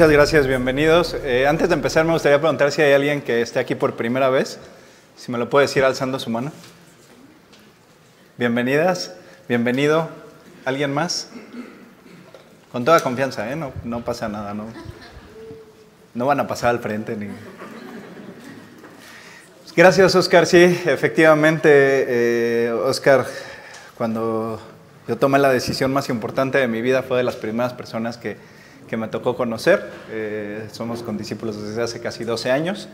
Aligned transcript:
muchas 0.00 0.12
gracias, 0.12 0.46
bienvenidos. 0.46 1.14
Eh, 1.24 1.46
antes 1.46 1.68
de 1.68 1.74
empezar 1.74 2.06
me 2.06 2.14
gustaría 2.14 2.38
preguntar 2.38 2.72
si 2.72 2.80
hay 2.80 2.94
alguien 2.94 3.20
que 3.20 3.42
esté 3.42 3.58
aquí 3.58 3.74
por 3.74 3.96
primera 3.96 4.30
vez, 4.30 4.58
si 5.14 5.30
me 5.30 5.36
lo 5.36 5.50
puede 5.50 5.66
decir 5.66 5.84
alzando 5.84 6.18
su 6.18 6.30
mano. 6.30 6.52
Bienvenidas, 8.38 9.12
bienvenido. 9.46 10.08
¿Alguien 10.64 10.94
más? 10.94 11.28
Con 12.72 12.86
toda 12.86 13.00
confianza, 13.00 13.52
¿eh? 13.52 13.56
No, 13.56 13.74
no 13.84 14.02
pasa 14.02 14.26
nada, 14.26 14.54
no, 14.54 14.64
no 16.14 16.24
van 16.24 16.40
a 16.40 16.46
pasar 16.46 16.70
al 16.70 16.78
frente 16.78 17.14
ni... 17.14 17.28
Gracias, 19.76 20.14
Oscar. 20.14 20.46
Sí, 20.46 20.62
efectivamente, 20.86 21.68
eh, 22.08 22.72
Oscar, 22.72 23.26
cuando 23.98 24.62
yo 25.06 25.18
tomé 25.18 25.38
la 25.38 25.50
decisión 25.50 25.92
más 25.92 26.08
importante 26.08 26.56
de 26.56 26.68
mi 26.68 26.80
vida, 26.80 27.02
fue 27.02 27.18
de 27.18 27.22
las 27.22 27.36
primeras 27.36 27.74
personas 27.74 28.16
que, 28.16 28.38
que 28.90 28.96
me 28.96 29.06
tocó 29.06 29.36
conocer. 29.36 29.88
Eh, 30.10 30.66
somos 30.72 31.04
condiscípulos 31.04 31.62
desde 31.62 31.80
hace 31.80 32.00
casi 32.00 32.24
12 32.24 32.50
años. 32.50 32.88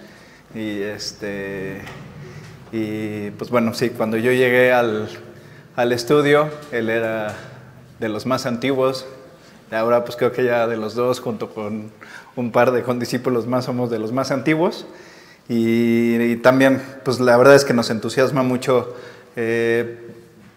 Y, 0.54 0.82
este, 0.82 1.80
y 2.70 3.30
pues 3.30 3.50
bueno, 3.50 3.72
sí, 3.72 3.88
cuando 3.88 4.18
yo 4.18 4.30
llegué 4.30 4.74
al, 4.74 5.08
al 5.74 5.92
estudio, 5.92 6.50
él 6.70 6.90
era 6.90 7.34
de 7.98 8.10
los 8.10 8.26
más 8.26 8.44
antiguos. 8.44 9.06
Y 9.72 9.74
ahora 9.74 10.04
pues 10.04 10.16
creo 10.16 10.32
que 10.32 10.44
ya 10.44 10.66
de 10.66 10.76
los 10.76 10.94
dos, 10.94 11.18
junto 11.18 11.54
con 11.54 11.90
un 12.36 12.52
par 12.52 12.72
de 12.72 12.82
condiscípulos 12.82 13.46
más, 13.46 13.64
somos 13.64 13.90
de 13.90 13.98
los 13.98 14.12
más 14.12 14.30
antiguos. 14.30 14.86
Y, 15.48 16.36
también, 16.36 16.82
pues 17.04 17.20
la 17.20 17.38
verdad 17.38 17.54
es 17.54 17.64
que 17.64 17.72
nos 17.72 17.88
entusiasma 17.88 18.42
mucho 18.42 18.94
eh, 19.34 19.98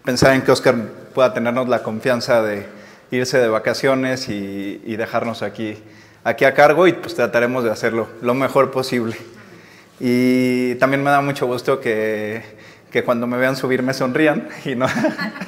pensar 0.04 0.34
en 0.34 0.42
que 0.42 0.52
Oscar 0.52 0.76
pueda 1.14 1.34
tenernos 1.34 1.70
la 1.70 1.82
confianza 1.82 2.42
de 2.42 2.79
irse 3.12 3.38
de 3.40 3.48
vacaciones 3.48 4.30
y, 4.30 4.96
dejarnos 4.96 5.42
aquí, 5.42 5.78
aquí 6.24 6.46
a 6.46 6.54
cargo 6.54 6.88
y 6.88 6.94
pues 6.94 7.16
trataremos 7.16 7.64
de 7.64 7.72
hacerlo 7.72 8.08
lo 8.22 8.34
mejor 8.34 8.72
posible. 8.72 9.16
Y 10.00 10.76
también 10.76 11.04
me 11.04 11.10
da 11.10 11.22
mucho 11.22 11.46
gusto 11.46 11.80
que, 11.80 12.42
que 12.92 13.04
cuando 13.04 13.28
me 13.28 13.38
vean 13.38 13.56
subir 13.56 13.84
me 13.84 13.94
sonrían 13.94 14.48
y 14.66 14.76
no, 14.76 14.88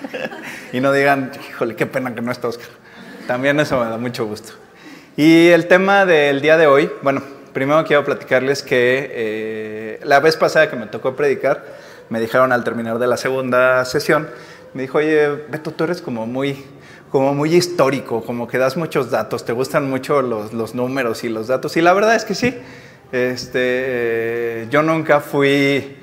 y 0.73 0.80
no 0.80 0.92
digan, 0.92 1.31
híjole, 1.50 1.76
qué 1.76 1.86
pena 1.86 2.14
que 2.14 2.22
no 2.22 2.31
está 2.31 2.48
Oscar. 2.48 2.68
También 3.28 3.59
eso 3.59 3.81
me 3.81 3.90
da 3.90 3.98
mucho 3.98 4.25
gusto. 4.25 4.53
Y 5.18 5.48
el 5.50 5.68
tema 5.68 6.06
del 6.06 6.42
día 6.42 6.58
de 6.58 6.68
hoy, 6.68 6.90
bueno, 7.02 7.22
primero 7.53 7.84
quiero 7.86 8.03
platicarles 8.03 8.64
que 8.64 9.12
eh, 9.14 10.00
la 10.03 10.20
vez 10.20 10.38
pasada 10.38 10.70
que 10.70 10.75
me 10.75 10.88
tocó 10.88 11.16
predicar, 11.16 11.64
me 12.09 12.20
dijeron 12.20 12.52
al 12.52 12.64
terminar 12.64 13.00
de 13.00 13.08
la 13.08 13.18
segunda 13.18 13.84
sesión, 13.86 14.30
me 14.73 14.84
dijo, 14.84 14.98
oye, 15.00 15.28
Beto, 15.50 15.72
tú 15.72 15.84
eres 15.84 16.02
como 16.02 16.25
muy, 16.25 16.66
como 17.12 17.34
muy 17.34 17.54
histórico, 17.54 18.23
como 18.23 18.48
que 18.48 18.58
das 18.58 18.78
muchos 18.78 19.12
datos, 19.12 19.44
te 19.44 19.52
gustan 19.52 19.90
mucho 19.90 20.22
los, 20.22 20.54
los 20.54 20.73
números 20.73 21.23
y 21.26 21.30
los 21.30 21.48
datos. 21.48 21.76
Y 21.76 21.81
la 21.81 21.94
verdad 21.94 22.16
es 22.16 22.23
que 22.23 22.36
sí, 22.36 22.58
este, 23.12 24.68
yo 24.72 24.81
nunca 24.81 25.20
fui 25.20 25.98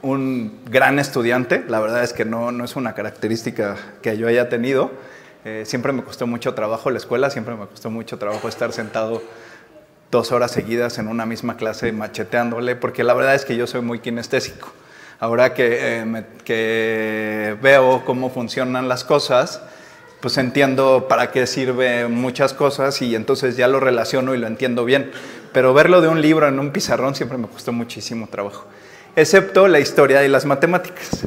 un 0.00 0.60
gran 0.70 0.98
estudiante, 0.98 1.64
la 1.68 1.80
verdad 1.80 2.02
es 2.02 2.14
que 2.14 2.24
no, 2.24 2.50
no 2.50 2.64
es 2.64 2.76
una 2.76 2.94
característica 2.94 3.76
que 4.00 4.16
yo 4.16 4.26
haya 4.26 4.48
tenido. 4.48 4.90
Eh, 5.44 5.64
siempre 5.66 5.92
me 5.92 6.02
costó 6.02 6.26
mucho 6.26 6.54
trabajo 6.54 6.90
la 6.90 6.98
escuela, 6.98 7.28
siempre 7.30 7.54
me 7.54 7.66
costó 7.66 7.90
mucho 7.90 8.18
trabajo 8.18 8.48
estar 8.48 8.72
sentado 8.72 9.22
dos 10.10 10.32
horas 10.32 10.50
seguidas 10.50 10.98
en 10.98 11.08
una 11.08 11.26
misma 11.26 11.58
clase 11.58 11.92
macheteándole, 11.92 12.74
porque 12.74 13.04
la 13.04 13.12
verdad 13.12 13.34
es 13.34 13.44
que 13.44 13.56
yo 13.56 13.66
soy 13.66 13.82
muy 13.82 13.98
kinestésico. 14.00 14.72
Ahora 15.20 15.52
que, 15.52 15.78
eh, 15.80 16.24
que 16.44 17.56
veo 17.60 18.04
cómo 18.06 18.30
funcionan 18.30 18.88
las 18.88 19.04
cosas, 19.04 19.60
pues 20.20 20.36
entiendo 20.38 21.06
para 21.08 21.30
qué 21.30 21.46
sirve 21.46 22.08
muchas 22.08 22.54
cosas 22.54 23.00
y 23.02 23.14
entonces 23.14 23.56
ya 23.56 23.68
lo 23.68 23.80
relaciono 23.80 24.34
y 24.34 24.38
lo 24.38 24.46
entiendo 24.46 24.84
bien. 24.84 25.10
Pero 25.52 25.72
verlo 25.74 26.00
de 26.00 26.08
un 26.08 26.20
libro 26.20 26.48
en 26.48 26.58
un 26.58 26.70
pizarrón 26.70 27.14
siempre 27.14 27.38
me 27.38 27.48
costó 27.48 27.72
muchísimo 27.72 28.28
trabajo, 28.28 28.66
excepto 29.16 29.68
la 29.68 29.80
historia 29.80 30.24
y 30.24 30.28
las 30.28 30.44
matemáticas. 30.44 31.26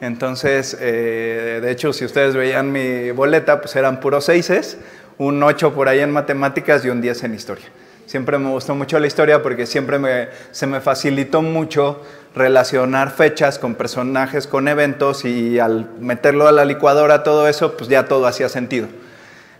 Entonces, 0.00 0.76
eh, 0.78 1.60
de 1.62 1.70
hecho, 1.70 1.92
si 1.92 2.04
ustedes 2.04 2.34
veían 2.34 2.70
mi 2.70 3.10
boleta, 3.12 3.60
pues 3.60 3.74
eran 3.76 3.98
puros 4.00 4.26
seises, 4.26 4.76
un 5.18 5.42
8 5.42 5.72
por 5.72 5.88
ahí 5.88 6.00
en 6.00 6.10
matemáticas 6.10 6.84
y 6.84 6.90
un 6.90 7.00
10 7.00 7.24
en 7.24 7.34
historia. 7.34 7.66
Siempre 8.04 8.38
me 8.38 8.50
gustó 8.50 8.74
mucho 8.74 9.00
la 9.00 9.06
historia 9.06 9.42
porque 9.42 9.66
siempre 9.66 10.28
se 10.52 10.66
me 10.66 10.80
facilitó 10.80 11.42
mucho 11.42 12.02
relacionar 12.36 13.10
fechas 13.10 13.58
con 13.58 13.74
personajes, 13.74 14.46
con 14.46 14.68
eventos 14.68 15.24
y 15.24 15.58
al 15.58 15.88
meterlo 15.98 16.46
a 16.46 16.52
la 16.52 16.66
licuadora 16.66 17.22
todo 17.22 17.48
eso, 17.48 17.76
pues 17.76 17.88
ya 17.88 18.06
todo 18.06 18.26
hacía 18.26 18.48
sentido. 18.48 18.88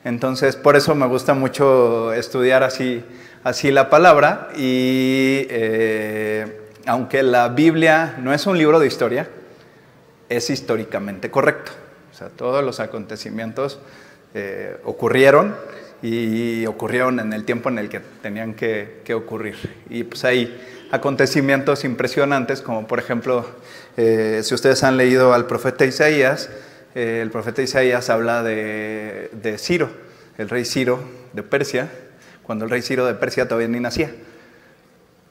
Entonces, 0.05 0.55
por 0.55 0.77
eso 0.77 0.95
me 0.95 1.07
gusta 1.07 1.35
mucho 1.35 2.13
estudiar 2.13 2.63
así, 2.63 3.03
así 3.43 3.71
la 3.73 3.89
palabra 3.89 4.51
y 4.57 5.47
eh, 5.49 6.71
aunque 6.87 7.23
la 7.23 7.49
Biblia 7.49 8.15
no 8.19 8.33
es 8.33 8.47
un 8.47 8.59
libro 8.59 8.79
de 8.79 8.87
historia, 8.87 9.29
es 10.29 10.51
históricamente 10.51 11.31
correcto. 11.31 11.73
O 12.13 12.17
sea, 12.17 12.29
todos 12.29 12.63
los 12.63 12.79
acontecimientos 12.79 13.81
eh, 14.35 14.77
ocurrieron 14.85 15.57
y 16.03 16.67
ocurrieron 16.67 17.21
en 17.21 17.33
el 17.33 17.45
tiempo 17.45 17.69
en 17.69 17.79
el 17.79 17.89
que 17.89 18.01
tenían 18.23 18.55
que, 18.55 19.03
ocurrir. 19.15 19.57
Y 19.89 20.05
pues 20.05 20.25
hay 20.25 20.57
acontecimientos 20.91 21.85
impresionantes, 21.85 22.63
como 22.63 22.87
por 22.87 22.99
ejemplo, 22.99 23.47
eh, 23.97 24.41
si 24.43 24.55
ustedes 24.55 24.83
han 24.85 24.97
leído 24.97 25.35
al 25.35 25.47
profeta 25.47 25.85
Isaías, 25.85 26.51
eh, 26.95 27.21
el 27.23 27.31
profeta 27.31 27.63
Isaías 27.63 28.09
habla 28.11 28.43
de, 28.43 29.31
de, 29.33 29.59
Ciro, 29.59 29.91
el 30.39 30.49
rey 30.49 30.65
Ciro 30.65 31.01
de 31.33 31.43
Persia, 31.43 31.91
cuando 32.43 32.65
el 32.65 32.71
rey 32.71 32.83
Ciro 32.83 33.07
de 33.07 33.15
Persia 33.15 33.49
todavía 33.49 33.69
ni 33.69 33.81
nacía. 33.81 34.11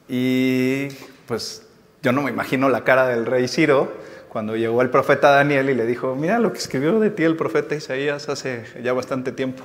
Y 0.08 0.88
pues 1.26 1.62
yo 2.02 2.12
no 2.12 2.22
me 2.22 2.30
imagino 2.30 2.68
la 2.68 2.84
cara 2.84 3.08
del 3.08 3.26
rey 3.26 3.48
Ciro 3.48 3.92
cuando 4.28 4.54
llegó 4.54 4.82
el 4.82 4.90
profeta 4.90 5.30
Daniel 5.30 5.70
y 5.70 5.74
le 5.74 5.86
dijo, 5.86 6.14
mira 6.14 6.38
lo 6.38 6.52
que 6.52 6.58
escribió 6.58 7.00
de 7.00 7.10
ti 7.10 7.24
el 7.24 7.36
profeta 7.36 7.74
Isaías 7.74 8.28
hace 8.28 8.64
ya 8.82 8.92
bastante 8.92 9.32
tiempo. 9.32 9.64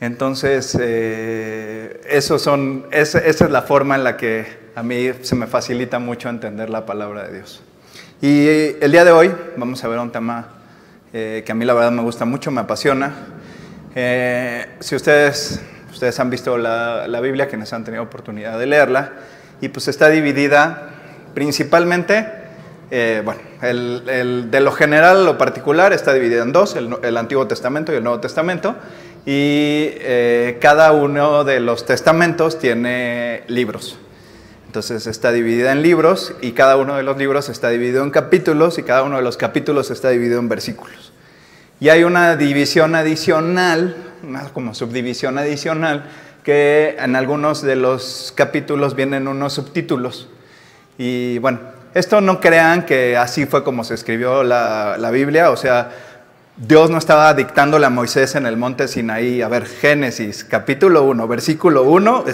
Entonces, 0.00 0.78
eh, 0.80 2.00
eso 2.08 2.38
son, 2.38 2.86
esa, 2.90 3.18
es 3.18 3.40
la 3.40 3.62
forma 3.62 3.96
en 3.96 4.04
la 4.04 4.16
que 4.16 4.46
a 4.74 4.82
mí 4.82 5.10
se 5.22 5.34
me 5.34 5.46
facilita 5.46 5.98
mucho 5.98 6.28
entender 6.28 6.70
la 6.70 6.86
palabra 6.86 7.24
de 7.24 7.38
Dios. 7.38 7.62
Y 8.20 8.46
el 8.80 8.92
día 8.92 9.04
de 9.04 9.12
hoy 9.12 9.32
vamos 9.56 9.82
a 9.82 9.88
ver 9.88 9.98
un 9.98 10.12
tema 10.12 10.48
eh, 11.12 11.42
que 11.44 11.52
a 11.52 11.54
mí 11.54 11.64
la 11.64 11.74
verdad 11.74 11.90
me 11.90 12.02
gusta 12.02 12.24
mucho, 12.24 12.50
me 12.50 12.60
apasiona. 12.60 13.12
Eh, 13.94 14.66
si 14.80 14.94
ustedes, 14.94 15.60
ustedes 15.90 16.18
han 16.20 16.30
visto 16.30 16.56
la, 16.58 17.08
la, 17.08 17.20
Biblia, 17.20 17.48
quienes 17.48 17.72
han 17.72 17.84
tenido 17.84 18.02
oportunidad 18.02 18.58
de 18.58 18.66
leerla, 18.66 19.12
y 19.60 19.68
pues 19.68 19.88
está 19.88 20.08
dividida 20.08 20.90
principalmente, 21.34 22.26
bueno, 23.24 23.40
el, 23.62 24.02
el, 24.08 24.50
de 24.50 24.60
lo 24.60 24.72
general 24.72 25.24
lo 25.24 25.38
particular 25.38 25.92
está 25.92 26.12
dividida 26.12 26.42
en 26.42 26.52
dos, 26.52 26.74
el, 26.74 26.96
el 27.02 27.16
Antiguo 27.16 27.46
Testamento 27.46 27.92
y 27.92 27.96
el 27.96 28.02
Nuevo 28.02 28.20
Testamento 28.20 28.74
y 29.26 29.92
eh, 30.00 30.58
cada 30.60 30.92
uno 30.92 31.44
de 31.44 31.60
los 31.60 31.84
testamentos 31.84 32.58
tiene 32.58 33.44
libros. 33.48 33.98
Entonces 34.70 35.08
está 35.08 35.32
dividida 35.32 35.72
en 35.72 35.82
libros 35.82 36.32
y 36.40 36.52
cada 36.52 36.76
uno 36.76 36.94
de 36.94 37.02
los 37.02 37.18
libros 37.18 37.48
está 37.48 37.70
dividido 37.70 38.04
en 38.04 38.10
capítulos 38.10 38.78
y 38.78 38.84
cada 38.84 39.02
uno 39.02 39.16
de 39.16 39.22
los 39.22 39.36
capítulos 39.36 39.90
está 39.90 40.10
dividido 40.10 40.38
en 40.38 40.48
versículos. 40.48 41.12
Y 41.80 41.88
hay 41.88 42.04
una 42.04 42.36
división 42.36 42.94
adicional, 42.94 43.96
una 44.22 44.44
como 44.50 44.72
subdivisión 44.72 45.38
adicional, 45.38 46.04
que 46.44 46.94
en 47.00 47.16
algunos 47.16 47.62
de 47.62 47.74
los 47.74 48.32
capítulos 48.36 48.94
vienen 48.94 49.26
unos 49.26 49.54
subtítulos. 49.54 50.28
Y 50.98 51.38
bueno, 51.38 51.58
esto 51.92 52.20
no 52.20 52.38
crean 52.38 52.86
que 52.86 53.16
así 53.16 53.46
fue 53.46 53.64
como 53.64 53.82
se 53.82 53.94
escribió 53.94 54.44
la, 54.44 54.96
la 55.00 55.10
Biblia, 55.10 55.50
o 55.50 55.56
sea, 55.56 55.90
Dios 56.56 56.90
no 56.90 56.98
estaba 56.98 57.34
dictándole 57.34 57.86
a 57.86 57.90
Moisés 57.90 58.36
en 58.36 58.46
el 58.46 58.56
monte 58.56 58.86
Sinaí, 58.86 59.42
a 59.42 59.48
ver, 59.48 59.66
Génesis, 59.66 60.44
capítulo 60.44 61.02
1, 61.02 61.26
versículo 61.26 61.82
1, 61.82 62.26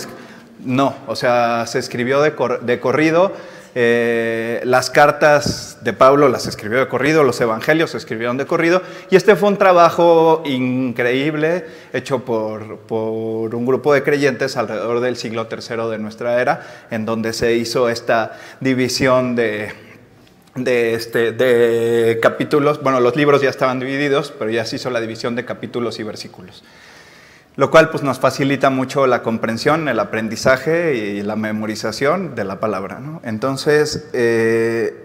no, 0.64 0.94
o 1.06 1.17
sea, 1.17 1.64
se 1.67 1.79
escribió 1.79 2.20
de, 2.20 2.35
corrido, 2.81 3.32
eh, 3.75 4.61
las 4.64 4.91
cartas 4.91 5.79
de 5.82 5.93
Pablo 5.93 6.29
las 6.29 6.47
escribió 6.47 6.79
de 6.79 6.88
corrido, 6.88 7.25
los 7.25 7.41
evangelios 7.41 7.91
se 7.91 7.99
escribieron 7.99 8.37
de 8.37 8.47
corrido, 8.47 8.82
y 9.11 9.17
este 9.17 9.37
fue 9.37 9.50
un 9.50 9.58
trabajo 9.58 10.43
increíble 10.47 11.67
hecho 11.93 12.25
por, 12.25 12.79
por 12.79 13.55
un 13.55 13.67
grupo 13.67 13.93
de 13.93 14.03
creyentes 14.03 14.56
alrededor 14.56 15.00
del 15.00 15.17
siglo 15.17 15.47
III 15.50 15.91
de 15.91 15.99
nuestra 15.99 16.41
era, 16.41 16.87
en 16.91 17.05
donde 17.05 17.32
se 17.32 17.55
hizo 17.55 17.88
esta 17.88 18.38
división 18.61 19.37
de 19.37 19.87
de, 20.56 20.94
este, 20.94 21.32
de 21.32 22.19
capítulos, 22.20 22.82
bueno, 22.82 23.00
los 23.00 23.14
libros 23.14 23.43
ya 23.43 23.50
estaban 23.50 23.79
divididos, 23.79 24.32
pero 24.37 24.50
ya 24.50 24.64
se 24.64 24.76
hizo 24.76 24.91
la 24.91 25.00
división 25.00 25.37
de 25.37 25.44
capítulos 25.44 25.99
y 26.00 26.02
versículos. 26.02 26.64
Lo 27.56 27.70
cual 27.70 27.88
pues, 27.91 28.03
nos 28.03 28.19
facilita 28.19 28.69
mucho 28.69 29.06
la 29.06 29.23
comprensión, 29.23 29.88
el 29.88 29.99
aprendizaje 29.99 30.94
y 30.94 31.23
la 31.23 31.37
memorización 31.37 32.35
de 32.35 32.44
la 32.44 32.61
palabra. 32.61 33.00
Entonces, 33.23 34.08
eh, 34.12 35.05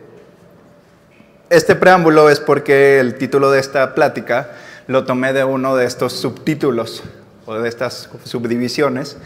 este 1.49 1.75
preámbulo 1.75 2.29
es 2.29 2.41
porque 2.41 2.99
el 2.99 3.15
título 3.15 3.51
de 3.51 3.59
esta 3.59 3.95
plática 3.95 4.51
lo 4.87 5.05
tomé 5.05 5.31
de 5.31 5.45
uno 5.45 5.77
de 5.77 5.85
estos 5.85 6.13
subtítulos 6.13 7.03
o 7.45 7.55
de 7.55 7.69
estas 7.69 8.09
subdivisiones. 8.25 9.17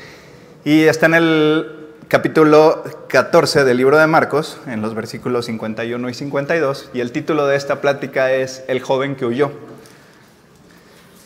Y 0.63 0.83
está 0.83 1.07
en 1.07 1.15
el 1.15 1.85
capítulo 2.07 2.83
14 3.07 3.63
del 3.63 3.77
libro 3.77 3.97
de 3.97 4.05
Marcos, 4.05 4.59
en 4.67 4.81
los 4.81 4.93
versículos 4.93 5.47
51 5.47 6.09
y 6.09 6.13
52, 6.13 6.91
y 6.93 6.99
el 6.99 7.11
título 7.11 7.47
de 7.47 7.55
esta 7.55 7.81
plática 7.81 8.31
es 8.31 8.63
El 8.67 8.81
joven 8.81 9.15
que 9.15 9.25
huyó. 9.25 9.51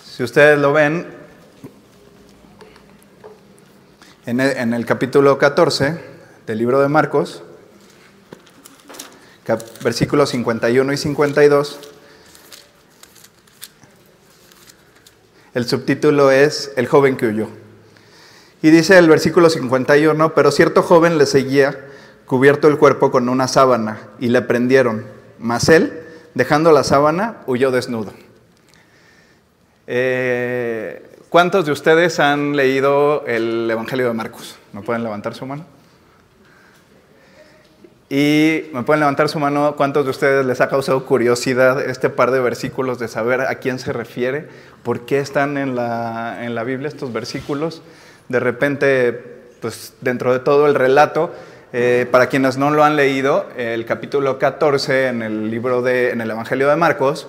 Si 0.06 0.24
ustedes 0.24 0.58
lo 0.60 0.72
ven, 0.74 1.19
en 4.26 4.40
el, 4.74 4.86
capítulo 4.86 5.38
14 5.38 6.00
del 6.46 6.58
libro 6.58 6.82
de 6.82 6.88
Marcos, 6.88 7.42
versículos 9.84 10.30
51 10.30 10.94
y 10.94 10.98
52, 10.98 11.80
el 15.54 15.68
subtítulo 15.68 16.32
es 16.32 16.72
El 16.76 16.88
joven 16.88 17.18
que 17.18 17.28
huyó. 17.28 17.48
Y 18.62 18.72
dice 18.72 18.98
el 18.98 19.08
versículo 19.08 19.50
51, 19.50 20.36
pero 20.36 20.52
cierto 20.52 20.84
joven 20.84 21.18
le 21.18 21.26
seguía, 21.26 21.80
cubierto 22.26 22.68
el 22.68 22.78
cuerpo 22.78 23.12
con 23.12 23.30
una 23.30 23.48
sábana, 23.48 24.00
y 24.20 24.28
le 24.28 24.42
prendieron, 24.42 25.06
mas 25.40 25.70
él, 25.70 26.04
dejando 26.36 26.72
la 26.72 26.84
sábana, 26.84 27.38
huyó 27.48 27.72
desnudo. 27.72 28.14
Eh, 29.88 31.09
¿Cuántos 31.30 31.68
de 31.68 31.72
ustedes 31.72 32.20
han 32.20 32.56
leído 32.56 33.24
el 33.28 33.70
Evangelio 33.70 34.08
de 34.08 34.14
Marcos? 34.14 34.56
¿Me 34.74 34.82
pueden 34.82 35.04
levantar 35.04 35.36
su 35.36 35.46
mano? 35.46 35.64
Y 38.10 38.64
me 38.74 38.82
pueden 38.82 39.02
levantar 39.02 39.30
su 39.30 39.38
mano, 39.38 39.76
¿cuántos 39.76 40.06
de 40.06 40.10
ustedes 40.10 40.44
les 40.44 40.60
ha 40.60 40.70
causado 40.70 41.06
curiosidad 41.06 41.88
este 41.88 42.10
par 42.10 42.32
de 42.32 42.40
versículos 42.40 42.98
de 42.98 43.08
saber 43.08 43.42
a 43.42 43.54
quién 43.56 43.78
se 43.78 43.94
refiere? 43.94 44.48
¿Por 44.82 45.02
qué 45.02 45.20
están 45.20 45.60
en 45.60 45.76
la, 45.76 46.44
en 46.44 46.56
la 46.56 46.64
Biblia 46.64 46.88
estos 46.88 47.14
versículos? 47.14 47.84
De 48.28 48.40
repente, 48.40 49.14
pues 49.62 49.94
dentro 50.02 50.34
de 50.34 50.40
todo 50.40 50.66
el 50.66 50.74
relato, 50.74 51.32
eh, 51.74 52.08
para 52.10 52.26
quienes 52.26 52.58
no 52.58 52.72
lo 52.72 52.84
han 52.84 52.96
leído, 52.96 53.48
el 53.56 53.86
capítulo 53.86 54.40
14 54.40 55.10
en 55.10 55.22
el 55.22 55.52
libro 55.52 55.84
de, 55.84 56.10
en 56.10 56.22
el 56.22 56.32
Evangelio 56.32 56.68
de 56.70 56.76
Marcos, 56.76 57.28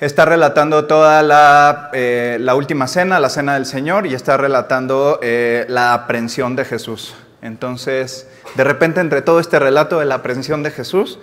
está 0.00 0.24
relatando 0.24 0.84
toda 0.84 1.22
la, 1.22 1.90
eh, 1.92 2.36
la 2.40 2.54
última 2.54 2.86
cena, 2.86 3.18
la 3.20 3.30
cena 3.30 3.54
del 3.54 3.66
Señor, 3.66 4.06
y 4.06 4.14
está 4.14 4.36
relatando 4.36 5.18
eh, 5.22 5.64
la 5.68 5.94
aprehensión 5.94 6.56
de 6.56 6.64
Jesús. 6.64 7.14
Entonces, 7.42 8.28
de 8.56 8.64
repente, 8.64 9.00
entre 9.00 9.22
todo 9.22 9.40
este 9.40 9.58
relato 9.58 9.98
de 9.98 10.06
la 10.06 10.16
aprehensión 10.16 10.62
de 10.62 10.70
Jesús, 10.70 11.18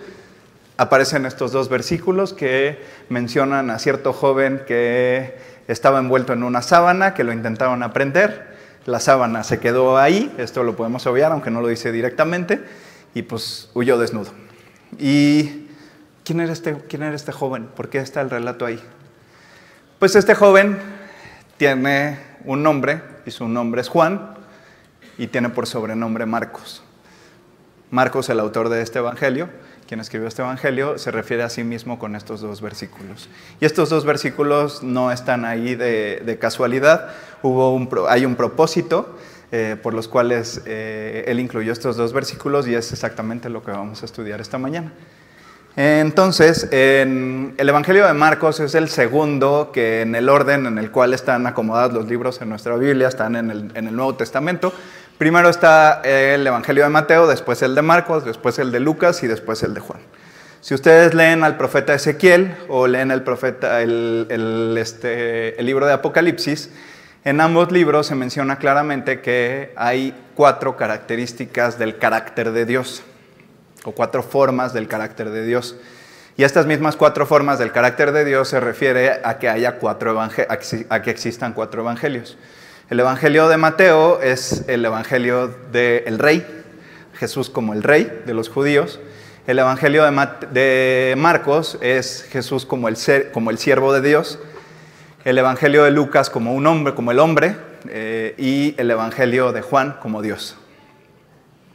aparecen 0.76 1.26
estos 1.26 1.52
dos 1.52 1.68
versículos 1.68 2.32
que 2.32 2.82
mencionan 3.08 3.70
a 3.70 3.78
cierto 3.78 4.12
joven 4.12 4.62
que 4.66 5.36
estaba 5.68 5.98
envuelto 5.98 6.32
en 6.32 6.42
una 6.42 6.62
sábana, 6.62 7.14
que 7.14 7.24
lo 7.24 7.32
intentaron 7.32 7.82
aprender. 7.82 8.54
La 8.86 9.00
sábana 9.00 9.44
se 9.44 9.60
quedó 9.60 9.98
ahí, 9.98 10.34
esto 10.36 10.62
lo 10.62 10.76
podemos 10.76 11.06
obviar, 11.06 11.32
aunque 11.32 11.50
no 11.50 11.60
lo 11.60 11.68
dice 11.68 11.92
directamente, 11.92 12.60
y 13.14 13.22
pues 13.22 13.70
huyó 13.74 13.98
desnudo. 13.98 14.32
¿Y 14.98 15.63
quién 16.24 16.40
era 16.40 16.52
este, 16.52 16.76
quién 16.88 17.02
era 17.02 17.14
este 17.14 17.32
joven? 17.32 17.66
¿Por 17.66 17.88
qué 17.88 17.98
está 17.98 18.20
el 18.20 18.30
relato 18.30 18.66
ahí? 18.66 18.82
Pues 19.98 20.16
este 20.16 20.34
joven 20.34 20.78
tiene 21.56 22.18
un 22.44 22.62
nombre, 22.62 23.00
y 23.26 23.30
su 23.30 23.48
nombre 23.48 23.80
es 23.80 23.88
Juan, 23.88 24.34
y 25.18 25.28
tiene 25.28 25.50
por 25.50 25.66
sobrenombre 25.66 26.26
Marcos. 26.26 26.82
Marcos, 27.90 28.28
el 28.28 28.40
autor 28.40 28.70
de 28.70 28.82
este 28.82 28.98
Evangelio, 28.98 29.48
quien 29.86 30.00
escribió 30.00 30.26
este 30.26 30.42
Evangelio, 30.42 30.98
se 30.98 31.10
refiere 31.10 31.42
a 31.42 31.48
sí 31.48 31.62
mismo 31.62 31.98
con 31.98 32.16
estos 32.16 32.40
dos 32.40 32.60
versículos. 32.60 33.28
Y 33.60 33.66
estos 33.66 33.90
dos 33.90 34.04
versículos 34.04 34.82
no 34.82 35.12
están 35.12 35.44
ahí 35.44 35.76
de, 35.76 36.38
casualidad, 36.40 37.10
Hubo 37.42 37.74
un, 37.74 37.88
hay 38.08 38.24
un 38.24 38.36
propósito 38.36 39.18
eh, 39.52 39.76
por 39.80 39.92
los 39.92 40.08
cuales 40.08 40.62
eh, 40.64 41.24
él 41.26 41.38
incluyó 41.38 41.72
estos 41.72 41.96
dos 41.96 42.14
versículos 42.14 42.66
y 42.66 42.74
es 42.74 42.90
exactamente 42.90 43.50
lo 43.50 43.62
que 43.62 43.70
vamos 43.70 44.02
a 44.02 44.06
estudiar 44.06 44.40
esta 44.40 44.56
mañana. 44.56 44.92
Entonces, 45.76 46.68
en 46.70 47.54
el 47.58 47.68
Evangelio 47.68 48.06
de 48.06 48.12
Marcos 48.12 48.60
es 48.60 48.76
el 48.76 48.88
segundo 48.88 49.70
que 49.72 50.02
en 50.02 50.14
el 50.14 50.28
orden 50.28 50.66
en 50.66 50.78
el 50.78 50.92
cual 50.92 51.14
están 51.14 51.48
acomodados 51.48 51.92
los 51.92 52.06
libros 52.06 52.40
en 52.40 52.48
nuestra 52.48 52.76
Biblia, 52.76 53.08
están 53.08 53.34
en 53.34 53.50
el, 53.50 53.96
Nuevo 53.96 54.14
Testamento. 54.14 54.72
Primero 55.18 55.48
está 55.48 56.00
el 56.04 56.46
Evangelio 56.46 56.84
de 56.84 56.90
Mateo, 56.90 57.26
después 57.26 57.60
el 57.62 57.74
de 57.74 57.82
Marcos, 57.82 58.24
después 58.24 58.60
el 58.60 58.70
de 58.70 58.78
Lucas 58.78 59.24
y 59.24 59.26
después 59.26 59.64
el 59.64 59.74
de 59.74 59.80
Juan. 59.80 60.00
Si 60.60 60.74
ustedes 60.74 61.12
leen 61.12 61.42
al 61.42 61.56
profeta 61.56 61.92
Ezequiel 61.92 62.54
o 62.68 62.86
leen 62.86 63.10
el, 63.10 63.22
profeta, 63.22 63.82
el, 63.82 64.76
este, 64.78 65.58
el 65.58 65.66
libro 65.66 65.86
de 65.86 65.92
Apocalipsis, 65.92 66.70
en 67.24 67.40
ambos 67.40 67.72
libros 67.72 68.06
se 68.06 68.14
menciona 68.14 68.58
claramente 68.58 69.20
que 69.20 69.72
hay 69.76 70.14
cuatro 70.36 70.76
características 70.76 71.78
del 71.78 71.98
carácter 71.98 72.52
de 72.52 72.64
Dios 72.64 73.02
o 73.84 73.92
cuatro 73.92 74.22
formas 74.22 74.72
del 74.72 74.88
carácter 74.88 75.30
de 75.30 75.44
Dios. 75.44 75.76
Y 76.36 76.42
estas 76.42 76.66
mismas 76.66 76.96
cuatro 76.96 77.26
formas 77.26 77.58
del 77.58 77.70
carácter 77.70 78.10
de 78.10 78.24
Dios 78.24 78.48
se 78.48 78.58
refiere 78.58 79.20
a 79.22 79.38
que 79.38 79.48
haya 79.48 79.78
cuatro 79.78 80.20
a 80.20 81.02
que 81.02 81.10
existan 81.10 81.52
cuatro 81.52 81.82
evangelios. 81.82 82.36
El 82.90 83.00
evangelio 83.00 83.48
de 83.48 83.56
Mateo 83.56 84.20
es 84.20 84.64
el 84.68 84.84
evangelio 84.84 85.48
del 85.72 86.18
rey, 86.18 86.44
Jesús 87.14 87.48
como 87.48 87.72
el 87.72 87.82
rey 87.82 88.22
de 88.26 88.34
los 88.34 88.48
judíos. 88.48 89.00
El 89.46 89.58
evangelio 89.58 90.04
de, 90.52 91.14
Marcos 91.16 91.78
es 91.80 92.26
Jesús 92.30 92.66
como 92.66 92.88
el, 92.88 92.96
ser, 92.96 93.30
como 93.30 93.50
el 93.50 93.58
siervo 93.58 93.92
de 93.92 94.00
Dios. 94.00 94.38
El 95.24 95.38
evangelio 95.38 95.84
de 95.84 95.92
Lucas 95.92 96.30
como 96.30 96.52
un 96.52 96.66
hombre, 96.66 96.94
como 96.94 97.10
el 97.10 97.18
hombre. 97.18 97.56
Eh, 97.88 98.34
y 98.38 98.74
el 98.78 98.90
evangelio 98.90 99.52
de 99.52 99.60
Juan 99.60 99.96
como 100.00 100.22
Dios. 100.22 100.56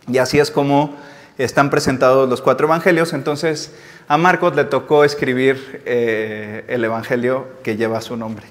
Y 0.07 0.17
así 0.17 0.39
es 0.39 0.51
como 0.51 0.95
están 1.39 1.69
presentados 1.69 2.29
los 2.29 2.41
cuatro 2.41 2.67
evangelios, 2.67 3.13
entonces 3.13 3.73
a 4.09 4.17
Marcos 4.17 4.57
le 4.57 4.65
tocó 4.65 5.05
escribir 5.05 5.81
eh, 5.85 6.65
el 6.67 6.83
evangelio 6.83 7.47
que 7.63 7.77
lleva 7.77 8.01
su 8.01 8.17
nombre. 8.17 8.45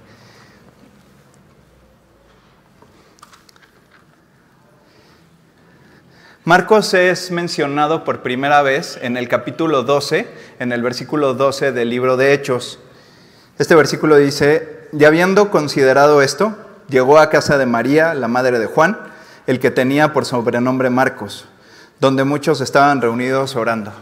Marcos 6.44 6.94
es 6.94 7.30
mencionado 7.30 8.04
por 8.04 8.22
primera 8.22 8.62
vez 8.62 8.98
en 9.02 9.18
el 9.18 9.28
capítulo 9.28 9.82
12, 9.82 10.26
en 10.58 10.72
el 10.72 10.82
versículo 10.82 11.34
12 11.34 11.72
del 11.72 11.90
libro 11.90 12.16
de 12.16 12.32
Hechos. 12.32 12.78
Este 13.58 13.74
versículo 13.74 14.16
dice, 14.16 14.88
y 14.98 15.04
habiendo 15.04 15.50
considerado 15.50 16.22
esto, 16.22 16.56
llegó 16.88 17.18
a 17.18 17.28
casa 17.28 17.58
de 17.58 17.66
María, 17.66 18.14
la 18.14 18.28
madre 18.28 18.58
de 18.58 18.64
Juan, 18.64 18.98
el 19.46 19.60
que 19.60 19.70
tenía 19.70 20.14
por 20.14 20.24
sobrenombre 20.24 20.88
Marcos 20.88 21.48
donde 22.00 22.24
muchos 22.24 22.60
estaban 22.60 23.00
reunidos 23.00 23.56
orando. 23.56 23.92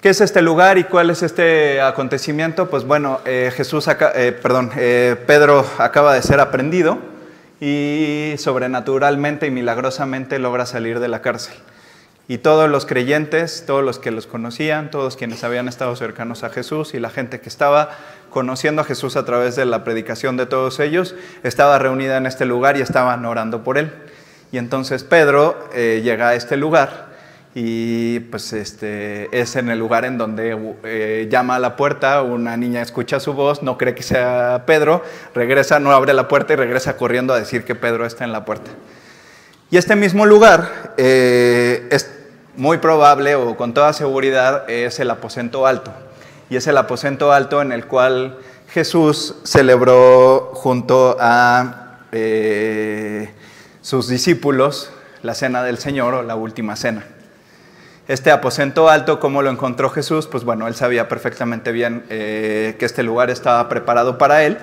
¿Qué 0.00 0.10
es 0.10 0.20
este 0.20 0.42
lugar 0.42 0.76
y 0.76 0.84
cuál 0.84 1.08
es 1.08 1.22
este 1.22 1.80
acontecimiento? 1.80 2.68
Pues 2.68 2.84
bueno, 2.84 3.20
eh, 3.24 3.50
Jesús, 3.56 3.88
eh, 3.88 4.38
perdón, 4.42 4.70
eh, 4.76 5.16
Pedro 5.26 5.64
acaba 5.78 6.12
de 6.12 6.20
ser 6.20 6.40
aprendido 6.40 6.98
y 7.58 8.34
sobrenaturalmente 8.36 9.46
y 9.46 9.50
milagrosamente 9.50 10.38
logra 10.38 10.66
salir 10.66 11.00
de 11.00 11.08
la 11.08 11.22
cárcel. 11.22 11.54
Y 12.28 12.38
todos 12.38 12.68
los 12.68 12.84
creyentes, 12.84 13.64
todos 13.66 13.82
los 13.82 13.98
que 13.98 14.10
los 14.10 14.26
conocían, 14.26 14.90
todos 14.90 15.16
quienes 15.16 15.42
habían 15.42 15.68
estado 15.68 15.96
cercanos 15.96 16.44
a 16.44 16.50
Jesús 16.50 16.92
y 16.92 17.00
la 17.00 17.08
gente 17.08 17.40
que 17.40 17.48
estaba 17.48 17.90
conociendo 18.28 18.82
a 18.82 18.84
Jesús 18.84 19.16
a 19.16 19.24
través 19.24 19.56
de 19.56 19.64
la 19.64 19.84
predicación 19.84 20.36
de 20.36 20.44
todos 20.44 20.80
ellos, 20.80 21.14
estaba 21.42 21.78
reunida 21.78 22.18
en 22.18 22.26
este 22.26 22.44
lugar 22.44 22.76
y 22.76 22.82
estaban 22.82 23.24
orando 23.24 23.64
por 23.64 23.78
él. 23.78 23.90
Y 24.52 24.58
entonces 24.58 25.04
Pedro 25.04 25.68
eh, 25.74 26.00
llega 26.04 26.28
a 26.28 26.34
este 26.34 26.56
lugar 26.56 27.14
y 27.54 28.18
pues 28.18 28.52
este, 28.52 29.28
es 29.38 29.54
en 29.54 29.68
el 29.68 29.78
lugar 29.78 30.04
en 30.04 30.18
donde 30.18 30.74
eh, 30.82 31.28
llama 31.30 31.54
a 31.54 31.58
la 31.60 31.76
puerta, 31.76 32.22
una 32.22 32.56
niña 32.56 32.82
escucha 32.82 33.20
su 33.20 33.32
voz, 33.32 33.62
no 33.62 33.78
cree 33.78 33.94
que 33.94 34.02
sea 34.02 34.64
Pedro, 34.66 35.04
regresa, 35.34 35.78
no 35.78 35.92
abre 35.92 36.14
la 36.14 36.26
puerta 36.26 36.52
y 36.52 36.56
regresa 36.56 36.96
corriendo 36.96 37.32
a 37.32 37.38
decir 37.38 37.64
que 37.64 37.76
Pedro 37.76 38.06
está 38.06 38.24
en 38.24 38.32
la 38.32 38.44
puerta. 38.44 38.72
Y 39.70 39.76
este 39.76 39.94
mismo 39.94 40.26
lugar 40.26 40.94
eh, 40.96 41.86
es 41.90 42.10
muy 42.56 42.78
probable 42.78 43.36
o 43.36 43.56
con 43.56 43.72
toda 43.72 43.92
seguridad 43.92 44.68
es 44.68 44.98
el 44.98 45.10
aposento 45.10 45.66
alto. 45.66 45.92
Y 46.50 46.56
es 46.56 46.66
el 46.66 46.76
aposento 46.76 47.32
alto 47.32 47.62
en 47.62 47.70
el 47.70 47.86
cual 47.86 48.38
Jesús 48.68 49.36
celebró 49.44 50.50
junto 50.54 51.16
a 51.20 52.00
sus 53.84 54.08
discípulos 54.08 54.90
la 55.22 55.34
cena 55.34 55.62
del 55.62 55.76
Señor 55.76 56.14
o 56.14 56.22
la 56.22 56.36
última 56.36 56.74
cena. 56.74 57.04
Este 58.08 58.30
aposento 58.30 58.88
alto, 58.88 59.20
¿cómo 59.20 59.42
lo 59.42 59.50
encontró 59.50 59.90
Jesús? 59.90 60.26
Pues 60.26 60.42
bueno, 60.42 60.66
él 60.68 60.74
sabía 60.74 61.06
perfectamente 61.06 61.70
bien 61.70 62.02
eh, 62.08 62.76
que 62.78 62.86
este 62.86 63.02
lugar 63.02 63.28
estaba 63.28 63.68
preparado 63.68 64.16
para 64.16 64.42
él. 64.44 64.56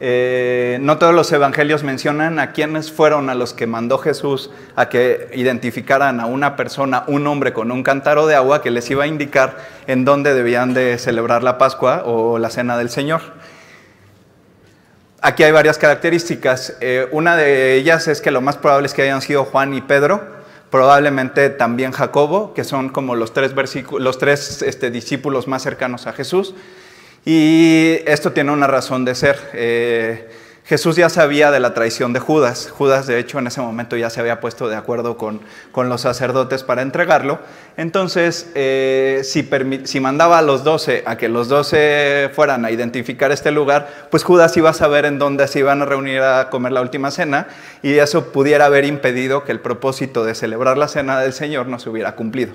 Eh, 0.00 0.78
no 0.80 0.98
todos 0.98 1.14
los 1.14 1.30
evangelios 1.30 1.84
mencionan 1.84 2.40
a 2.40 2.50
quiénes 2.50 2.90
fueron 2.90 3.30
a 3.30 3.36
los 3.36 3.54
que 3.54 3.68
mandó 3.68 3.98
Jesús 3.98 4.50
a 4.74 4.88
que 4.88 5.30
identificaran 5.34 6.18
a 6.18 6.26
una 6.26 6.56
persona, 6.56 7.04
un 7.06 7.28
hombre 7.28 7.52
con 7.52 7.70
un 7.70 7.84
cántaro 7.84 8.26
de 8.26 8.34
agua 8.34 8.60
que 8.60 8.72
les 8.72 8.90
iba 8.90 9.04
a 9.04 9.06
indicar 9.06 9.56
en 9.86 10.04
dónde 10.04 10.34
debían 10.34 10.74
de 10.74 10.98
celebrar 10.98 11.44
la 11.44 11.58
Pascua 11.58 12.02
o 12.06 12.40
la 12.40 12.50
Cena 12.50 12.76
del 12.76 12.90
Señor. 12.90 13.37
Aquí 15.20 15.42
hay 15.42 15.52
varias 15.52 15.78
características. 15.78 16.76
Eh, 16.80 17.08
una 17.12 17.36
de 17.36 17.74
ellas 17.74 18.08
es 18.08 18.20
que 18.20 18.30
lo 18.30 18.40
más 18.40 18.56
probable 18.56 18.86
es 18.86 18.94
que 18.94 19.02
hayan 19.02 19.22
sido 19.22 19.44
Juan 19.44 19.74
y 19.74 19.80
Pedro, 19.80 20.22
probablemente 20.70 21.50
también 21.50 21.92
Jacobo, 21.92 22.54
que 22.54 22.64
son 22.64 22.88
como 22.88 23.14
los 23.14 23.32
tres, 23.32 24.62
este, 24.62 24.90
discípulos 24.90 25.48
más 25.48 25.62
cercanos 25.62 26.06
a 26.06 26.12
Jesús. 26.12 26.54
Y 27.24 27.98
esto 28.06 28.32
tiene 28.32 28.52
una 28.52 28.66
razón 28.66 29.04
de 29.04 29.14
ser. 29.14 29.38
Eh, 29.52 30.30
Jesús 30.68 30.96
ya 30.96 31.08
sabía 31.08 31.50
de 31.50 31.60
la 31.60 31.72
traición 31.72 32.12
de 32.12 32.20
Judas. 32.20 32.68
Judas, 32.70 33.06
de 33.06 33.18
hecho, 33.18 33.38
en 33.38 33.46
ese 33.46 33.62
momento 33.62 33.96
ya 33.96 34.10
se 34.10 34.20
había 34.20 34.38
puesto 34.38 34.68
de 34.68 34.76
acuerdo 34.76 35.16
con, 35.16 35.40
con 35.72 35.88
los 35.88 36.02
sacerdotes 36.02 36.62
para 36.62 36.82
entregarlo. 36.82 37.38
Entonces, 37.78 38.50
eh, 38.54 39.22
si, 39.24 39.48
si, 39.84 40.00
mandaba 40.00 40.36
a 40.36 40.42
los 40.42 40.64
doce 40.64 41.04
a 41.06 41.16
que 41.16 41.30
los 41.30 41.48
doce 41.48 42.30
fueran 42.34 42.66
a 42.66 42.70
identificar 42.70 43.32
este 43.32 43.50
lugar, 43.50 43.88
pues 44.10 44.24
Judas 44.24 44.54
iba 44.58 44.68
a 44.68 44.74
saber 44.74 45.06
en 45.06 45.18
dónde 45.18 45.48
se 45.48 45.60
iban 45.60 45.80
a 45.80 45.86
reunir 45.86 46.20
a 46.20 46.50
comer 46.50 46.72
la 46.72 46.82
última 46.82 47.10
cena 47.10 47.48
y 47.82 47.94
eso 47.94 48.30
pudiera 48.30 48.66
haber 48.66 48.84
impedido 48.84 49.44
que 49.44 49.52
el 49.52 49.60
propósito 49.60 50.22
de 50.26 50.34
celebrar 50.34 50.76
la 50.76 50.88
cena 50.88 51.18
del 51.18 51.32
Señor 51.32 51.66
no 51.68 51.78
se 51.78 51.88
hubiera 51.88 52.14
cumplido 52.14 52.52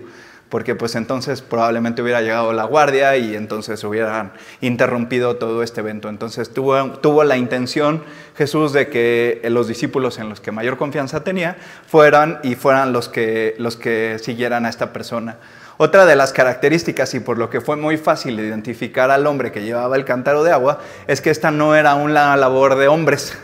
porque 0.54 0.76
pues 0.76 0.94
entonces 0.94 1.42
probablemente 1.42 2.04
hubiera 2.04 2.22
llegado 2.22 2.54
la 2.54 2.66
guardia 2.66 3.18
y 3.18 3.36
entonces 3.36 3.84
hubieran 3.84 4.34
interrumpido 4.62 5.38
todo 5.38 5.64
este 5.64 5.82
evento. 5.82 6.10
Entonces 6.10 6.54
tuvo, 6.54 6.92
tuvo 6.92 7.24
la 7.24 7.38
intención 7.38 8.04
Jesús 8.38 8.72
de 8.72 8.88
que 8.88 9.42
los 9.50 9.68
discípulos 9.68 10.20
en 10.20 10.30
los 10.30 10.42
que 10.42 10.52
mayor 10.52 10.78
confianza 10.78 11.24
tenía 11.24 11.58
fueran 11.88 12.38
y 12.44 12.54
fueran 12.54 12.94
los 12.94 13.10
que, 13.10 13.56
los 13.58 13.78
que 13.78 14.20
siguieran 14.22 14.68
a 14.68 14.70
esta 14.70 14.94
persona. 14.94 15.38
Otra 15.78 16.06
de 16.06 16.16
las 16.16 16.34
características 16.34 17.16
y 17.16 17.20
por 17.20 17.40
lo 17.40 17.50
que 17.50 17.60
fue 17.60 17.76
muy 17.76 17.98
fácil 17.98 18.40
identificar 18.40 19.10
al 19.10 19.26
hombre 19.26 19.52
que 19.52 19.64
llevaba 19.64 19.96
el 19.96 20.06
cántaro 20.06 20.44
de 20.44 20.52
agua 20.52 20.82
es 21.08 21.20
que 21.20 21.32
esta 21.32 21.50
no 21.50 21.76
era 21.76 21.96
una 21.96 22.38
labor 22.38 22.76
de 22.76 22.88
hombres, 22.88 23.36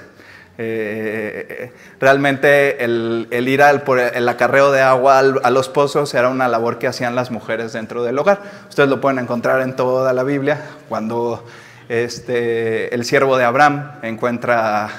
eh, 0.61 1.71
realmente 2.01 2.83
el, 2.83 3.27
ir 3.31 3.63
al, 3.63 3.81
el 4.13 4.27
acarreo 4.27 4.73
de 4.73 4.81
agua 4.81 5.19
a 5.19 5.49
los 5.51 5.69
pozos 5.69 6.13
era 6.13 6.27
una 6.27 6.49
labor 6.49 6.79
que 6.79 6.87
hacían 6.87 7.15
las 7.15 7.31
mujeres 7.31 7.71
dentro 7.71 8.03
del 8.03 8.19
hogar. 8.19 8.41
Ustedes 8.67 8.89
lo 8.89 8.99
pueden 8.99 9.19
encontrar 9.19 9.61
en 9.61 9.77
toda 9.77 10.11
la 10.11 10.23
Biblia. 10.23 10.59
Cuando 10.89 11.45
este, 11.87 12.93
el 12.93 13.05
siervo 13.05 13.37
de 13.37 13.45
Abraham 13.45 13.99
encuentra 14.01 14.89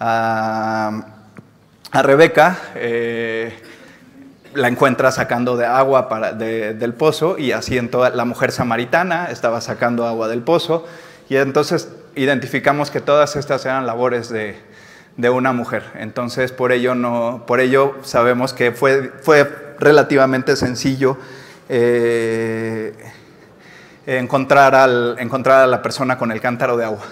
a, 0.00 1.12
Rebeca, 1.92 2.58
eh, 2.74 3.56
la 4.54 4.66
encuentra 4.66 5.12
sacando 5.12 5.56
de 5.56 5.66
agua 5.66 6.08
para, 6.08 6.32
del 6.32 6.94
pozo 6.94 7.38
y 7.38 7.52
así 7.52 7.78
en 7.78 7.92
toda, 7.92 8.10
la 8.10 8.24
mujer 8.24 8.50
samaritana 8.50 9.30
estaba 9.30 9.60
sacando 9.60 10.04
agua 10.04 10.26
del 10.26 10.42
pozo 10.42 10.84
y 11.28 11.36
entonces 11.36 11.90
identificamos 12.16 12.90
que 12.90 13.00
todas 13.00 13.36
estas 13.36 13.64
eran 13.64 13.86
labores 13.86 14.28
de, 14.28 14.56
de 15.16 15.30
una 15.30 15.52
mujer. 15.52 15.84
Entonces, 15.94 16.52
por 16.52 16.72
ello, 16.72 16.94
no, 16.94 17.44
por 17.46 17.60
ello 17.60 17.96
sabemos 18.02 18.52
que 18.52 18.72
fue, 18.72 19.12
fue 19.22 19.74
relativamente 19.78 20.56
sencillo 20.56 21.16
eh, 21.68 22.94
encontrar, 24.06 24.74
al, 24.74 25.16
encontrar 25.18 25.62
a 25.62 25.66
la 25.66 25.82
persona 25.82 26.18
con 26.18 26.30
el 26.32 26.40
cántaro 26.40 26.76
de 26.76 26.84
agua. 26.84 27.04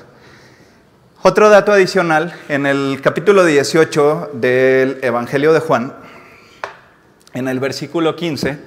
Otro 1.22 1.48
dato 1.48 1.72
adicional, 1.72 2.34
en 2.48 2.66
el 2.66 3.00
capítulo 3.02 3.44
18 3.44 4.30
del 4.34 4.98
Evangelio 5.02 5.54
de 5.54 5.60
Juan, 5.60 5.94
en 7.32 7.48
el 7.48 7.60
versículo 7.60 8.14
15, 8.14 8.58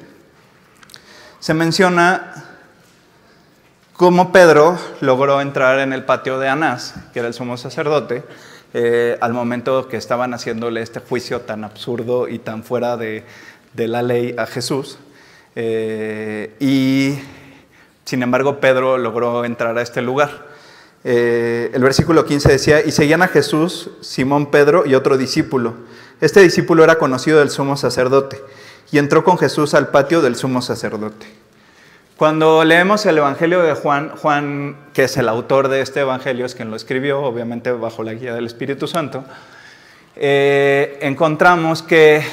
se 1.40 1.54
menciona 1.54 2.34
cómo 3.94 4.32
Pedro 4.32 4.78
logró 5.02 5.40
entrar 5.40 5.80
en 5.80 5.94
el 5.94 6.04
patio 6.04 6.40
de 6.40 6.50
Anás, 6.50 6.96
que 7.14 7.20
era 7.20 7.28
el 7.28 7.36
sumo 7.36 7.58
sacerdote, 7.58 8.24
eh, 8.74 9.18
al 9.22 9.34
momento 9.34 9.88
que 9.88 9.98
estaban 9.98 10.34
haciéndole 10.34 10.82
este 10.82 11.00
juicio 11.00 11.42
tan 11.42 11.64
absurdo 11.64 12.28
y 12.28 12.40
tan 12.40 12.64
fuera 12.64 12.98
de, 12.98 13.24
la 13.76 14.02
ley 14.02 14.36
a 14.38 14.46
Jesús. 14.46 14.98
Eh, 15.56 16.56
y 16.60 17.20
sin 18.06 18.24
embargo 18.24 18.60
Pedro 18.60 18.98
logró 18.98 19.46
entrar 19.46 19.78
a 19.78 19.82
este 19.82 20.02
lugar. 20.02 20.48
Eh, 21.04 21.72
el 21.74 21.82
versículo 21.82 22.26
15 22.26 22.50
decía, 22.50 22.86
y 22.86 22.92
seguían 22.92 23.22
a 23.22 23.28
Jesús, 23.28 23.92
Simón 24.02 24.52
Pedro 24.52 24.86
y 24.86 24.96
otro 24.96 25.18
discípulo. 25.18 25.76
Este 26.20 26.42
discípulo 26.42 26.84
era 26.84 26.98
conocido 26.98 27.40
del 27.40 27.50
sumo 27.50 27.78
sacerdote 27.78 28.42
y 28.92 28.98
entró 28.98 29.24
con 29.24 29.38
Jesús 29.38 29.74
al 29.74 29.90
patio 29.90 30.22
del 30.22 30.36
sumo 30.36 30.62
sacerdote. 30.62 31.28
Cuando 32.18 32.64
leemos 32.64 33.06
el 33.06 33.20
Evangelio 33.20 33.62
de 33.62 33.76
Juan, 33.76 34.10
Juan, 34.10 34.76
que 34.92 35.04
es 35.04 35.18
el 35.18 35.30
autor 35.30 35.68
de 35.68 35.82
este 35.82 36.00
Evangelio, 36.00 36.48
es 36.48 36.56
quien 36.56 36.72
lo 36.72 36.76
escribió, 36.76 37.22
obviamente 37.22 37.72
bajo 37.72 38.02
la 38.02 38.16
guía 38.16 38.34
del 38.34 38.48
Espíritu 38.48 38.88
Santo, 38.88 39.24
eh, 40.16 40.98
encontramos 41.04 41.84
que 41.84 42.26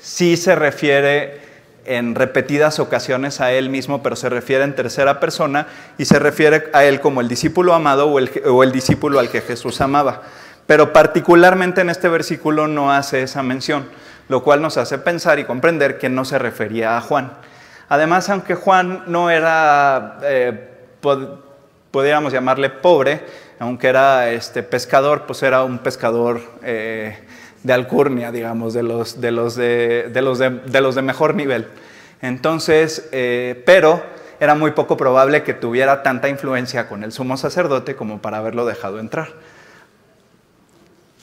sí 0.00 0.36
se 0.36 0.56
refiere 0.56 1.40
en 1.84 2.16
repetidas 2.16 2.80
ocasiones 2.80 3.40
a 3.40 3.52
él 3.52 3.70
mismo, 3.70 4.02
pero 4.02 4.16
se 4.16 4.28
refiere 4.28 4.64
en 4.64 4.74
tercera 4.74 5.20
persona 5.20 5.68
y 5.98 6.06
se 6.06 6.18
refiere 6.18 6.64
a 6.72 6.84
él 6.84 7.00
como 7.00 7.20
el 7.20 7.28
discípulo 7.28 7.74
amado 7.74 8.08
o 8.08 8.18
el, 8.18 8.32
o 8.44 8.64
el 8.64 8.72
discípulo 8.72 9.20
al 9.20 9.30
que 9.30 9.40
Jesús 9.40 9.80
amaba. 9.80 10.22
Pero 10.66 10.92
particularmente 10.92 11.80
en 11.80 11.90
este 11.90 12.08
versículo 12.08 12.66
no 12.66 12.90
hace 12.90 13.22
esa 13.22 13.44
mención, 13.44 13.88
lo 14.28 14.42
cual 14.42 14.60
nos 14.60 14.78
hace 14.78 14.98
pensar 14.98 15.38
y 15.38 15.44
comprender 15.44 15.96
que 15.96 16.08
no 16.08 16.24
se 16.24 16.40
refería 16.40 16.96
a 16.96 17.00
Juan. 17.00 17.30
Además, 17.88 18.28
aunque 18.28 18.54
Juan 18.54 19.04
no 19.06 19.30
era, 19.30 20.18
eh, 20.22 20.68
podríamos 21.90 22.32
llamarle 22.32 22.68
pobre, 22.68 23.22
aunque 23.58 23.88
era 23.88 24.30
este, 24.30 24.62
pescador, 24.62 25.24
pues 25.26 25.42
era 25.42 25.64
un 25.64 25.78
pescador 25.78 26.40
eh, 26.62 27.18
de 27.62 27.72
alcurnia, 27.72 28.30
digamos, 28.30 28.74
de 28.74 28.82
los 28.82 29.20
de, 29.20 31.00
mejor 31.02 31.34
nivel. 31.34 31.68
Entonces, 32.20 33.08
eh, 33.12 33.62
pero 33.64 34.02
era 34.40 34.54
muy 34.54 34.72
poco 34.72 34.96
probable 34.96 35.42
que 35.42 35.54
tuviera 35.54 36.02
tanta 36.02 36.28
influencia 36.28 36.88
con 36.88 37.02
el 37.02 37.12
sumo 37.12 37.36
sacerdote 37.36 37.96
como 37.96 38.20
para 38.20 38.38
haberlo 38.38 38.66
dejado 38.66 39.00
entrar. 39.00 39.28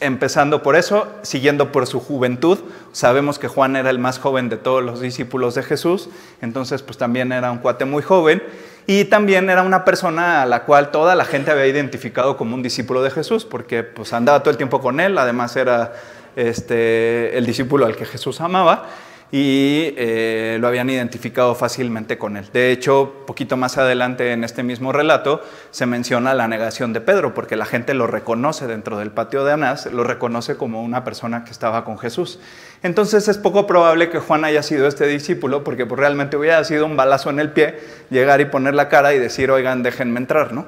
Empezando 0.02 0.62
por 0.62 0.76
eso, 0.76 1.08
siguiendo 1.22 1.72
por 1.72 1.88
su 1.88 2.02
juventud, 2.02 2.60
sabemos 2.92 3.40
que 3.40 3.48
Juan 3.48 3.78
era 3.78 3.90
el 3.90 3.98
más 3.98 4.20
joven 4.20 4.50
de 4.50 4.58
todos 4.58 4.84
los 4.84 5.00
discípulos 5.00 5.56
de 5.56 5.64
Jesús, 5.64 6.10
entonces 6.42 6.82
pues 6.82 6.98
también 6.98 7.32
era 7.32 7.52
un 7.52 7.60
cuate 7.60 7.86
muy 7.86 8.04
joven. 8.04 8.44
Y 8.88 9.06
también 9.06 9.50
era 9.50 9.64
una 9.64 9.84
persona 9.84 10.44
a 10.44 10.46
la 10.46 10.64
cual 10.64 10.92
toda 10.92 11.16
la 11.16 11.26
gente 11.26 11.50
había 11.50 11.66
identificado 11.66 12.38
como 12.38 12.54
un 12.54 12.62
discípulo 12.62 13.02
de 13.02 13.10
Jesús, 13.10 13.44
porque 13.44 13.84
pues 13.84 14.14
andaba 14.14 14.42
todo 14.42 14.52
el 14.52 14.58
tiempo 14.58 14.80
con 14.80 15.00
él, 15.00 15.18
además 15.18 15.56
era 15.56 15.94
este, 16.36 17.36
el 17.36 17.46
discípulo 17.46 17.86
al 17.86 17.96
que 17.96 18.06
Jesús 18.06 18.42
amaba 18.42 18.88
y 19.32 19.94
eh, 19.98 20.58
lo 20.62 20.68
habían 20.68 20.90
identificado 20.90 21.56
fácilmente 21.56 22.18
con 22.18 22.38
él. 22.38 22.48
De 22.54 22.72
hecho, 22.72 23.24
poquito 23.26 23.58
más 23.58 23.78
adelante 23.78 24.32
en 24.32 24.44
este 24.44 24.62
mismo 24.62 24.92
relato 24.92 25.42
se 25.72 25.86
menciona 25.86 26.34
la 26.34 26.48
negación 26.48 26.94
de 26.94 27.02
Pedro, 27.02 27.34
porque 27.34 27.56
la 27.56 27.66
gente 27.66 27.94
lo 27.94 28.08
reconoce 28.08 28.68
dentro 28.68 28.98
del 28.98 29.12
patio 29.12 29.44
de 29.44 29.54
Anás, 29.54 29.88
lo 29.88 30.04
reconoce 30.04 30.58
como 30.58 30.84
una 30.84 31.04
persona 31.04 31.44
que 31.44 31.52
estaba 31.52 31.84
con 31.84 31.98
Jesús. 31.98 32.40
Entonces 32.84 33.28
es 33.28 33.38
poco 33.38 33.66
probable 33.66 34.10
que 34.10 34.20
Juan 34.20 34.46
haya 34.46 34.62
sido 34.62 34.88
este 34.88 35.08
discípulo, 35.08 35.64
porque 35.64 35.86
pues, 35.86 36.00
realmente 36.00 36.38
hubiera 36.38 36.64
sido 36.64 36.86
un 36.86 36.96
balazo 36.96 37.32
en 37.32 37.40
el 37.40 37.52
pie 37.52 37.80
llegar 38.12 38.42
y 38.42 38.46
poner 38.46 38.76
la 38.76 38.90
cara 38.90 39.14
y 39.16 39.20
decir, 39.20 39.50
oigan, 39.50 39.82
déjenme 39.82 40.20
entrar, 40.20 40.54
¿no? 40.54 40.68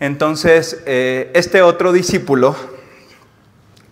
Entonces, 0.00 0.82
eh, 0.84 1.30
este 1.32 1.62
otro 1.62 1.92
discípulo 1.92 2.56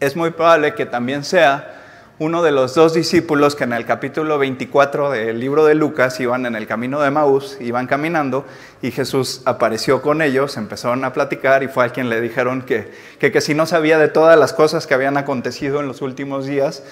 es 0.01 0.17
muy 0.17 0.31
probable 0.31 0.75
que 0.75 0.87
también 0.87 1.23
sea 1.23 1.80
uno 2.21 2.43
de 2.43 2.53
los 2.53 2.75
dos 2.75 2.93
discípulos 2.93 3.57
que 3.57 3.65
en 3.65 3.73
el 3.73 3.87
capítulo 3.87 4.39
24 4.39 5.11
del 5.11 5.41
libro 5.41 5.65
de 5.65 5.75
Lucas 5.75 6.21
iban 6.21 6.45
en 6.45 6.55
el 6.55 6.67
camino 6.67 7.01
de 7.01 7.11
Maús, 7.11 7.57
iban 7.61 7.87
caminando 7.87 8.45
y 8.83 8.91
Jesús 8.91 9.41
apareció 9.47 10.03
con 10.03 10.21
ellos, 10.21 10.59
empezaron 10.59 11.03
a 11.07 11.15
platicar 11.15 11.63
y 11.63 11.69
fue 11.69 11.87
a 11.87 11.89
quien 11.89 12.11
le 12.11 12.21
dijeron 12.21 12.61
que, 12.61 12.93
que, 13.19 13.41
si 13.41 13.55
no 13.55 13.65
sabía 13.65 13.97
de 13.97 14.09
todas 14.09 14.39
las 14.39 14.53
cosas 14.53 14.87
que 14.87 14.93
habían 14.93 15.17
acontecido 15.17 15.81
en 15.81 15.89
los 15.89 16.03
últimos 16.03 16.45
días 16.45 16.83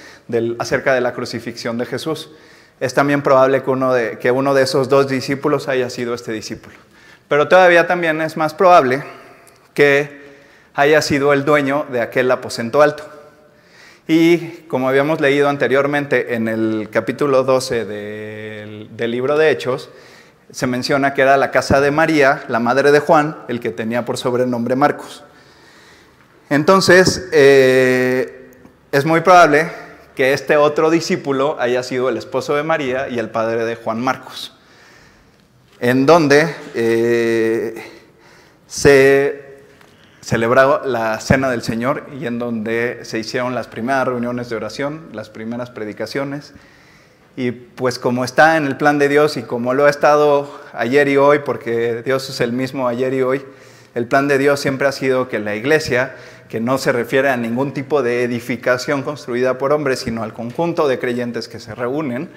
acerca 0.59 0.95
de 0.95 1.03
la 1.03 1.13
crucifixión 1.13 1.77
de 1.77 1.85
Jesús. 1.85 2.31
Es 2.81 2.95
también 2.95 3.21
probable 3.21 3.63
que 3.63 3.69
uno, 3.69 3.93
de, 3.93 4.19
que 4.19 4.31
uno 4.31 4.55
de 4.55 4.63
esos 4.63 4.89
dos 4.89 5.09
discípulos 5.09 5.69
haya 5.69 5.91
sido 5.91 6.15
este 6.15 6.33
discípulo. 6.33 6.77
Pero 7.29 7.49
todavía 7.49 7.87
también 7.87 8.23
es 8.23 8.39
más 8.39 8.55
probable 8.55 9.05
que 9.75 10.23
haya 10.73 11.03
sido 11.03 11.35
el 11.35 11.45
dueño 11.45 11.85
de 11.93 12.01
aquel 12.01 12.31
aposento 12.31 12.81
alto. 12.81 13.18
Y 14.11 14.39
como 14.69 14.89
habíamos 14.89 15.21
leído 15.21 15.51
anteriormente 15.51 16.35
en 16.35 16.49
el 16.49 16.89
capítulo 16.91 17.45
12 17.45 17.85
del, 17.85 19.11
libro 19.11 19.37
de 19.37 19.51
Hechos, 19.51 19.91
se 20.51 20.67
menciona 20.67 21.13
que 21.13 21.21
era 21.21 21.37
la 21.37 21.51
casa 21.51 21.83
de 21.83 21.91
María, 21.91 22.43
la 22.49 22.59
madre 22.59 22.91
de 22.91 23.01
Juan, 23.01 23.37
el 23.49 23.61
que 23.61 23.69
tenía 23.69 24.07
por 24.07 24.17
sobrenombre 24.17 24.77
Marcos. 24.77 25.25
Entonces, 26.49 27.29
eh, 27.33 28.51
es 28.93 29.05
muy 29.05 29.21
probable 29.21 29.71
que 30.17 30.33
este 30.33 30.57
otro 30.57 30.89
discípulo 30.89 31.61
haya 31.61 31.83
sido 31.83 32.09
el 32.09 32.17
esposo 32.17 32.57
de 32.57 32.63
María 32.63 33.11
y 33.11 33.19
el 33.19 33.29
padre 33.29 33.67
de 33.67 33.77
Juan 33.77 34.01
Marcos, 34.01 34.57
en 35.81 36.07
donde 36.07 36.49
eh, 36.75 37.75
se 38.67 39.48
celebraba 40.29 40.83
la 40.85 41.19
Cena 41.21 41.51
del 41.51 41.63
Señor 41.63 42.07
y 42.21 42.27
en 42.27 42.39
donde 42.39 42.99
se 43.05 43.19
hicieron 43.19 43.55
las 43.55 43.67
primeras 43.67 44.07
reuniones 44.07 44.51
de 44.51 44.57
oración, 44.57 45.09
las 45.15 45.31
primeras 45.31 45.71
predicaciones. 45.71 46.53
Y 47.35 47.53
pues 47.53 47.99
como 47.99 48.27
está 48.27 48.59
en 48.59 48.67
el 48.67 48.77
plan 48.77 48.99
de 48.99 49.09
Dios 49.09 49.39
y 49.39 49.43
como 49.43 49.73
lo 49.73 49.87
ha 49.87 49.89
estado 49.89 50.61
ayer 50.75 51.09
y 51.09 51.17
hoy, 51.17 51.39
porque 51.39 52.03
Dios 52.03 52.29
es 52.29 52.43
el 52.43 52.53
mismo 52.53 52.89
ayer 52.89 53.15
y 53.15 53.23
hoy, 53.23 53.43
el 53.95 54.07
plan 54.07 54.29
de 54.29 54.37
Dios 54.37 54.61
siempre 54.61 54.87
ha 54.87 54.93
sido 54.93 55.31
que 55.31 55.39
la 55.39 55.55
iglesia, 55.55 56.15
que 56.51 56.61
no 56.61 56.77
se 56.77 56.93
refiere 56.93 57.31
a 57.31 57.39
ningún 57.39 57.73
tipo 57.73 58.03
de 58.03 58.23
edificación 58.23 59.03
construida 59.03 59.57
por 59.57 59.73
hombres, 59.73 60.01
sino 60.01 60.25
al 60.25 60.35
conjunto 60.35 60.89
de 60.89 60.99
creyentes 60.99 61.49
que 61.49 61.59
se 61.59 61.75
reúnen, 61.75 62.29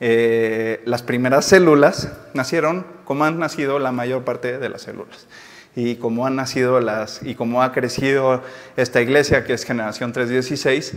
eh, 0.00 0.82
las 0.86 1.04
primeras 1.04 1.44
células 1.44 2.08
nacieron 2.34 2.84
como 3.04 3.24
han 3.24 3.38
nacido 3.38 3.78
la 3.78 3.92
mayor 3.92 4.24
parte 4.24 4.58
de 4.58 4.68
las 4.68 4.82
células 4.82 5.28
y 5.76 5.96
como 5.96 6.26
han 6.26 6.36
nacido 6.36 6.80
las 6.80 7.20
y 7.22 7.34
cómo 7.34 7.62
ha 7.62 7.72
crecido 7.72 8.42
esta 8.76 9.00
iglesia 9.00 9.44
que 9.44 9.54
es 9.54 9.64
Generación 9.64 10.12
316 10.12 10.94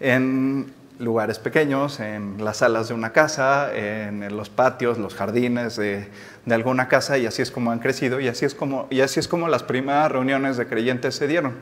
en 0.00 0.72
lugares 0.98 1.38
pequeños, 1.38 1.98
en 2.00 2.44
las 2.44 2.58
salas 2.58 2.88
de 2.88 2.94
una 2.94 3.12
casa, 3.12 3.74
en 3.74 4.36
los 4.36 4.48
patios, 4.48 4.98
los 4.98 5.14
jardines 5.14 5.76
de, 5.76 6.08
alguna 6.48 6.88
casa 6.88 7.18
y 7.18 7.26
así 7.26 7.42
es 7.42 7.50
como 7.50 7.70
han 7.72 7.80
crecido 7.80 8.20
y 8.20 8.28
así 8.28 8.44
es 8.44 8.54
como, 8.54 8.86
y 8.90 9.00
así 9.00 9.18
es 9.18 9.28
como 9.28 9.48
las 9.48 9.62
primeras 9.62 10.10
reuniones 10.10 10.56
de 10.56 10.66
creyentes 10.66 11.14
se 11.14 11.26
dieron. 11.26 11.54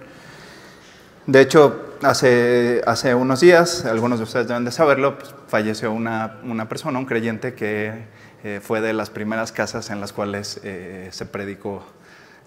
De 1.27 1.41
hecho, 1.41 1.95
hace, 2.03 2.83
hace 2.85 3.15
unos 3.15 3.41
días, 3.41 3.85
algunos 3.85 4.19
de 4.19 4.25
ustedes 4.25 4.49
deben 4.49 4.65
de 4.65 4.73
saberlo, 4.73 5.19
pues, 5.19 5.33
falleció 5.47 5.93
una, 5.93 6.41
una, 6.45 6.69
persona, 6.69 6.99
un 6.99 7.07
creyente 7.07 7.55
que 7.55 7.93
eh, 8.43 8.61
fue 8.61 8.81
de 8.81 8.93
las 8.93 9.09
primeras 9.09 9.53
casas 9.53 9.91
en 9.91 10.01
las 10.01 10.13
cuales 10.13 10.61
eh, 10.65 11.09
se 11.13 11.25
predicó 11.25 11.85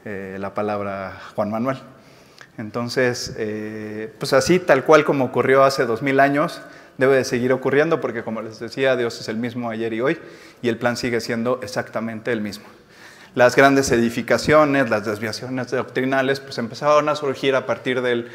eh, 0.05 0.37
la 0.39 0.53
palabra 0.53 1.19
Juan 1.35 1.49
Manuel. 1.49 1.77
Entonces, 2.57 3.35
eh, 3.37 4.13
pues 4.19 4.33
así, 4.33 4.59
tal 4.59 4.85
cual 4.85 5.03
como 5.03 5.25
ocurrió 5.25 5.63
hace 5.63 5.85
dos 5.85 6.01
mil 6.01 6.19
años, 6.19 6.61
debe 6.97 7.17
de 7.17 7.25
seguir 7.25 7.51
ocurriendo 7.51 7.99
porque, 7.99 8.23
como 8.23 8.41
les 8.41 8.59
decía, 8.59 8.95
Dios 8.95 9.19
es 9.19 9.27
el 9.27 9.37
mismo 9.37 9.69
ayer 9.69 9.93
y 9.93 10.01
hoy 10.01 10.19
y 10.61 10.69
el 10.69 10.77
plan 10.77 10.95
sigue 10.95 11.19
siendo 11.21 11.59
exactamente 11.61 12.31
el 12.31 12.41
mismo. 12.41 12.65
Las 13.33 13.55
grandes 13.57 13.91
edificaciones, 13.91 14.89
las 14.89 15.05
desviaciones 15.05 15.69
doctrinales, 15.69 16.39
pues 16.39 16.57
empezaron 16.57 17.09
a 17.09 17.15
surgir 17.15 17.55
a 17.55 17.65
partir 17.65 18.01
del, 18.01 18.31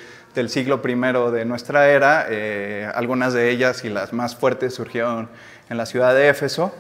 siglo 0.49 0.83
I 0.85 0.95
de 1.33 1.45
nuestra 1.47 1.89
era. 1.89 2.27
Eh, 2.29 2.91
algunas 2.95 3.33
de 3.33 3.49
ellas 3.49 3.83
y 3.85 3.89
las 3.89 4.13
más 4.13 4.37
fuertes 4.37 4.75
surgieron 4.75 5.31
en 5.71 5.79
la 5.79 5.87
ciudad 5.87 6.15
de 6.15 6.29
Éfeso 6.29 6.75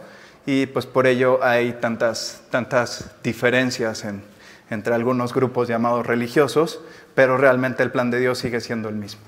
y 0.45 0.67
pues 0.67 0.85
por 0.85 1.07
ello 1.07 1.43
hay 1.43 1.73
tantas, 1.75 2.43
tantas 2.51 3.11
diferencias 3.23 4.05
en, 4.05 4.23
entre 4.71 4.95
algunos 4.95 5.35
grupos 5.35 5.69
llamados 5.69 6.07
religiosos, 6.07 6.81
pero 7.15 7.37
realmente 7.37 7.83
el 7.83 7.91
plan 7.91 8.11
de 8.11 8.21
Dios 8.21 8.39
sigue 8.39 8.61
siendo 8.61 8.89
el 8.89 8.95
mismo. 8.95 9.21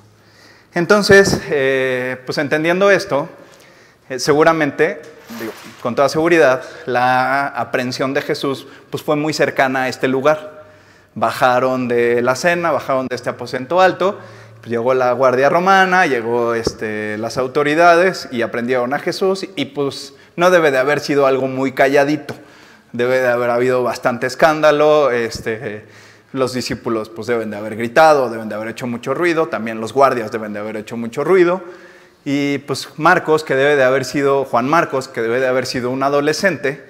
Entonces, 0.72 1.40
eh, 1.50 2.16
pues 2.24 2.38
entendiendo 2.38 2.90
esto, 2.90 3.28
eh, 4.08 4.18
seguramente, 4.18 5.02
con 5.82 5.94
toda 5.94 6.08
seguridad, 6.08 6.62
la 6.86 7.48
aprehensión 7.48 8.14
de 8.14 8.22
Jesús 8.22 8.66
pues 8.88 9.02
fue 9.02 9.16
muy 9.16 9.32
cercana 9.32 9.82
a 9.82 9.88
este 9.88 10.08
lugar. 10.08 10.62
Bajaron 11.14 11.88
de 11.88 12.22
la 12.22 12.36
cena, 12.36 12.70
bajaron 12.70 13.06
de 13.08 13.16
este 13.16 13.28
aposento 13.28 13.80
alto, 13.80 14.18
pues 14.60 14.70
llegó 14.70 14.94
la 14.94 15.12
guardia 15.12 15.50
romana, 15.50 16.06
llegó 16.06 16.54
este, 16.54 17.18
las 17.18 17.36
autoridades 17.36 18.28
y 18.30 18.42
aprendieron 18.42 18.94
a 18.94 18.98
Jesús 18.98 19.46
y 19.56 19.66
pues 19.66 20.14
no 20.36 20.50
debe 20.50 20.70
de 20.70 20.78
haber 20.78 21.00
sido 21.00 21.26
algo 21.26 21.48
muy 21.48 21.72
calladito 21.72 22.34
debe 22.92 23.20
de 23.20 23.28
haber 23.28 23.50
habido 23.50 23.82
bastante 23.82 24.26
escándalo, 24.26 25.10
este, 25.10 25.84
los 26.32 26.52
discípulos 26.52 27.08
pues 27.08 27.26
deben 27.26 27.50
de 27.50 27.56
haber 27.56 27.76
gritado, 27.76 28.30
deben 28.30 28.48
de 28.48 28.54
haber 28.54 28.68
hecho 28.68 28.86
mucho 28.86 29.14
ruido, 29.14 29.48
también 29.48 29.80
los 29.80 29.92
guardias 29.92 30.30
deben 30.30 30.52
de 30.52 30.60
haber 30.60 30.76
hecho 30.76 30.96
mucho 30.96 31.24
ruido, 31.24 31.62
y 32.24 32.58
pues 32.58 32.88
Marcos, 32.96 33.44
que 33.44 33.54
debe 33.54 33.76
de 33.76 33.84
haber 33.84 34.04
sido, 34.04 34.44
Juan 34.44 34.68
Marcos, 34.68 35.08
que 35.08 35.22
debe 35.22 35.40
de 35.40 35.46
haber 35.46 35.66
sido 35.66 35.90
un 35.90 36.02
adolescente, 36.02 36.84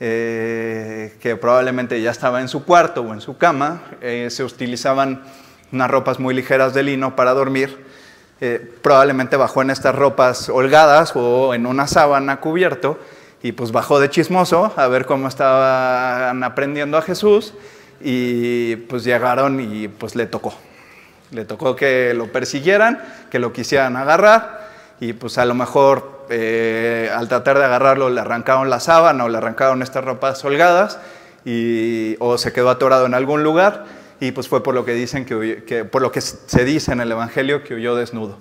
eh, 0.00 1.14
que 1.20 1.36
probablemente 1.36 2.00
ya 2.02 2.10
estaba 2.10 2.40
en 2.40 2.48
su 2.48 2.64
cuarto 2.64 3.02
o 3.02 3.12
en 3.12 3.20
su 3.20 3.38
cama, 3.38 3.82
eh, 4.00 4.28
se 4.30 4.42
utilizaban 4.42 5.22
unas 5.70 5.90
ropas 5.90 6.18
muy 6.18 6.34
ligeras 6.34 6.74
de 6.74 6.82
lino 6.82 7.14
para 7.14 7.32
dormir, 7.32 7.78
eh, 8.40 8.72
probablemente 8.82 9.36
bajó 9.36 9.62
en 9.62 9.70
estas 9.70 9.94
ropas 9.94 10.48
holgadas 10.48 11.12
o 11.14 11.54
en 11.54 11.66
una 11.66 11.86
sábana 11.86 12.40
cubierto, 12.40 12.98
y 13.42 13.52
pues 13.52 13.72
bajó 13.72 13.98
de 13.98 14.08
chismoso 14.08 14.72
a 14.76 14.86
ver 14.88 15.06
cómo 15.06 15.28
estaban 15.28 16.42
aprendiendo 16.44 16.96
a 16.96 17.02
Jesús 17.02 17.54
y 18.00 18.76
pues 18.76 19.04
llegaron 19.04 19.60
y 19.60 19.88
pues 19.88 20.14
le 20.14 20.26
tocó. 20.26 20.54
Le 21.30 21.44
tocó 21.44 21.74
que 21.74 22.14
lo 22.14 22.30
persiguieran, 22.30 23.02
que 23.30 23.38
lo 23.38 23.52
quisieran 23.52 23.96
agarrar 23.96 24.70
y 25.00 25.14
pues 25.14 25.38
a 25.38 25.44
lo 25.44 25.54
mejor 25.54 26.26
eh, 26.30 27.10
al 27.14 27.28
tratar 27.28 27.58
de 27.58 27.64
agarrarlo 27.64 28.10
le 28.10 28.20
arrancaron 28.20 28.70
la 28.70 28.80
sábana 28.80 29.24
o 29.24 29.28
le 29.28 29.38
arrancaron 29.38 29.82
estas 29.82 30.04
ropas 30.04 30.44
holgadas 30.44 30.98
y, 31.44 32.16
o 32.20 32.38
se 32.38 32.52
quedó 32.52 32.70
atorado 32.70 33.06
en 33.06 33.14
algún 33.14 33.42
lugar 33.42 33.84
y 34.20 34.30
pues 34.30 34.46
fue 34.46 34.62
por 34.62 34.74
lo 34.74 34.84
que 34.84 34.94
dicen 34.94 35.24
que, 35.24 35.84
por 35.84 36.00
lo 36.00 36.12
que 36.12 36.20
se 36.20 36.64
dice 36.64 36.92
en 36.92 37.00
el 37.00 37.10
Evangelio 37.10 37.64
que 37.64 37.74
huyó 37.74 37.96
desnudo. 37.96 38.38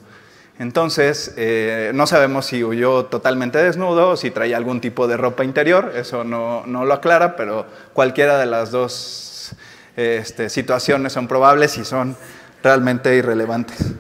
Entonces, 0.62 1.34
eh, 1.38 1.90
no 1.96 2.06
sabemos 2.06 2.46
si 2.46 2.64
huyó 2.64 3.06
totalmente 3.06 3.58
desnudo 3.58 4.10
o 4.10 4.16
si 4.16 4.30
traía 4.30 4.58
algún 4.58 4.80
tipo 4.80 5.08
de 5.08 5.18
ropa 5.18 5.44
interior, 5.44 5.94
eso 5.96 6.24
no, 6.24 6.64
lo 6.68 6.94
aclara, 6.94 7.36
pero 7.36 7.66
cualquiera 7.94 8.38
de 8.38 8.46
las 8.46 8.70
dos 8.70 9.56
este, 9.96 10.52
situaciones 10.52 11.14
son 11.14 11.28
probables 11.28 11.80
y 11.80 11.84
son 11.84 12.16
realmente 12.62 13.16
irrelevantes. 13.16 13.94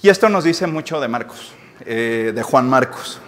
Y 0.00 0.08
esto 0.08 0.30
nos 0.30 0.44
dice 0.44 0.66
mucho 0.66 0.98
de 0.98 1.08
Marcos, 1.08 1.52
eh, 1.84 2.32
de 2.34 2.42
Juan 2.42 2.70
Marcos. 2.70 3.20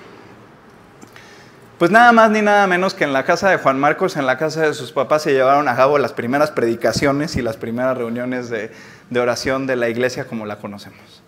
Pues 1.78 1.90
nada 1.90 2.12
más 2.12 2.30
ni 2.30 2.40
nada 2.40 2.66
menos 2.66 2.94
que 2.94 3.04
en 3.04 3.12
la 3.12 3.26
casa 3.26 3.50
de 3.50 3.58
Juan 3.58 3.78
Marcos, 3.78 4.16
en 4.16 4.24
la 4.24 4.38
casa 4.38 4.62
de 4.62 4.72
sus 4.72 4.90
papás, 4.90 5.20
se 5.20 5.34
llevaron 5.34 5.68
a 5.68 5.76
cabo 5.76 5.98
las 5.98 6.14
primeras 6.14 6.50
predicaciones 6.50 7.36
y 7.36 7.42
las 7.42 7.58
primeras 7.58 7.98
reuniones 7.98 8.48
de 8.48 8.70
oración 9.20 9.66
de 9.66 9.76
la 9.76 9.90
iglesia 9.90 10.26
como 10.26 10.46
la 10.46 10.56
conocemos 10.56 11.23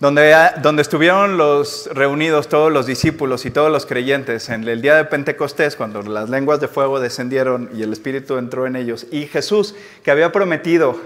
donde, 0.00 0.32
donde 0.62 0.82
estuvieron 0.82 1.36
los 1.36 1.88
reunidos 1.92 2.48
todos 2.48 2.72
los 2.72 2.86
discípulos 2.86 3.44
y 3.46 3.50
todos 3.50 3.70
los 3.70 3.84
creyentes 3.84 4.48
en 4.48 4.66
el 4.68 4.80
día 4.80 4.94
de 4.94 5.04
Pentecostés, 5.04 5.74
cuando 5.74 6.02
las 6.02 6.30
lenguas 6.30 6.60
de 6.60 6.68
fuego 6.68 7.00
descendieron 7.00 7.70
y 7.74 7.82
el 7.82 7.92
Espíritu 7.92 8.38
entró 8.38 8.66
en 8.66 8.76
ellos, 8.76 9.06
y 9.10 9.26
Jesús, 9.26 9.74
que 10.04 10.10
había 10.10 10.30
prometido 10.30 10.96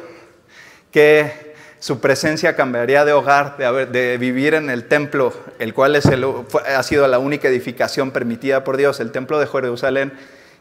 que 0.90 1.52
su 1.78 2.00
presencia 2.00 2.54
cambiaría 2.54 3.04
de 3.04 3.12
hogar, 3.12 3.56
de, 3.56 3.86
de 3.86 4.18
vivir 4.18 4.54
en 4.54 4.68
el 4.68 4.84
templo, 4.84 5.32
el 5.58 5.72
cual 5.72 5.96
es 5.96 6.06
ha 6.06 6.82
sido 6.82 7.08
la 7.08 7.18
única 7.18 7.48
edificación 7.48 8.10
permitida 8.10 8.62
por 8.62 8.76
Dios, 8.76 9.00
el 9.00 9.10
templo 9.10 9.40
de 9.40 9.46
Jerusalén, 9.46 10.12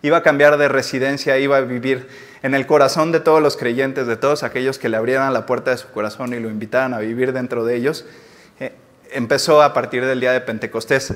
iba 0.02 0.18
a 0.18 0.24
cambiar 0.24 0.58
de 0.58 0.70
residencia, 0.70 1.38
iba 1.38 1.58
a 1.58 1.62
vivir 1.62 2.08
en 2.44 2.56
el 2.56 2.66
corazón 2.66 3.12
de 3.12 3.20
todos 3.20 3.42
los 3.42 3.56
creyentes, 3.56 4.08
de 4.08 4.18
todos 4.18 4.44
aquellos 4.44 4.80
que 4.80 4.90
le 4.90 4.98
abrieran 4.98 5.32
la 5.34 5.46
puerta 5.46 5.72
de 5.72 5.78
su 5.78 5.88
corazón 5.90 6.34
y 6.34 6.40
lo 6.40 6.50
invitaran 6.50 6.94
a 6.94 7.00
vivir 7.00 7.34
dentro 7.34 7.66
de 7.66 7.76
ellos, 7.76 8.06
eh, 8.60 8.76
empezó 9.12 9.62
a 9.62 9.74
partir 9.74 10.06
del 10.06 10.20
día 10.20 10.32
de 10.32 10.42
Pentecostés. 10.42 11.14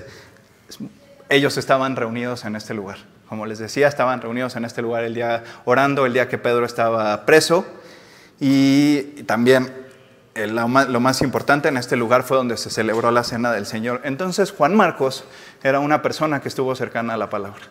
Ellos 1.30 1.58
estaban 1.58 1.96
reunidos 1.96 2.46
en 2.46 2.56
este 2.56 2.74
lugar. 2.74 2.98
Como 3.28 3.48
les 3.48 3.58
decía, 3.58 3.88
estaban 3.88 4.22
reunidos 4.22 4.56
en 4.56 4.66
este 4.66 4.84
lugar 4.84 5.04
el 5.04 5.16
día 5.16 5.44
orando, 5.66 6.06
el 6.06 6.14
día 6.14 6.30
que 6.30 6.38
Pedro 6.38 6.64
estaba 6.64 7.26
preso. 7.26 7.66
Y 8.40 9.24
también 9.24 9.74
eh, 10.36 10.46
lo 10.46 11.00
más 11.00 11.22
importante 11.24 11.70
en 11.70 11.78
este 11.78 11.96
lugar 11.96 12.22
fue 12.22 12.38
donde 12.38 12.56
se 12.58 12.70
celebró 12.70 13.10
la 13.10 13.24
cena 13.24 13.52
del 13.52 13.66
Señor. 13.66 14.02
Entonces 14.04 14.52
Juan 14.52 14.76
Marcos 14.76 15.24
era 15.64 15.80
una 15.80 16.04
persona 16.04 16.40
que 16.40 16.50
estuvo 16.50 16.76
cercana 16.76 17.16
a 17.16 17.18
la 17.18 17.32
palabra 17.32 17.64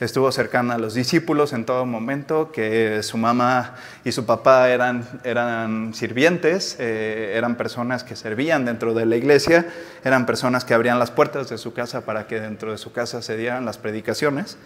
estuvo 0.00 0.32
cercana 0.32 0.74
a 0.74 0.78
los 0.78 0.94
discípulos 0.94 1.52
en 1.52 1.64
todo 1.64 1.84
momento, 1.84 2.50
que 2.52 3.02
su 3.02 3.18
mamá 3.18 3.74
y 4.04 4.12
su 4.12 4.24
papá 4.24 4.70
eran, 4.70 5.06
eran 5.24 5.92
sirvientes, 5.94 6.76
eh, 6.78 7.34
eran 7.36 7.56
personas 7.56 8.02
que 8.02 8.16
servían 8.16 8.64
dentro 8.64 8.94
de 8.94 9.06
la 9.06 9.16
iglesia, 9.16 9.66
eran 10.02 10.24
personas 10.24 10.64
que 10.64 10.74
abrían 10.74 10.98
las 10.98 11.10
puertas 11.10 11.50
de 11.50 11.58
su 11.58 11.74
casa 11.74 12.04
para 12.04 12.26
que 12.26 12.40
dentro 12.40 12.72
de 12.72 12.78
su 12.78 12.92
casa 12.92 13.20
se 13.20 13.36
dieran 13.36 13.64
las 13.64 13.78
predicaciones. 13.78 14.56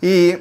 Y 0.00 0.36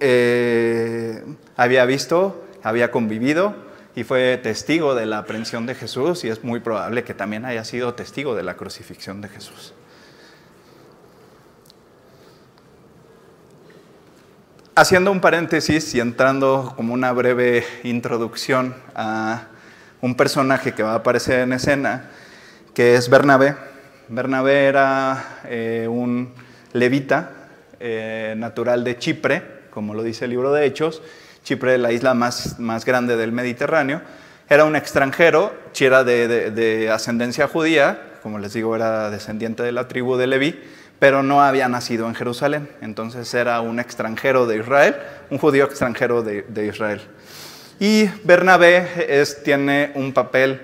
eh, 0.00 1.22
había 1.56 1.84
visto, 1.84 2.44
había 2.62 2.90
convivido 2.90 3.54
y 3.94 4.04
fue 4.04 4.38
testigo 4.42 4.94
de 4.94 5.06
la 5.06 5.18
aprehensión 5.18 5.66
de 5.66 5.74
Jesús 5.74 6.24
y 6.24 6.28
es 6.28 6.44
muy 6.44 6.60
probable 6.60 7.04
que 7.04 7.14
también 7.14 7.44
haya 7.44 7.64
sido 7.64 7.94
testigo 7.94 8.34
de 8.34 8.42
la 8.42 8.54
crucifixión 8.54 9.20
de 9.20 9.28
Jesús. 9.28 9.74
Haciendo 14.74 15.12
un 15.12 15.20
paréntesis 15.20 15.94
y 15.94 16.00
entrando 16.00 16.72
como 16.74 16.94
una 16.94 17.12
breve 17.12 17.62
introducción 17.82 18.74
a 18.94 19.48
un 20.00 20.14
personaje 20.14 20.72
que 20.72 20.82
va 20.82 20.92
a 20.92 20.96
aparecer 20.96 21.40
en 21.40 21.52
escena, 21.52 22.08
que 22.72 22.94
es 22.94 23.10
Bernabé. 23.10 23.54
Bernabé 24.08 24.64
era 24.64 25.40
eh, 25.44 25.86
un 25.90 26.32
levita 26.72 27.32
eh, 27.80 28.32
natural 28.38 28.82
de 28.82 28.96
Chipre, 28.96 29.42
como 29.68 29.92
lo 29.92 30.02
dice 30.02 30.24
el 30.24 30.30
libro 30.30 30.54
de 30.54 30.64
Hechos. 30.64 31.02
Chipre, 31.44 31.76
la 31.76 31.92
isla 31.92 32.14
más, 32.14 32.58
más 32.58 32.86
grande 32.86 33.18
del 33.18 33.30
Mediterráneo. 33.30 34.00
Era 34.48 34.64
un 34.64 34.74
extranjero, 34.74 35.52
era 35.78 36.02
de, 36.02 36.50
de, 36.50 36.90
ascendencia 36.90 37.46
judía, 37.46 38.14
como 38.22 38.38
les 38.38 38.54
digo, 38.54 38.74
era 38.74 39.10
descendiente 39.10 39.62
de 39.62 39.72
la 39.72 39.86
tribu 39.86 40.16
de 40.16 40.28
Leví, 40.28 40.58
pero 41.02 41.24
no 41.24 41.42
había 41.42 41.68
nacido 41.68 42.06
en 42.06 42.14
Jerusalén. 42.14 42.68
Entonces 42.80 43.34
era 43.34 43.60
un 43.60 43.80
extranjero 43.80 44.46
de 44.46 44.58
Israel, 44.58 44.94
un 45.30 45.38
judío 45.38 45.64
extranjero 45.64 46.22
de, 46.22 46.42
de 46.42 46.66
Israel. 46.68 47.00
Y 47.80 48.08
Bernabé 48.22 48.86
es, 49.08 49.42
tiene 49.42 49.90
un 49.96 50.12
papel 50.12 50.60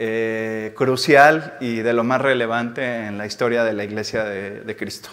eh, 0.00 0.74
crucial 0.76 1.58
y 1.60 1.76
de 1.76 1.92
lo 1.92 2.02
más 2.02 2.20
relevante 2.20 3.06
en 3.06 3.18
la 3.18 3.26
historia 3.26 3.62
de 3.62 3.72
la 3.72 3.84
iglesia 3.84 4.24
de, 4.24 4.62
de 4.62 4.76
Cristo. 4.76 5.10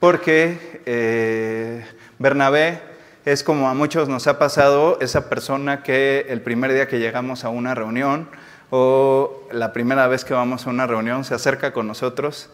Porque 0.00 0.80
eh, 0.86 1.84
Bernabé 2.18 2.80
es 3.26 3.44
como 3.44 3.68
a 3.68 3.74
muchos 3.74 4.08
nos 4.08 4.26
ha 4.26 4.38
pasado 4.38 4.96
esa 5.02 5.28
persona 5.28 5.82
que 5.82 6.24
el 6.30 6.40
primer 6.40 6.72
día 6.72 6.88
que 6.88 6.98
llegamos 6.98 7.44
a 7.44 7.50
una 7.50 7.74
reunión 7.74 8.26
o 8.70 9.46
la 9.52 9.74
primera 9.74 10.06
vez 10.06 10.24
que 10.24 10.32
vamos 10.32 10.66
a 10.66 10.70
una 10.70 10.86
reunión 10.86 11.24
se 11.24 11.34
acerca 11.34 11.74
con 11.74 11.86
nosotros, 11.86 12.48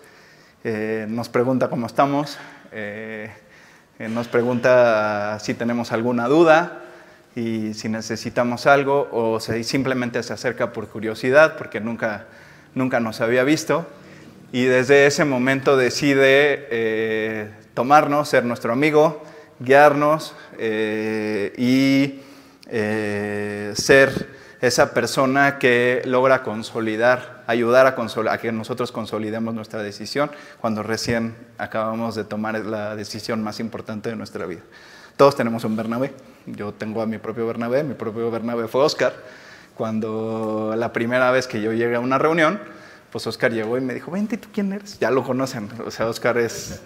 eh, 0.64 1.06
nos 1.08 1.28
pregunta 1.28 1.68
cómo 1.68 1.86
estamos, 1.86 2.38
eh, 2.72 3.30
eh, 3.98 4.08
nos 4.08 4.28
pregunta 4.28 5.38
si 5.40 5.54
tenemos 5.54 5.92
alguna 5.92 6.28
duda 6.28 6.82
y 7.34 7.74
si 7.74 7.88
necesitamos 7.88 8.66
algo 8.66 9.08
o 9.12 9.40
si 9.40 9.64
simplemente 9.64 10.22
se 10.22 10.32
acerca 10.32 10.72
por 10.72 10.88
curiosidad 10.88 11.56
porque 11.56 11.80
nunca, 11.80 12.26
nunca 12.74 13.00
nos 13.00 13.20
había 13.20 13.44
visto. 13.44 13.86
Y 14.50 14.64
desde 14.64 15.06
ese 15.06 15.24
momento 15.24 15.76
decide 15.76 17.52
tomarnos, 17.74 18.28
ser 18.28 18.44
nuestro 18.44 18.72
amigo, 18.72 19.22
guiarnos 19.60 20.34
eh, 20.58 21.52
y 21.56 22.20
eh, 22.70 23.72
ser 23.74 24.28
esa 24.60 24.92
persona 24.92 25.58
que 25.58 26.02
logra 26.04 26.42
consolidar, 26.42 27.37
ayudar 27.48 27.86
a, 27.86 28.32
a, 28.32 28.38
que 28.38 28.52
nosotros 28.52 28.92
consolidemos 28.92 29.54
nuestra 29.54 29.82
decisión 29.82 30.30
cuando 30.60 30.82
recién 30.82 31.34
acabamos 31.56 32.14
de 32.14 32.24
tomar 32.24 32.54
la 32.66 32.94
decisión 32.94 33.42
más 33.42 33.58
importante 33.58 34.10
de 34.10 34.16
nuestra 34.16 34.44
vida. 34.44 34.60
Todos 35.16 35.34
tenemos 35.34 35.64
un 35.64 35.74
Bernabé. 35.74 36.12
Yo 36.44 36.72
tengo 36.72 37.00
a 37.00 37.06
mi 37.06 37.16
propio 37.16 37.46
Bernabé. 37.46 37.82
Mi 37.84 37.94
propio 37.94 38.30
Bernabé 38.30 38.68
fue 38.68 38.82
Oscar. 38.82 39.14
Cuando 39.74 40.74
la 40.76 40.92
primera 40.92 41.30
vez 41.30 41.46
que 41.46 41.62
yo 41.62 41.72
llegué 41.72 41.96
a 41.96 42.00
una 42.00 42.18
reunión, 42.18 42.60
pues 43.10 43.26
Oscar 43.26 43.50
llegó 43.50 43.78
y 43.78 43.80
me 43.80 43.94
dijo, 43.94 44.10
vente, 44.10 44.36
¿tú 44.36 44.48
quién 44.52 44.70
eres? 44.74 44.98
Ya 44.98 45.10
lo 45.10 45.24
conocen. 45.24 45.70
O 45.86 45.90
sea, 45.90 46.06
Oscar 46.06 46.36
es 46.36 46.82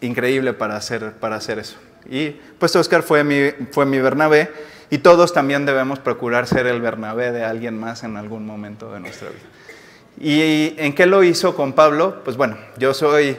increíble 0.00 0.52
para 0.52 0.76
hacer, 0.76 1.14
para 1.14 1.34
hacer 1.34 1.58
eso. 1.58 1.76
Y 2.08 2.30
pues 2.58 2.74
Oscar 2.76 3.02
fue 3.02 3.22
mi, 3.24 3.50
fue 3.70 3.86
mi 3.86 3.98
Bernabé 3.98 4.50
y 4.90 4.98
todos 4.98 5.32
también 5.32 5.66
debemos 5.66 5.98
procurar 5.98 6.46
ser 6.46 6.66
el 6.66 6.80
Bernabé 6.80 7.32
de 7.32 7.44
alguien 7.44 7.78
más 7.78 8.04
en 8.04 8.16
algún 8.16 8.46
momento 8.46 8.92
de 8.92 9.00
nuestra 9.00 9.28
vida. 9.28 9.40
¿Y 10.20 10.74
en 10.78 10.94
qué 10.94 11.06
lo 11.06 11.22
hizo 11.22 11.54
con 11.54 11.74
Pablo? 11.74 12.22
Pues 12.24 12.36
bueno, 12.36 12.56
yo 12.78 12.94
soy 12.94 13.36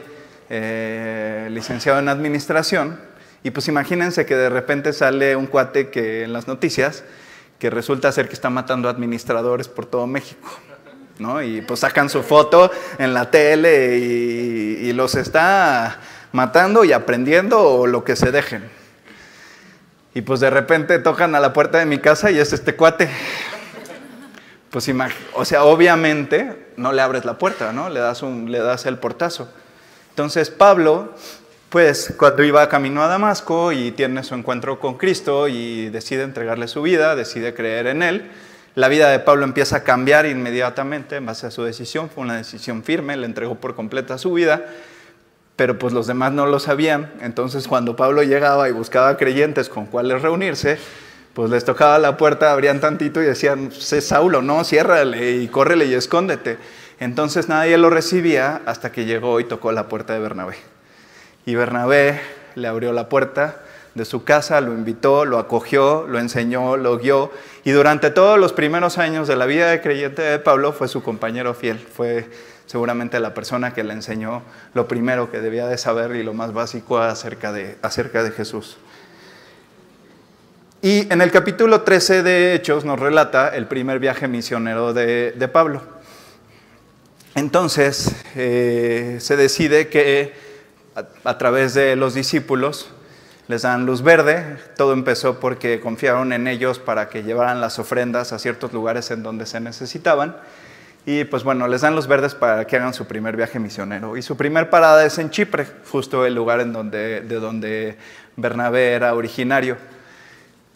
eh, 0.48 1.48
licenciado 1.50 1.98
en 1.98 2.08
administración 2.08 2.98
y 3.42 3.50
pues 3.50 3.68
imagínense 3.68 4.24
que 4.24 4.36
de 4.36 4.48
repente 4.48 4.92
sale 4.92 5.36
un 5.36 5.46
cuate 5.46 5.90
que 5.90 6.24
en 6.24 6.32
las 6.32 6.46
noticias 6.46 7.04
que 7.58 7.68
resulta 7.68 8.10
ser 8.12 8.28
que 8.28 8.34
está 8.34 8.48
matando 8.48 8.88
administradores 8.88 9.68
por 9.68 9.86
todo 9.86 10.06
México. 10.06 10.48
¿no? 11.18 11.42
Y 11.42 11.60
pues 11.60 11.80
sacan 11.80 12.08
su 12.08 12.22
foto 12.22 12.70
en 12.98 13.12
la 13.12 13.30
tele 13.30 13.98
y, 13.98 14.88
y 14.88 14.92
los 14.94 15.14
está 15.16 16.00
matando 16.32 16.84
y 16.84 16.92
aprendiendo 16.92 17.60
o 17.60 17.86
lo 17.86 18.04
que 18.04 18.16
se 18.16 18.30
dejen. 18.30 18.70
Y 20.14 20.22
pues 20.22 20.40
de 20.40 20.50
repente 20.50 20.98
tocan 20.98 21.34
a 21.34 21.40
la 21.40 21.52
puerta 21.52 21.78
de 21.78 21.86
mi 21.86 21.98
casa 21.98 22.30
y 22.30 22.38
es 22.38 22.52
este 22.52 22.74
cuate. 22.74 23.08
Pues 24.70 24.88
o 25.34 25.44
sea, 25.44 25.64
obviamente 25.64 26.72
no 26.76 26.92
le 26.92 27.02
abres 27.02 27.24
la 27.24 27.38
puerta, 27.38 27.72
¿no? 27.72 27.88
Le 27.90 28.00
das, 28.00 28.22
un, 28.22 28.50
le 28.50 28.60
das 28.60 28.86
el 28.86 28.98
portazo. 28.98 29.48
Entonces 30.10 30.50
Pablo, 30.50 31.14
pues 31.68 32.14
cuando 32.16 32.44
iba 32.44 32.68
camino 32.68 33.02
a 33.02 33.08
Damasco 33.08 33.72
y 33.72 33.92
tiene 33.92 34.22
su 34.22 34.34
encuentro 34.34 34.78
con 34.78 34.96
Cristo 34.96 35.48
y 35.48 35.88
decide 35.90 36.22
entregarle 36.22 36.68
su 36.68 36.82
vida, 36.82 37.16
decide 37.16 37.54
creer 37.54 37.86
en 37.88 38.02
él, 38.02 38.30
la 38.76 38.88
vida 38.88 39.10
de 39.10 39.18
Pablo 39.18 39.44
empieza 39.44 39.78
a 39.78 39.82
cambiar 39.82 40.26
inmediatamente 40.26 41.16
en 41.16 41.26
base 41.26 41.46
a 41.46 41.50
su 41.50 41.64
decisión. 41.64 42.08
Fue 42.08 42.22
una 42.22 42.36
decisión 42.36 42.84
firme, 42.84 43.16
le 43.16 43.26
entregó 43.26 43.56
por 43.56 43.74
completa 43.74 44.18
su 44.18 44.32
vida 44.32 44.64
pero 45.60 45.78
pues 45.78 45.92
los 45.92 46.06
demás 46.06 46.32
no 46.32 46.46
lo 46.46 46.58
sabían. 46.58 47.12
Entonces 47.20 47.68
cuando 47.68 47.94
Pablo 47.94 48.22
llegaba 48.22 48.70
y 48.70 48.72
buscaba 48.72 49.18
creyentes 49.18 49.68
con 49.68 49.84
cuáles 49.84 50.22
reunirse, 50.22 50.78
pues 51.34 51.50
les 51.50 51.66
tocaba 51.66 51.98
la 51.98 52.16
puerta, 52.16 52.50
abrían 52.50 52.80
tantito 52.80 53.22
y 53.22 53.26
decían, 53.26 53.70
sé 53.70 54.00
Saulo, 54.00 54.40
no, 54.40 54.64
ciérrale 54.64 55.32
y 55.32 55.48
córrele 55.48 55.84
y 55.84 55.92
escóndete. 55.92 56.56
Entonces 56.98 57.50
nadie 57.50 57.76
lo 57.76 57.90
recibía 57.90 58.62
hasta 58.64 58.90
que 58.90 59.04
llegó 59.04 59.38
y 59.38 59.44
tocó 59.44 59.70
la 59.70 59.86
puerta 59.86 60.14
de 60.14 60.20
Bernabé. 60.20 60.56
Y 61.44 61.56
Bernabé 61.56 62.18
le 62.54 62.66
abrió 62.66 62.94
la 62.94 63.10
puerta 63.10 63.60
de 63.94 64.06
su 64.06 64.24
casa, 64.24 64.62
lo 64.62 64.72
invitó, 64.72 65.26
lo 65.26 65.38
acogió, 65.38 66.06
lo 66.08 66.18
enseñó, 66.18 66.78
lo 66.78 66.96
guió. 66.96 67.30
Y 67.64 67.72
durante 67.72 68.08
todos 68.08 68.38
los 68.38 68.54
primeros 68.54 68.96
años 68.96 69.28
de 69.28 69.36
la 69.36 69.44
vida 69.44 69.70
de 69.70 69.82
creyente 69.82 70.22
de 70.22 70.38
Pablo 70.38 70.72
fue 70.72 70.88
su 70.88 71.02
compañero 71.02 71.52
fiel, 71.52 71.78
fue 71.78 72.30
seguramente 72.70 73.18
la 73.18 73.34
persona 73.34 73.74
que 73.74 73.82
le 73.82 73.92
enseñó 73.94 74.44
lo 74.74 74.86
primero 74.86 75.28
que 75.28 75.40
debía 75.40 75.66
de 75.66 75.76
saber 75.76 76.14
y 76.14 76.22
lo 76.22 76.34
más 76.34 76.52
básico 76.52 77.00
acerca 77.00 77.52
de, 77.52 78.30
Jesús. 78.30 78.76
Y 80.80 81.12
en 81.12 81.20
el 81.20 81.32
capítulo 81.32 81.80
13 81.80 82.22
de 82.22 82.54
Hechos 82.54 82.84
nos 82.84 83.00
relata 83.00 83.48
el 83.48 83.66
primer 83.66 83.98
viaje 83.98 84.28
misionero 84.28 84.94
de, 84.94 85.50
Pablo. 85.52 85.82
Entonces 87.34 88.14
eh, 88.36 89.16
se 89.18 89.36
decide 89.36 89.88
que 89.88 90.32
a, 91.24 91.38
través 91.38 91.74
de 91.74 91.96
los 91.96 92.14
discípulos 92.14 92.88
les 93.48 93.62
dan 93.62 93.84
luz 93.84 94.02
verde. 94.02 94.58
Todo 94.76 94.92
empezó 94.92 95.40
porque 95.40 95.80
confiaron 95.80 96.32
en 96.32 96.46
ellos 96.46 96.78
para 96.78 97.08
que 97.08 97.24
llevaran 97.24 97.60
las 97.60 97.80
ofrendas 97.80 98.32
a 98.32 98.38
ciertos 98.38 98.72
lugares 98.72 99.10
en 99.10 99.24
donde 99.24 99.46
se 99.46 99.58
necesitaban. 99.58 100.36
Y 101.06 101.24
pues 101.24 101.42
bueno, 101.44 101.66
les 101.66 101.80
dan 101.80 101.94
los 101.94 102.06
verdes 102.06 102.34
para 102.34 102.66
que 102.66 102.76
hagan 102.76 102.92
su 102.92 103.06
primer 103.06 103.36
viaje 103.36 103.58
misionero. 103.58 104.16
Y 104.16 104.22
su 104.22 104.36
primer 104.36 104.70
parada 104.70 105.04
es 105.04 105.18
en 105.18 105.30
Chipre, 105.30 105.66
justo 105.90 106.26
el 106.26 106.34
lugar 106.34 106.60
en 106.60 106.72
donde, 106.72 107.22
de 107.22 107.36
donde 107.36 107.96
Bernabé 108.36 108.92
era 108.92 109.14
originario. 109.14 109.76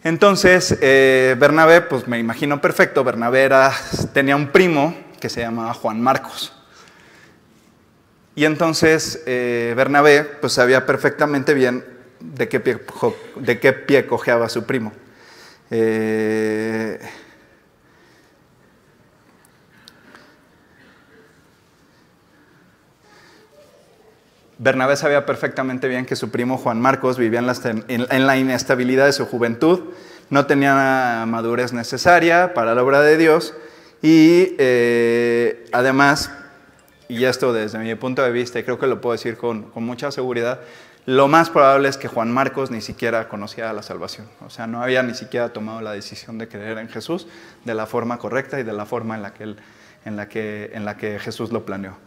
Entonces, 0.03 0.77
eh, 0.81 1.35
Bernabé, 1.39 1.81
pues 1.81 2.07
me 2.07 2.19
imagino 2.19 2.61
perfecto, 2.61 3.03
Bernabé 3.03 3.49
tenía 4.13 4.35
un 4.35 4.49
primo 4.49 4.95
que 5.19 5.29
se 5.29 5.41
llamaba 5.41 5.73
Juan 5.73 6.01
Marcos. 6.01 6.53
Y 8.35 8.45
entonces 8.45 9.23
eh, 9.25 9.73
Bernabé 9.77 10.23
pues 10.23 10.53
sabía 10.53 10.85
perfectamente 10.85 11.53
bien 11.53 11.85
de 12.19 12.49
qué 12.49 12.59
pie, 12.59 12.79
de 13.37 13.59
qué 13.59 13.73
pie 13.73 14.05
cojeaba 14.05 14.49
su 14.49 14.65
primo. 14.65 14.91
Eh, 15.71 16.99
Bernabé 24.57 24.95
sabía 24.95 25.25
perfectamente 25.25 25.87
bien 25.87 26.05
que 26.05 26.15
su 26.15 26.31
primo 26.31 26.57
Juan 26.57 26.79
Marcos 26.79 27.17
vivía 27.17 27.39
en 27.39 28.27
la, 28.27 28.37
inestabilidad 28.37 29.05
de 29.05 29.11
su 29.11 29.25
juventud, 29.25 29.81
no 30.29 30.45
tenía 30.45 31.25
madurez 31.27 31.73
necesaria 31.73 32.53
para 32.53 32.73
la 32.73 32.81
obra 32.81 33.01
de 33.01 33.17
Dios 33.17 33.53
y 34.01 34.55
eh, 34.57 35.65
además, 35.73 36.31
y 37.09 37.25
esto 37.25 37.51
desde 37.51 37.79
mi 37.79 37.93
punto 37.95 38.21
de 38.21 38.31
vista, 38.31 38.57
y 38.57 38.63
creo 38.63 38.79
que 38.79 38.87
lo 38.87 39.01
puedo 39.01 39.11
decir 39.11 39.35
con, 39.35 39.71
mucha 39.75 40.09
seguridad, 40.11 40.61
lo 41.05 41.27
más 41.27 41.49
probable 41.49 41.89
es 41.89 41.97
que 41.97 42.07
Juan 42.07 42.31
Marcos 42.31 42.71
ni 42.71 42.81
siquiera 42.81 43.27
conocía 43.27 43.73
la 43.73 43.83
salvación, 43.83 44.27
o 44.45 44.49
sea, 44.49 44.67
no 44.67 44.81
había 44.81 45.03
ni 45.03 45.15
siquiera 45.15 45.49
tomado 45.49 45.81
la 45.81 45.91
decisión 45.91 46.37
de 46.37 46.47
creer 46.47 46.77
en 46.77 46.87
Jesús 46.87 47.27
de 47.65 47.73
la 47.73 47.85
forma 47.87 48.19
correcta 48.19 48.59
y 48.59 48.63
de 48.63 48.73
la 48.73 48.85
forma 48.85 49.17
la 49.17 49.33
la 49.37 50.27
en 50.33 50.85
la 50.85 50.97
que 50.97 51.19
Jesús 51.19 51.51
lo 51.51 51.65
planeó. 51.65 51.97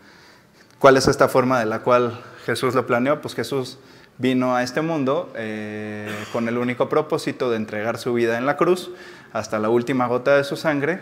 ¿Cuál 0.79 0.97
es 0.97 1.09
esta 1.09 1.29
forma 1.29 1.59
de 1.59 1.67
la 1.67 1.81
cual 1.81 2.21
Jesús 2.47 2.77
lo 2.77 2.87
planeó? 2.87 3.21
Pues 3.21 3.35
Jesús 3.35 3.79
vino 4.17 4.55
a 4.55 4.63
este 4.63 4.81
mundo 4.81 5.33
eh, 5.35 6.09
con 6.33 6.47
el 6.47 6.57
único 6.57 6.89
propósito 6.89 7.51
de 7.51 7.57
entregar 7.57 7.99
su 7.99 8.15
vida 8.15 8.39
en 8.39 8.47
la 8.47 8.57
cruz 8.57 8.93
hasta 9.33 9.59
la 9.59 9.71
última 9.71 10.07
gota 10.07 10.37
de 10.37 10.45
su 10.45 10.57
sangre 10.57 11.01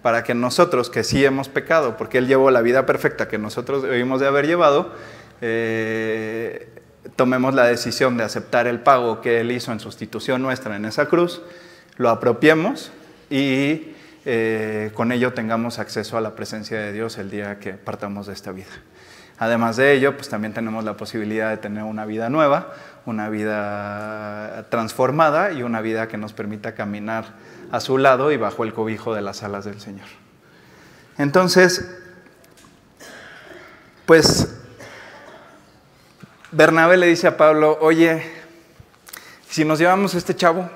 para 0.00 0.24
que 0.24 0.32
nosotros 0.32 0.88
que 0.88 1.04
sí 1.04 1.26
hemos 1.26 1.50
pecado, 1.50 1.98
porque 1.98 2.16
Él 2.16 2.26
llevó 2.26 2.50
la 2.50 2.62
vida 2.62 2.86
perfecta 2.86 3.28
que 3.28 3.36
nosotros 3.36 3.82
debimos 3.82 4.18
de 4.20 4.28
haber 4.28 4.46
llevado, 4.46 4.94
eh, 5.42 6.70
tomemos 7.16 7.52
la 7.52 7.66
decisión 7.66 8.16
de 8.16 8.24
aceptar 8.24 8.66
el 8.66 8.80
pago 8.80 9.20
que 9.20 9.40
Él 9.40 9.52
hizo 9.52 9.72
en 9.72 9.80
sustitución 9.80 10.40
nuestra 10.40 10.74
en 10.74 10.86
esa 10.86 11.06
cruz, 11.06 11.42
lo 11.98 12.08
apropiemos 12.08 12.92
y 13.28 13.92
eh, 14.24 14.90
con 14.94 15.12
ello 15.12 15.34
tengamos 15.34 15.78
acceso 15.78 16.16
a 16.16 16.22
la 16.22 16.34
presencia 16.34 16.78
de 16.78 16.94
Dios 16.94 17.18
el 17.18 17.28
día 17.28 17.58
que 17.58 17.74
partamos 17.74 18.26
de 18.28 18.32
esta 18.32 18.52
vida. 18.52 18.66
Además 19.38 19.76
de 19.76 19.92
ello, 19.92 20.16
pues 20.16 20.28
también 20.28 20.52
tenemos 20.52 20.84
la 20.84 20.96
posibilidad 20.96 21.50
de 21.50 21.58
tener 21.58 21.84
una 21.84 22.04
vida 22.04 22.28
nueva, 22.28 22.74
una 23.06 23.28
vida 23.28 24.66
transformada 24.68 25.52
y 25.52 25.62
una 25.62 25.80
vida 25.80 26.08
que 26.08 26.16
nos 26.16 26.32
permita 26.32 26.74
caminar 26.74 27.26
a 27.70 27.80
su 27.80 27.98
lado 27.98 28.32
y 28.32 28.36
bajo 28.36 28.64
el 28.64 28.72
cobijo 28.72 29.14
de 29.14 29.22
las 29.22 29.42
alas 29.42 29.64
del 29.64 29.80
Señor. 29.80 30.06
Entonces, 31.18 31.88
pues 34.06 34.56
Bernabé 36.50 36.96
le 36.96 37.06
dice 37.06 37.26
a 37.26 37.36
Pablo, 37.36 37.78
oye, 37.80 38.22
si 39.48 39.64
nos 39.64 39.78
llevamos 39.78 40.14
este 40.14 40.34
chavo 40.34 40.68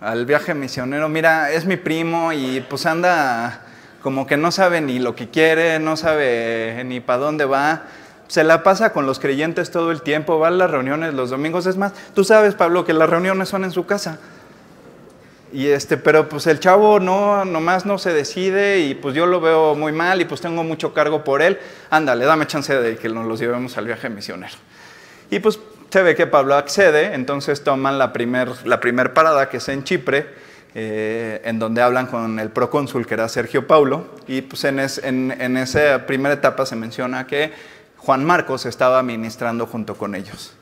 al 0.00 0.26
viaje 0.26 0.54
misionero, 0.54 1.08
mira, 1.08 1.50
es 1.50 1.64
mi 1.66 1.76
primo 1.76 2.32
y 2.32 2.64
pues 2.68 2.86
anda 2.86 3.61
como 4.02 4.26
que 4.26 4.36
no 4.36 4.50
sabe 4.52 4.80
ni 4.80 4.98
lo 4.98 5.14
que 5.14 5.28
quiere, 5.28 5.78
no 5.78 5.96
sabe 5.96 6.82
ni 6.84 7.00
para 7.00 7.20
dónde 7.20 7.44
va, 7.44 7.84
se 8.28 8.44
la 8.44 8.62
pasa 8.62 8.92
con 8.92 9.06
los 9.06 9.18
creyentes 9.18 9.70
todo 9.70 9.90
el 9.90 10.02
tiempo, 10.02 10.38
va 10.38 10.48
a 10.48 10.50
las 10.50 10.70
reuniones 10.70 11.14
los 11.14 11.30
domingos, 11.30 11.66
es 11.66 11.76
más, 11.76 11.92
tú 12.14 12.24
sabes, 12.24 12.54
Pablo, 12.54 12.84
que 12.84 12.92
las 12.92 13.08
reuniones 13.08 13.48
son 13.48 13.64
en 13.64 13.70
su 13.70 13.86
casa. 13.86 14.18
Y 15.52 15.66
este, 15.68 15.98
pero 15.98 16.30
pues 16.30 16.46
el 16.46 16.58
chavo 16.58 16.98
no, 16.98 17.44
nomás 17.44 17.84
no 17.84 17.98
se 17.98 18.14
decide 18.14 18.80
y 18.80 18.94
pues 18.94 19.14
yo 19.14 19.26
lo 19.26 19.38
veo 19.38 19.74
muy 19.74 19.92
mal 19.92 20.20
y 20.22 20.24
pues 20.24 20.40
tengo 20.40 20.64
mucho 20.64 20.94
cargo 20.94 21.24
por 21.24 21.42
él. 21.42 21.58
Ándale, 21.90 22.24
dame 22.24 22.46
chance 22.46 22.74
de 22.74 22.96
que 22.96 23.10
nos 23.10 23.26
los 23.26 23.38
llevemos 23.38 23.76
al 23.76 23.84
viaje 23.84 24.08
misionero. 24.08 24.54
Y 25.30 25.40
pues 25.40 25.60
se 25.90 26.02
ve 26.02 26.14
que 26.14 26.26
Pablo 26.26 26.54
accede, 26.54 27.12
entonces 27.12 27.62
toman 27.62 27.98
la 27.98 28.14
primer, 28.14 28.66
la 28.66 28.80
primer 28.80 29.12
parada 29.12 29.50
que 29.50 29.58
es 29.58 29.68
en 29.68 29.84
Chipre, 29.84 30.26
eh, 30.74 31.40
en 31.44 31.58
donde 31.58 31.82
hablan 31.82 32.06
con 32.06 32.38
el 32.38 32.50
procónsul 32.50 33.06
que 33.06 33.14
era 33.14 33.28
Sergio 33.28 33.66
Paulo. 33.66 34.06
Y 34.26 34.42
pues 34.42 34.64
en, 34.64 34.78
en, 34.78 35.36
en 35.40 35.56
esa 35.56 36.06
primera 36.06 36.34
etapa 36.34 36.66
se 36.66 36.76
menciona 36.76 37.26
que 37.26 37.52
Juan 37.98 38.24
Marcos 38.24 38.66
estaba 38.66 39.02
ministrando 39.02 39.66
junto 39.66 39.96
con 39.96 40.14
ellos. 40.14 40.54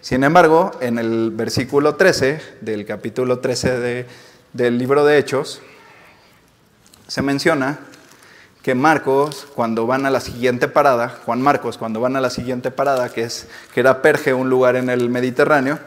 Sin 0.00 0.24
embargo, 0.24 0.70
en 0.80 0.98
el 0.98 1.30
versículo 1.30 1.96
13 1.96 2.40
del 2.60 2.86
capítulo 2.86 3.40
13 3.40 3.80
de 3.80 4.06
del 4.52 4.78
libro 4.78 5.04
de 5.04 5.18
Hechos, 5.18 5.60
se 7.06 7.22
menciona 7.22 7.78
que 8.62 8.74
Marcos, 8.74 9.46
cuando 9.54 9.86
van 9.86 10.04
a 10.06 10.10
la 10.10 10.20
siguiente 10.20 10.68
parada, 10.68 11.16
Juan 11.24 11.40
Marcos, 11.40 11.78
cuando 11.78 12.00
van 12.00 12.16
a 12.16 12.20
la 12.20 12.30
siguiente 12.30 12.70
parada, 12.70 13.08
que, 13.10 13.22
es, 13.22 13.46
que 13.72 13.80
era 13.80 14.02
Perge, 14.02 14.34
un 14.34 14.50
lugar 14.50 14.76
en 14.76 14.90
el 14.90 15.08
Mediterráneo, 15.08 15.78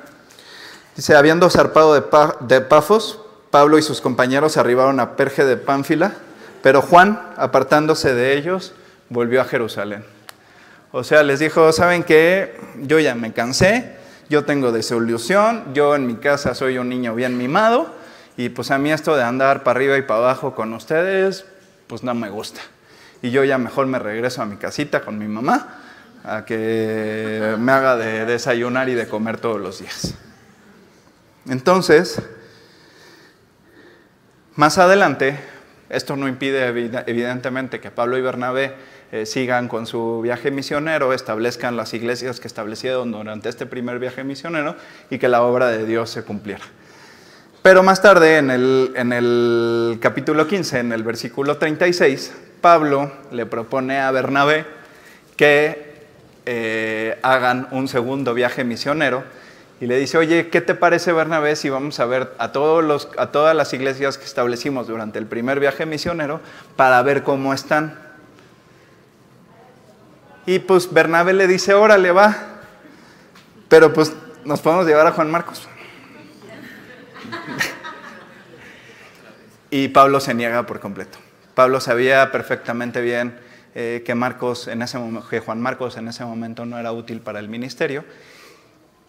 dice, 0.96 1.16
habiendo 1.16 1.50
zarpado 1.50 1.94
de, 1.94 2.04
de 2.42 2.62
Pafos, 2.62 3.20
Pablo 3.52 3.78
y 3.78 3.82
sus 3.82 4.02
compañeros 4.02 4.58
arribaron 4.58 5.00
a 5.00 5.16
Perge 5.16 5.46
de 5.46 5.58
Pánfila, 5.58 6.14
pero 6.64 6.82
Juan, 6.82 7.22
apartándose 7.38 8.14
de 8.14 8.38
ellos, 8.38 8.74
volvió 9.10 9.42
a 9.42 9.46
Jerusalén. 9.46 10.06
O 10.94 11.04
sea, 11.04 11.22
les 11.24 11.40
dijo, 11.40 11.72
¿saben 11.72 12.04
qué? 12.04 12.58
Yo 12.82 13.00
ya 13.00 13.14
me 13.14 13.34
cansé, 13.34 13.98
yo 14.30 14.46
tengo 14.46 14.72
desolución, 14.72 15.74
yo 15.74 15.96
en 15.96 16.08
mi 16.08 16.16
casa 16.16 16.56
soy 16.56 16.78
un 16.78 16.90
niño 16.90 17.14
bien 17.14 17.38
mimado, 17.38 17.94
y 18.38 18.50
pues 18.50 18.72
a 18.72 18.78
mí 18.78 18.92
esto 18.92 19.16
de 19.16 19.24
andar 19.24 19.64
para 19.64 19.78
arriba 19.78 19.98
y 19.98 20.02
para 20.02 20.22
abajo 20.22 20.56
con 20.56 20.74
ustedes, 20.74 21.46
pues 21.88 22.04
no 22.04 22.14
me 22.16 22.30
gusta. 22.30 22.62
Y 23.22 23.32
yo 23.32 23.44
ya 23.44 23.58
mejor 23.58 23.86
me 23.86 24.00
regreso 24.00 24.42
a 24.42 24.46
mi 24.46 24.56
casita 24.56 25.02
con 25.02 25.18
mi 25.18 25.28
mamá 25.28 25.82
a 26.24 26.46
que 26.46 27.56
me 27.60 27.72
haga 27.72 27.98
de 27.98 28.26
desayunar 28.26 28.90
y 28.90 28.94
de 28.94 29.08
comer 29.08 29.38
todos 29.38 29.60
los 29.60 29.80
días. 29.80 30.14
Entonces, 31.48 32.22
más 34.56 34.78
adelante, 34.78 35.40
esto 35.90 36.16
no 36.16 36.28
impide 36.28 36.66
evidentemente 37.08 37.80
que 37.80 37.92
Pablo 37.92 38.18
y 38.18 38.22
Bernabé 38.22 38.74
eh, 39.12 39.26
sigan 39.26 39.68
con 39.68 39.88
su 39.88 40.22
viaje 40.22 40.52
misionero, 40.52 41.12
establezcan 41.12 41.76
las 41.76 41.94
iglesias 41.94 42.40
que 42.40 42.48
establecieron 42.48 43.12
durante 43.12 43.50
este 43.50 43.66
primer 43.66 44.00
viaje 44.00 44.24
misionero 44.24 44.76
y 45.10 45.18
que 45.18 45.28
la 45.28 45.42
obra 45.44 45.68
de 45.68 45.86
Dios 45.86 46.10
se 46.10 46.24
cumpliera. 46.24 46.64
Pero 47.62 47.84
más 47.84 48.02
tarde, 48.02 48.38
en 48.38 48.50
el, 48.50 49.98
capítulo 50.02 50.48
15, 50.48 50.80
en 50.80 50.92
el 50.94 51.04
versículo 51.04 51.58
36, 51.58 52.34
Pablo 52.62 53.12
le 53.32 53.46
propone 53.46 54.00
a 54.00 54.10
Bernabé 54.12 54.66
que 55.36 56.08
eh, 56.46 57.20
hagan 57.22 57.68
un 57.72 57.88
segundo 57.88 58.34
viaje 58.34 58.64
misionero 58.64 59.24
y 59.82 59.88
le 59.88 59.98
dice, 59.98 60.20
oye, 60.20 60.50
¿qué 60.50 60.62
te 60.62 60.76
parece 60.76 61.12
Bernabé 61.12 61.56
si 61.56 61.72
vamos 61.72 62.00
a 62.00 62.06
ver 62.06 62.36
a, 62.38 62.52
todas 62.52 63.56
las 63.56 63.74
iglesias 63.74 64.20
que 64.20 64.26
establecimos 64.26 64.86
durante 64.86 65.18
el 65.18 65.26
primer 65.26 65.60
viaje 65.60 65.88
misionero 65.88 66.40
para 66.76 67.02
ver 67.02 67.24
cómo 67.24 67.52
están? 67.52 67.98
Y 70.46 70.60
pues 70.60 70.94
Bernabé 70.94 71.34
le 71.34 71.48
dice, 71.48 71.74
órale, 71.74 72.12
va, 72.12 72.38
pero 73.70 73.92
pues 73.92 74.14
nos 74.46 74.62
podemos 74.62 74.86
llevar 74.86 75.08
a 75.08 75.14
Juan 75.14 75.32
Marcos. 75.32 75.68
y 79.72 79.88
Pablo 79.88 80.20
se 80.20 80.36
niega 80.36 80.68
por 80.68 80.80
completo. 80.80 81.18
Pablo 81.56 81.82
sabía 81.82 82.32
perfectamente 82.32 83.02
bien 83.02 83.36
eh, 83.74 84.04
que, 84.06 84.14
Marcos 84.14 84.70
que 85.28 85.40
Juan 85.40 85.60
Marcos 85.60 85.98
en 85.98 86.08
ese 86.08 86.24
momento 86.24 86.68
no 86.68 86.78
era 86.78 86.92
útil 86.92 87.20
para 87.20 87.40
el 87.40 87.50
ministerio. 87.50 88.06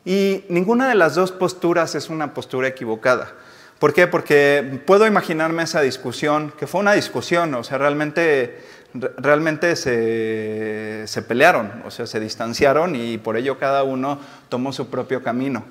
Y 0.05 0.45
ninguna 0.49 0.89
de 0.89 0.95
las 0.95 1.15
dos 1.15 1.33
posturas 1.33 1.95
es 1.95 2.09
una 2.11 2.35
postura 2.35 2.69
equivocada. 2.69 3.33
¿Por 3.79 3.93
qué? 3.93 4.07
Porque 4.07 4.81
puedo 4.87 5.07
imaginarme 5.07 5.63
esa 5.63 5.81
discusión, 5.81 6.53
que 6.59 6.67
fue 6.67 6.81
una 6.81 6.93
discusión, 6.93 7.53
o 7.55 7.65
sea, 7.65 7.79
realmente, 7.79 8.61
realmente 9.19 9.75
se, 9.77 11.05
se 11.07 11.23
pelearon, 11.23 11.83
o 11.85 11.91
sea, 11.91 12.07
se 12.07 12.21
distanciaron 12.21 12.95
y 12.95 13.19
por 13.19 13.37
ello 13.37 13.59
cada 13.59 13.83
uno 13.83 14.21
tomó 14.49 14.73
su 14.73 14.89
propio 14.89 15.23
camino. 15.23 15.65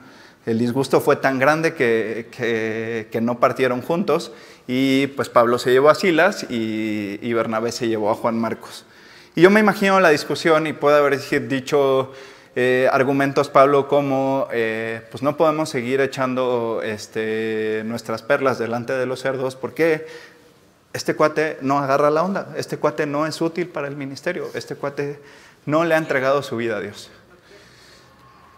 El 0.46 0.58
disgusto 0.58 1.02
fue 1.02 1.18
tan 1.18 1.38
grande 1.38 1.76
que, 1.76 3.20
no 3.22 3.40
partieron 3.40 3.82
juntos 3.82 4.32
y 4.68 5.08
pues 5.08 5.30
Pablo 5.30 5.60
se 5.60 5.72
llevó 5.72 5.90
a 5.90 5.96
Silas 5.96 6.48
y, 6.50 7.34
Bernabé 7.34 7.72
se 7.72 7.88
llevó 7.88 8.10
a 8.10 8.16
Juan 8.16 8.40
Marcos. 8.40 8.86
Y 9.36 9.42
yo 9.42 9.52
me 9.52 9.60
imagino 9.60 10.00
la 10.00 10.10
discusión 10.10 10.66
y 10.66 10.74
puede 10.74 10.98
haber 10.98 11.20
dicho 11.48 12.12
eh, 12.56 12.90
argumentos 12.92 13.50
Pablo 13.50 13.88
como 13.88 14.48
eh, 14.52 15.02
pues 15.10 15.24
no 15.24 15.38
podemos 15.38 15.70
seguir 15.70 16.02
echando 16.02 16.82
este, 16.84 17.84
nuestras 17.86 18.24
perlas 18.24 18.60
delante 18.60 18.92
de 18.94 19.06
los 19.06 19.22
cerdos 19.22 19.56
porque 19.56 20.06
este 20.94 21.16
cuate 21.16 21.58
no 21.62 21.80
agarra 21.80 22.10
la 22.10 22.24
onda, 22.24 22.50
este 22.58 22.78
cuate 22.78 23.06
no 23.06 23.26
es 23.26 23.40
útil 23.40 23.70
para 23.70 23.88
el 23.88 23.96
ministerio, 23.96 24.50
este 24.54 24.76
cuate 24.76 25.20
no 25.66 25.86
le 25.86 25.96
ha 25.96 25.98
entregado 25.98 26.44
su 26.44 26.58
vida 26.58 26.78
a 26.78 26.80
Dios. 26.82 27.10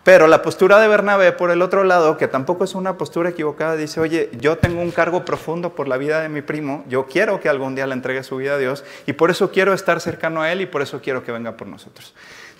Pero 0.03 0.27
la 0.27 0.41
postura 0.41 0.79
de 0.79 0.88
Bernabé, 0.89 1.32
por 1.32 1.49
el 1.49 1.62
otro 1.62 1.86
lado, 1.86 2.17
que 2.17 2.27
tampoco 2.27 2.65
es 2.65 2.75
una 2.75 2.97
postura 2.97 3.29
equivocada, 3.29 3.77
dice, 3.77 4.01
oye, 4.01 4.29
yo 4.34 4.58
tengo 4.58 4.82
un 4.82 4.91
cargo 4.91 5.23
profundo 5.23 5.75
por 5.75 5.88
la 5.88 5.95
vida 5.95 6.19
de 6.19 6.27
mi 6.27 6.41
primo, 6.41 6.84
yo 6.89 7.06
quiero 7.06 7.39
que 7.39 7.47
algún 7.47 7.73
día 7.73 7.88
le 7.88 7.93
entregue 7.93 8.23
su 8.23 8.36
vida 8.36 8.56
a 8.56 8.58
Dios 8.58 8.84
y 9.06 9.13
por 9.13 9.32
eso 9.32 9.51
quiero 9.51 9.73
estar 9.73 10.01
cercano 10.01 10.41
a 10.41 10.51
él 10.51 10.60
y 10.60 10.65
por 10.65 10.82
eso 10.82 10.99
quiero 11.01 11.23
que 11.23 11.32
venga 11.32 11.53
por 11.53 11.67
nosotros. 11.67 12.13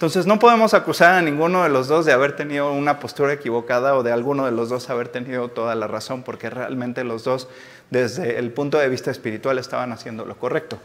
Entonces 0.04 0.26
no 0.26 0.38
podemos 0.38 0.74
acusar 0.74 1.14
a 1.14 1.22
ninguno 1.22 1.64
de 1.64 1.70
los 1.70 1.88
dos 1.88 2.06
de 2.06 2.12
haber 2.12 2.36
tenido 2.36 2.74
una 2.74 3.00
postura 3.00 3.32
equivocada 3.32 3.96
o 3.96 4.04
de 4.04 4.12
alguno 4.12 4.46
de 4.46 4.52
los 4.52 4.68
dos 4.68 4.90
haber 4.90 5.08
tenido 5.08 5.48
toda 5.48 5.76
la 5.76 5.88
razón, 5.88 6.24
porque 6.24 6.50
realmente 6.50 7.06
los 7.06 7.24
dos, 7.24 7.48
desde 7.90 8.38
el 8.38 8.52
punto 8.52 8.78
de 8.78 8.90
vista 8.90 9.12
espiritual, 9.12 9.60
estaban 9.60 9.94
haciendo 9.94 10.26
lo 10.26 10.36
correcto. 10.36 10.78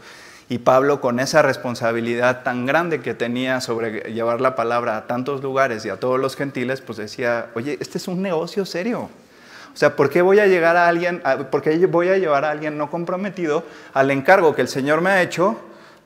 Y 0.47 0.59
Pablo, 0.59 1.01
con 1.01 1.19
esa 1.19 1.41
responsabilidad 1.41 2.43
tan 2.43 2.65
grande 2.65 3.01
que 3.01 3.13
tenía 3.13 3.59
sobre 3.59 4.13
llevar 4.13 4.39
la 4.39 4.55
palabra 4.55 4.95
a 4.95 5.05
tantos 5.05 5.43
lugares 5.43 5.83
y 5.83 5.89
a 5.89 5.97
todos 5.97 6.17
los 6.17 6.37
gentiles, 6.37 6.79
pues 6.79 6.97
decía, 6.97 7.47
oye, 7.55 7.77
este 7.81 7.97
es 7.97 8.07
un 8.07 8.21
negocio 8.21 8.65
serio. 8.65 9.09
O 9.73 9.77
sea, 9.77 9.97
¿por 9.97 10.09
qué 10.09 10.21
voy 10.21 10.39
a 10.39 10.47
llegar 10.47 10.77
a 10.77 10.87
alguien, 10.87 11.21
por 11.51 11.61
qué 11.61 11.85
voy 11.87 12.07
a 12.07 12.17
llevar 12.17 12.45
a 12.45 12.51
alguien 12.51 12.77
no 12.77 12.89
comprometido 12.89 13.65
al 13.93 14.11
encargo 14.11 14.55
que 14.55 14.61
el 14.61 14.69
Señor 14.69 15.01
me 15.01 15.09
ha 15.09 15.21
hecho 15.21 15.59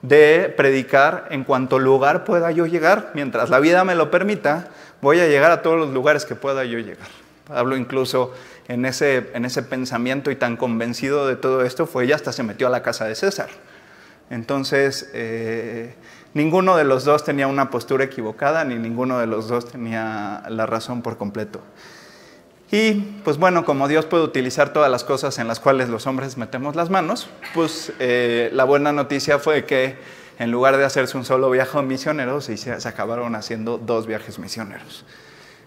de 0.03 0.53
predicar 0.55 1.27
en 1.31 1.43
cuanto 1.43 1.79
lugar 1.79 2.25
pueda 2.25 2.51
yo 2.51 2.67
llegar? 2.67 3.09
Mientras 3.15 3.49
la 3.49 3.59
vida 3.59 3.83
me 3.83 3.95
lo 3.95 4.11
permita, 4.11 4.67
voy 5.01 5.19
a 5.19 5.27
llegar 5.27 5.49
a 5.49 5.63
todos 5.63 5.79
los 5.79 5.89
lugares 5.89 6.25
que 6.25 6.35
pueda 6.35 6.63
yo 6.65 6.77
llegar. 6.77 7.07
Pablo 7.47 7.75
incluso 7.75 8.33
en 8.67 8.85
ese, 8.85 9.31
en 9.33 9.45
ese 9.45 9.63
pensamiento 9.63 10.29
y 10.29 10.35
tan 10.35 10.57
convencido 10.57 11.27
de 11.27 11.35
todo 11.35 11.63
esto 11.63 11.87
fue, 11.87 12.05
ya 12.05 12.15
hasta 12.15 12.31
se 12.31 12.43
metió 12.43 12.67
a 12.67 12.69
la 12.69 12.83
casa 12.83 13.05
de 13.05 13.15
César. 13.15 13.49
Entonces, 14.29 15.09
eh, 15.13 15.95
ninguno 16.33 16.77
de 16.77 16.83
los 16.83 17.05
dos 17.05 17.23
tenía 17.23 17.47
una 17.47 17.69
postura 17.69 18.03
equivocada, 18.03 18.63
ni 18.65 18.75
ninguno 18.75 19.19
de 19.19 19.27
los 19.27 19.47
dos 19.47 19.71
tenía 19.71 20.43
la 20.49 20.65
razón 20.65 21.01
por 21.01 21.17
completo. 21.17 21.61
Y 22.73 22.93
pues 23.23 23.37
bueno, 23.37 23.65
como 23.65 23.87
Dios 23.87 24.07
puede 24.07 24.23
utilizar 24.23 24.73
todas 24.73 24.89
las 24.89 25.03
cosas 25.03 25.37
en 25.37 25.47
las 25.47 25.59
cuales 25.59 25.89
los 25.89 26.07
hombres 26.07 26.37
metemos 26.37 26.75
las 26.75 26.89
manos, 26.89 27.29
pues 27.53 27.93
eh, 27.99 28.49
la 28.51 28.63
buena 28.63 28.91
noticia 28.91 29.37
fue 29.37 29.63
que 29.63 29.95
en 30.39 30.49
lugar 30.49 30.77
de 30.77 30.83
hacerse 30.83 31.15
un 31.15 31.23
solo 31.23 31.51
viaje 31.51 31.79
misionero, 31.83 32.41
se, 32.41 32.57
se 32.57 32.87
acabaron 32.89 33.35
haciendo 33.35 33.77
dos 33.77 34.07
viajes 34.07 34.39
misioneros. 34.39 35.05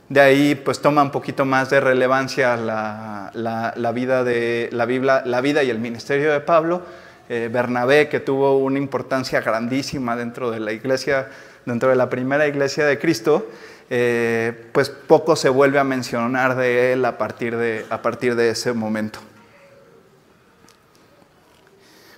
De 0.08 0.20
ahí 0.20 0.56
pues 0.56 0.80
toma 0.80 1.00
un 1.00 1.12
poquito 1.12 1.44
más 1.44 1.70
de 1.70 1.78
relevancia 1.78 2.56
la, 2.56 3.30
vida, 3.94 4.24
de, 4.24 4.68
la, 4.72 4.84
Biblia, 4.84 5.22
la 5.24 5.40
vida 5.40 5.62
y 5.62 5.70
el 5.70 5.78
ministerio 5.78 6.32
de 6.32 6.40
Pablo, 6.40 6.82
eh, 7.28 7.48
Bernabé, 7.52 8.08
que 8.08 8.18
tuvo 8.18 8.58
una 8.58 8.80
importancia 8.80 9.40
grandísima 9.42 10.16
dentro 10.16 10.50
de 10.50 10.58
la 10.58 10.72
iglesia, 10.72 11.28
dentro 11.66 11.88
de 11.88 11.94
la 11.94 12.10
primera 12.10 12.48
iglesia 12.48 12.84
de 12.84 12.98
Cristo, 12.98 13.48
eh, 13.88 14.68
pues 14.72 14.90
poco 14.90 15.36
se 15.36 15.48
vuelve 15.48 15.78
a 15.78 15.84
mencionar 15.84 16.56
de 16.56 16.92
él 16.92 17.04
a 17.04 17.18
partir 17.18 17.56
de, 17.56 17.86
a 17.88 18.02
partir 18.02 18.34
de 18.34 18.50
ese 18.50 18.72
momento. 18.72 19.20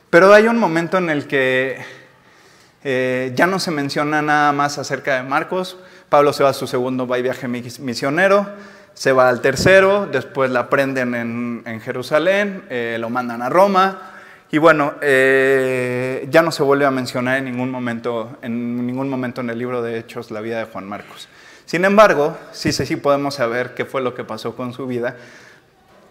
Pero 0.09 0.33
hay 0.33 0.47
un 0.47 0.59
momento 0.59 0.97
en 0.97 1.11
el 1.11 1.27
que 1.27 1.79
eh, 2.83 3.33
ya 3.35 3.47
no 3.47 3.59
se 3.59 3.71
menciona 3.71 4.23
nada 4.23 4.53
más 4.53 4.79
acerca 4.79 5.17
de 5.17 5.23
Marcos. 5.23 5.77
Pablo 6.09 6.33
se 6.33 6.43
va 6.43 6.51
a 6.51 6.55
su 6.55 6.67
segundo 6.67 7.07
viaje 7.07 7.47
misionero, 7.49 8.47
se 8.95 9.13
va 9.13 9.29
al 9.29 9.43
tercero, 9.43 10.07
después 10.07 10.51
la 10.51 10.71
prenden 10.71 11.15
en, 11.15 11.81
Jerusalén, 11.83 12.65
eh, 12.71 12.97
lo 12.99 13.11
mandan 13.11 13.43
a 13.43 13.51
Roma. 13.51 14.15
Y 14.51 14.57
bueno, 14.57 14.95
ya 15.03 16.41
no 16.43 16.51
se 16.51 16.63
vuelve 16.63 16.87
a 16.87 16.91
mencionar 16.91 17.37
en 17.37 17.45
ningún, 17.45 17.71
momento, 17.71 18.39
en 18.41 18.87
ningún 18.87 19.11
momento 19.11 19.43
en 19.43 19.51
el 19.51 19.59
libro 19.59 19.83
de 19.83 19.99
Hechos 19.99 20.31
la 20.31 20.41
vida 20.41 20.59
de 20.61 20.65
Juan 20.65 20.87
Marcos. 20.87 21.29
Sin 21.69 21.85
embargo, 21.85 22.35
sí, 22.51 22.73
sí, 22.73 22.87
sí 22.87 22.97
podemos 22.97 23.35
saber 23.35 23.75
qué 23.75 23.85
fue 23.85 24.01
lo 24.01 24.15
que 24.15 24.25
pasó 24.25 24.57
con 24.57 24.73
su 24.73 24.87
vida 24.87 25.17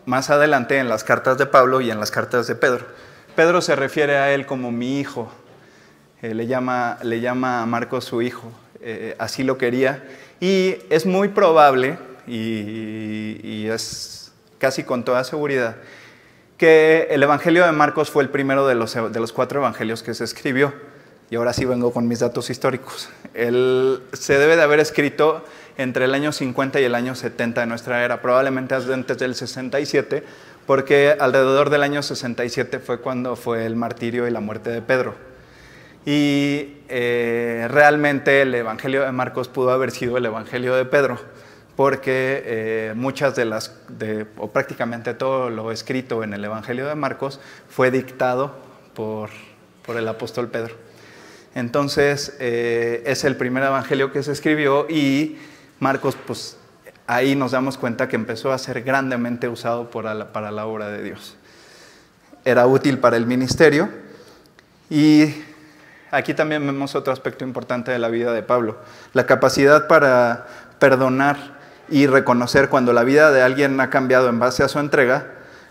más 0.05 0.29
adelante 0.29 0.77
en 0.77 0.87
las 0.87 1.03
cartas 1.03 1.39
de 1.39 1.47
Pablo 1.47 1.81
y 1.81 1.89
en 1.89 1.99
las 1.99 2.11
cartas 2.11 2.45
de 2.45 2.53
Pedro. 2.53 2.85
Pedro 3.35 3.59
se 3.61 3.75
refiere 3.75 4.17
a 4.17 4.31
él 4.35 4.45
como 4.45 4.71
mi 4.71 4.99
hijo, 4.99 5.31
eh, 6.21 6.35
le, 6.35 6.45
llama, 6.45 6.99
a 7.01 7.65
Marcos 7.65 8.05
su 8.05 8.21
hijo, 8.21 8.51
eh, 8.81 9.15
así 9.17 9.41
lo 9.41 9.57
quería, 9.57 10.03
y 10.39 10.75
es 10.91 11.07
muy 11.07 11.29
probable, 11.29 11.97
y, 12.27 13.65
es 13.65 14.31
casi 14.59 14.83
con 14.83 15.03
toda 15.03 15.23
seguridad, 15.23 15.77
que 16.59 17.07
el 17.09 17.23
Evangelio 17.23 17.65
de 17.65 17.71
Marcos 17.71 18.11
fue 18.11 18.21
el 18.21 18.29
primero 18.29 18.67
de 18.67 18.75
los, 18.75 18.93
de 18.93 19.19
los 19.19 19.33
cuatro 19.33 19.61
evangelios 19.61 20.03
que 20.03 20.13
se 20.13 20.23
escribió. 20.23 20.71
Y 21.29 21.35
ahora 21.35 21.51
sí 21.51 21.65
vengo 21.65 21.91
con 21.91 22.07
mis 22.07 22.19
datos 22.19 22.49
históricos. 22.49 23.09
Él 23.33 24.01
se 24.13 24.37
debe 24.37 24.55
de 24.55 24.61
haber 24.61 24.79
escrito 24.79 25.43
entre 25.77 26.05
el 26.05 26.13
año 26.13 26.31
50 26.31 26.79
y 26.79 26.85
el 26.85 26.95
año 26.95 27.15
70 27.15 27.61
de 27.61 27.67
nuestra 27.67 28.03
era, 28.03 28.21
probablemente 28.21 28.75
antes 28.75 29.17
del 29.17 29.35
67, 29.35 30.23
porque 30.65 31.15
alrededor 31.19 31.69
del 31.69 31.83
año 31.83 32.01
67 32.01 32.79
fue 32.79 32.99
cuando 32.99 33.35
fue 33.35 33.65
el 33.65 33.75
martirio 33.75 34.27
y 34.27 34.31
la 34.31 34.39
muerte 34.39 34.69
de 34.69 34.81
Pedro. 34.81 35.15
Y 36.05 36.77
eh, 36.87 37.67
realmente 37.69 38.41
el 38.41 38.55
Evangelio 38.55 39.03
de 39.03 39.11
Marcos 39.11 39.49
pudo 39.49 39.71
haber 39.71 39.91
sido 39.91 40.17
el 40.17 40.25
Evangelio 40.25 40.75
de 40.75 40.85
Pedro, 40.85 41.19
porque 41.75 42.41
eh, 42.45 42.93
muchas 42.95 43.35
de 43.35 43.43
las, 43.45 43.77
o 44.37 44.51
prácticamente 44.51 45.13
todo 45.13 45.49
lo 45.49 45.71
escrito 45.73 46.23
en 46.23 46.33
el 46.33 46.43
Evangelio 46.45 46.87
de 46.87 46.95
Marcos 46.95 47.41
fue 47.69 47.91
dictado 47.91 48.55
por, 48.95 49.29
por 49.85 49.97
el 49.97 50.07
apóstol 50.07 50.47
Pedro. 50.47 50.86
Entonces, 51.57 52.37
eh, 52.39 53.01
es 53.07 53.23
el 53.23 53.35
primer 53.35 53.63
evangelio 53.63 54.11
que 54.11 54.21
se 54.21 54.31
escribió 54.31 54.87
y 54.87 55.39
Marcos, 55.79 56.15
pues 56.27 56.55
ahí 57.07 57.35
nos 57.35 57.51
damos 57.51 57.79
cuenta 57.79 58.07
que 58.07 58.15
empezó 58.15 58.51
a 58.51 58.59
ser 58.59 58.83
grandemente 58.83 59.49
usado 59.49 59.89
para 59.89 60.51
la 60.51 60.65
obra 60.67 60.89
de 60.89 61.01
Dios. 61.01 61.35
Era 62.45 62.67
útil 62.67 62.99
para 62.99 63.17
el 63.17 63.25
ministerio. 63.25 63.89
Y 64.91 65.33
aquí 66.11 66.35
también 66.35 66.63
vemos 66.63 66.93
otro 66.93 67.11
aspecto 67.11 67.43
importante 67.43 67.89
de 67.89 67.97
la 67.97 68.09
vida 68.09 68.33
de 68.33 68.43
Pablo, 68.43 68.77
la 69.13 69.25
capacidad 69.25 69.87
para 69.87 70.45
perdonar 70.77 71.57
y 71.89 72.05
reconocer 72.05 72.69
cuando 72.69 72.93
la 72.93 73.03
vida 73.03 73.31
de 73.31 73.41
alguien 73.41 73.81
ha 73.81 73.89
cambiado 73.89 74.29
en 74.29 74.37
base 74.37 74.61
a 74.61 74.67
su 74.67 74.77
entrega, 74.77 75.25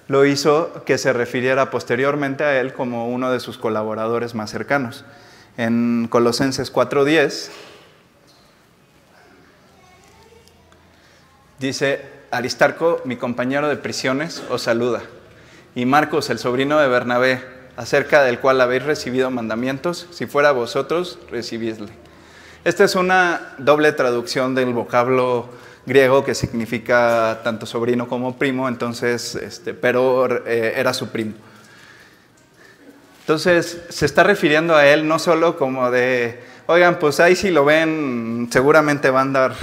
lo 0.09 0.27
hizo 0.27 0.83
que 0.85 0.99
se 0.99 1.13
refiriera 1.13 1.71
posteriormente 1.71 2.43
a 2.43 2.61
él 2.61 2.73
como 2.73 3.09
uno 3.09 3.31
de 3.31 3.39
sus 3.39 3.57
colaboradores 3.57 4.35
más 4.35 4.51
cercanos 4.51 5.05
en 5.57 6.09
Colosenses 6.11 6.73
4:10, 6.73 7.51
dice, 11.59 12.05
Aristarco, 12.31 13.01
mi 13.05 13.17
compañero 13.17 13.69
de 13.69 13.77
prisiones, 13.77 14.43
os 14.51 14.63
saluda. 14.63 15.03
Y 15.75 15.87
Marcos, 15.87 16.31
el 16.31 16.39
sobrino 16.39 16.79
de 16.79 16.89
Bernabé, 16.89 17.43
acerca 17.77 18.23
del 18.23 18.41
cual 18.41 18.61
habéis 18.61 18.83
recibido 18.83 19.31
mandamientos, 19.31 20.07
si 20.11 20.27
fuera 20.27 20.53
vosotros, 20.53 21.19
recibidle. 21.31 21.93
Esta 22.65 22.85
es 22.85 22.95
una 22.95 23.55
doble 23.59 23.93
traducción 23.93 24.55
del 24.55 24.73
vocablo 24.73 25.49
griego 25.87 26.25
que 26.25 26.35
significa 26.35 27.41
tanto 27.45 27.65
sobrino 27.65 28.09
como 28.09 28.37
primo, 28.37 28.69
entonces, 28.69 29.37
este, 29.37 29.73
pero 29.73 30.45
eh, 30.47 30.75
era 30.77 30.93
su 30.93 31.09
primo. 31.09 31.35
Entonces, 33.27 33.81
se 33.89 34.07
está 34.07 34.23
refiriendo 34.23 34.77
a 34.77 34.87
él 34.87 35.09
no 35.09 35.19
solo 35.19 35.57
como 35.57 35.91
de, 35.91 36.41
oigan, 36.67 37.01
pues 37.01 37.19
ahí 37.19 37.35
si 37.35 37.51
lo 37.51 37.65
ven, 37.65 38.49
seguramente 38.53 39.11
va 39.11 39.19
a 39.19 39.23
andar, 39.23 39.55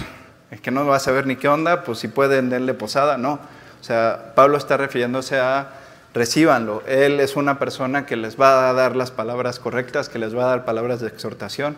es 0.52 0.60
que 0.60 0.70
no 0.70 0.86
va 0.86 0.98
a 0.98 1.00
saber 1.00 1.26
ni 1.26 1.38
qué 1.38 1.48
onda, 1.48 1.86
pues 1.86 2.00
si 2.00 2.10
pueden 2.10 2.50
darle 2.50 2.74
posada, 2.74 3.18
no. 3.18 3.40
O 3.80 3.84
sea, 3.84 4.34
Pablo 4.36 4.58
está 4.58 4.76
refiriéndose 4.76 5.40
a, 5.40 5.76
recíbanlo. 6.14 6.84
Él 6.88 7.22
es 7.22 7.38
una 7.38 7.58
persona 7.58 8.06
que 8.06 8.18
les 8.18 8.38
va 8.38 8.70
a 8.70 8.74
dar 8.74 8.98
las 8.98 9.12
palabras 9.12 9.60
correctas, 9.60 10.10
que 10.10 10.20
les 10.20 10.36
va 10.36 10.44
a 10.44 10.48
dar 10.48 10.66
palabras 10.66 11.00
de 11.00 11.08
exhortación 11.08 11.78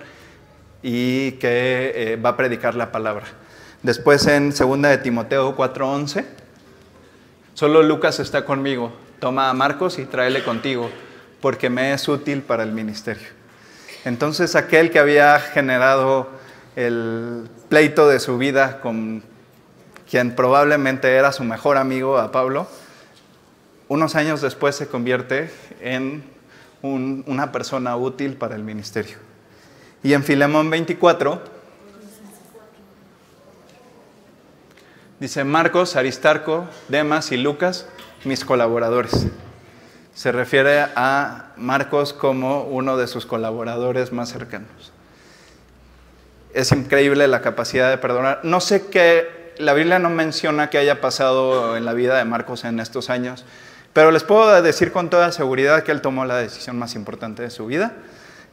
y 0.82 1.34
que 1.34 1.92
eh, 1.94 2.16
va 2.16 2.30
a 2.30 2.36
predicar 2.36 2.74
la 2.74 2.92
palabra. 2.92 3.26
Después 3.84 4.26
en 4.26 4.50
2 4.50 4.82
de 4.82 4.98
Timoteo 4.98 5.56
4:11, 5.56 6.26
solo 7.54 7.84
Lucas 7.84 8.20
está 8.20 8.44
conmigo, 8.44 8.92
toma 9.20 9.52
a 9.52 9.54
Marcos 9.54 10.00
y 10.00 10.06
tráele 10.06 10.44
contigo 10.44 10.90
porque 11.42 11.70
me 11.70 11.94
es 11.94 12.08
útil 12.08 12.42
para 12.42 12.64
el 12.64 12.72
ministerio. 12.72 13.28
Entonces 14.04 14.56
aquel 14.56 14.92
que 14.92 15.00
había 15.00 15.40
generado 15.40 16.30
el 16.76 17.50
pleito 17.70 18.08
de 18.08 18.20
su 18.20 18.38
vida 18.38 18.82
con 18.82 19.24
quien 20.10 20.36
probablemente 20.36 21.16
era 21.16 21.32
su 21.32 21.44
mejor 21.44 21.78
amigo 21.78 22.18
a 22.18 22.32
Pablo, 22.32 22.68
unos 23.88 24.16
años 24.16 24.42
después 24.42 24.76
se 24.76 24.88
convierte 24.88 25.50
en 25.82 26.24
una 26.82 27.52
persona 27.52 27.96
útil 27.96 28.36
para 28.36 28.56
el 28.56 28.64
ministerio. 28.64 29.18
Y 30.04 30.14
en 30.14 30.24
Filemón 30.24 30.70
24 30.70 31.42
dice 35.20 35.44
Marcos, 35.44 35.96
Aristarco, 35.96 36.66
Demas 36.90 37.32
y 37.32 37.38
Lucas, 37.38 37.88
mis 38.24 38.46
colaboradores 38.46 39.28
se 40.16 40.32
refiere 40.32 40.80
a 40.96 41.48
Marcos 41.58 42.14
como 42.14 42.64
uno 42.64 42.96
de 42.96 43.06
sus 43.06 43.26
colaboradores 43.26 44.14
más 44.14 44.30
cercanos. 44.30 44.94
Es 46.54 46.72
increíble 46.72 47.28
la 47.28 47.42
capacidad 47.42 47.90
de 47.90 47.98
perdonar. 47.98 48.40
No 48.44 48.62
sé 48.62 48.88
qué, 48.88 49.54
la 49.58 49.74
Biblia 49.74 50.00
no 50.00 50.10
menciona 50.10 50.70
qué 50.70 50.78
haya 50.78 51.02
pasado 51.02 51.76
en 51.76 51.84
la 51.84 51.92
vida 51.92 52.18
de 52.18 52.24
Marcos 52.24 52.64
en 52.64 52.80
estos 52.80 53.10
años, 53.10 53.44
pero 53.92 54.10
les 54.12 54.24
puedo 54.24 54.62
decir 54.62 54.94
con 54.94 55.10
toda 55.10 55.34
seguridad 55.34 55.84
que 55.84 55.92
él 55.92 56.00
tomó 56.00 56.24
la 56.24 56.38
decisión 56.38 56.80
más 56.80 56.96
importante 56.96 57.44
de 57.44 57.50
su 57.50 57.66
vida. 57.66 57.92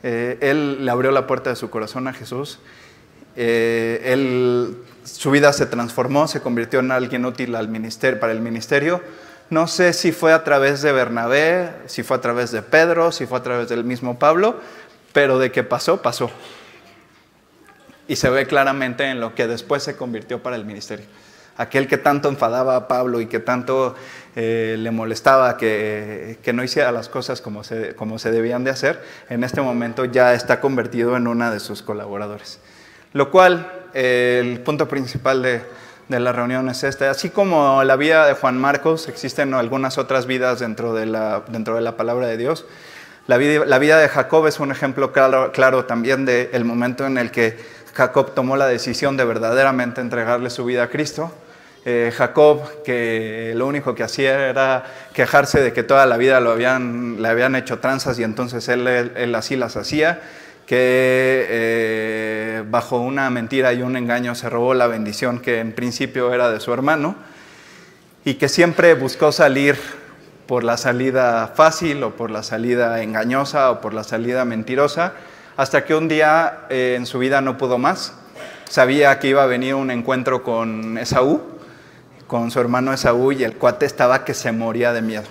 Eh, 0.02 0.38
él 0.40 0.84
le 0.84 0.90
abrió 0.90 1.12
la 1.12 1.28
puerta 1.28 1.50
de 1.50 1.56
su 1.56 1.70
corazón 1.70 2.08
a 2.08 2.12
Jesús. 2.12 2.58
Eh, 3.36 4.02
él, 4.04 4.78
su 5.04 5.30
vida 5.30 5.52
se 5.52 5.66
transformó, 5.66 6.26
se 6.26 6.40
convirtió 6.40 6.80
en 6.80 6.90
alguien 6.90 7.24
útil 7.24 7.54
al 7.54 7.68
ministerio, 7.68 8.18
para 8.18 8.32
el 8.32 8.40
ministerio 8.40 9.00
no 9.52 9.66
sé 9.66 9.92
si 9.92 10.12
fue 10.12 10.32
a 10.32 10.44
través 10.44 10.80
de 10.80 10.92
Bernabé, 10.92 11.70
si 11.84 12.02
fue 12.02 12.16
a 12.16 12.20
través 12.22 12.52
de 12.52 12.62
Pedro, 12.62 13.12
si 13.12 13.26
fue 13.26 13.36
a 13.36 13.42
través 13.42 13.68
del 13.68 13.84
mismo 13.84 14.18
Pablo, 14.18 14.58
pero 15.12 15.38
de 15.38 15.52
que 15.52 15.62
pasó, 15.62 16.00
pasó. 16.00 16.30
Y 18.08 18.16
se 18.16 18.30
ve 18.30 18.46
claramente 18.46 19.04
en 19.04 19.20
lo 19.20 19.34
que 19.34 19.46
después 19.46 19.82
se 19.82 19.94
convirtió 19.94 20.42
para 20.42 20.56
el 20.56 20.64
ministerio. 20.64 21.04
Aquel 21.58 21.86
que 21.86 21.98
tanto 21.98 22.30
enfadaba 22.30 22.76
a 22.76 22.88
Pablo 22.88 23.20
y 23.20 23.26
que 23.26 23.40
tanto 23.40 23.94
eh, 24.36 24.76
le 24.78 24.90
molestaba 24.90 25.58
que, 25.58 26.38
no 26.54 26.64
hiciera 26.64 26.90
las 26.90 27.10
cosas 27.10 27.42
como 27.42 27.62
se, 27.62 27.94
como 27.94 28.18
se 28.18 28.30
debían 28.30 28.64
de 28.64 28.70
hacer, 28.70 29.04
en 29.28 29.44
este 29.44 29.60
momento 29.60 30.06
ya 30.06 30.32
está 30.32 30.60
convertido 30.60 31.14
en 31.14 31.26
una 31.26 31.50
de 31.50 31.60
sus 31.60 31.82
colaboradores. 31.82 32.58
Lo 33.12 33.30
cual, 33.30 33.70
eh, 33.92 34.38
el 34.42 34.60
punto 34.60 34.88
principal 34.88 35.42
de, 35.42 35.60
de 36.08 36.20
la 36.20 36.32
reunión 36.32 36.68
es 36.68 36.84
esta. 36.84 37.10
Así 37.10 37.30
como 37.30 37.82
la 37.84 37.96
vida 37.96 38.26
de 38.26 38.34
Juan 38.34 38.58
Marcos, 38.58 39.08
existen 39.08 39.54
algunas 39.54 39.98
otras 39.98 40.26
vidas 40.26 40.60
dentro 40.60 40.94
de 40.94 41.06
la, 41.06 41.42
dentro 41.48 41.76
de 41.76 41.80
la 41.80 41.96
palabra 41.96 42.26
de 42.26 42.36
Dios. 42.36 42.66
La 43.26 43.36
vida, 43.36 43.64
la 43.64 43.78
vida 43.78 43.98
de 43.98 44.08
Jacob 44.08 44.46
es 44.46 44.60
un 44.60 44.72
ejemplo 44.72 45.12
claro, 45.12 45.52
claro 45.52 45.84
también 45.84 46.24
del 46.24 46.64
momento 46.64 47.06
en 47.06 47.18
el 47.18 47.30
que 47.30 47.56
Jacob 47.94 48.34
tomó 48.34 48.56
la 48.56 48.66
decisión 48.66 49.16
de 49.16 49.24
verdaderamente 49.24 50.00
entregarle 50.00 50.50
su 50.50 50.64
vida 50.64 50.84
a 50.84 50.88
Cristo. 50.88 51.32
Eh, 51.84 52.12
Jacob, 52.16 52.82
que 52.84 53.54
lo 53.56 53.66
único 53.66 53.94
que 53.94 54.04
hacía 54.04 54.48
era 54.48 54.84
quejarse 55.12 55.60
de 55.60 55.72
que 55.72 55.82
toda 55.82 56.06
la 56.06 56.16
vida 56.16 56.40
lo 56.40 56.52
habían, 56.52 57.20
le 57.20 57.28
habían 57.28 57.56
hecho 57.56 57.80
tranzas 57.80 58.18
y 58.18 58.22
entonces 58.22 58.68
él, 58.68 58.86
él 58.86 59.34
así 59.34 59.56
las 59.56 59.76
hacía 59.76 60.20
que 60.72 61.46
eh, 61.50 62.64
bajo 62.66 62.98
una 62.98 63.28
mentira 63.28 63.74
y 63.74 63.82
un 63.82 63.94
engaño 63.94 64.34
se 64.34 64.48
robó 64.48 64.72
la 64.72 64.86
bendición 64.86 65.38
que 65.38 65.60
en 65.60 65.74
principio 65.74 66.32
era 66.32 66.50
de 66.50 66.60
su 66.60 66.72
hermano 66.72 67.14
y 68.24 68.36
que 68.36 68.48
siempre 68.48 68.94
buscó 68.94 69.32
salir 69.32 69.76
por 70.46 70.64
la 70.64 70.78
salida 70.78 71.52
fácil 71.54 72.02
o 72.02 72.16
por 72.16 72.30
la 72.30 72.42
salida 72.42 73.02
engañosa 73.02 73.70
o 73.70 73.82
por 73.82 73.92
la 73.92 74.02
salida 74.02 74.46
mentirosa, 74.46 75.12
hasta 75.58 75.84
que 75.84 75.94
un 75.94 76.08
día 76.08 76.60
eh, 76.70 76.94
en 76.96 77.04
su 77.04 77.18
vida 77.18 77.42
no 77.42 77.58
pudo 77.58 77.76
más 77.76 78.14
sabía 78.70 79.18
que 79.18 79.28
iba 79.28 79.42
a 79.42 79.46
venir 79.46 79.74
un 79.74 79.90
encuentro 79.90 80.42
con 80.42 80.96
Esaú, 80.96 81.42
con 82.26 82.50
su 82.50 82.60
hermano 82.60 82.94
Esaú, 82.94 83.32
y 83.32 83.44
el 83.44 83.56
cuate 83.58 83.84
estaba 83.84 84.24
que 84.24 84.32
se 84.32 84.52
moría 84.52 84.94
de 84.94 85.02
miedo. 85.02 85.28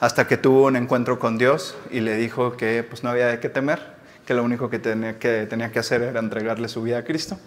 Hasta 0.00 0.26
que 0.26 0.36
tuvo 0.36 0.64
un 0.64 0.74
encuentro 0.74 1.20
con 1.20 1.38
Dios 1.38 1.76
y 1.92 2.00
le 2.00 2.16
dijo 2.16 2.56
que 2.56 2.82
pues 2.82 3.04
no 3.04 3.10
había 3.10 3.28
de 3.28 3.38
qué 3.38 3.48
temer, 3.48 3.93
que 4.26 4.34
lo 4.34 4.42
único 4.42 4.70
que 4.70 4.78
tenía 4.78 5.18
que, 5.18 5.46
tenía 5.46 5.70
que 5.70 5.78
hacer 5.78 6.02
era 6.02 6.20
entregarle 6.20 6.68
su 6.68 6.82
vida 6.82 6.98
a 6.98 7.04
Cristo. 7.04 7.38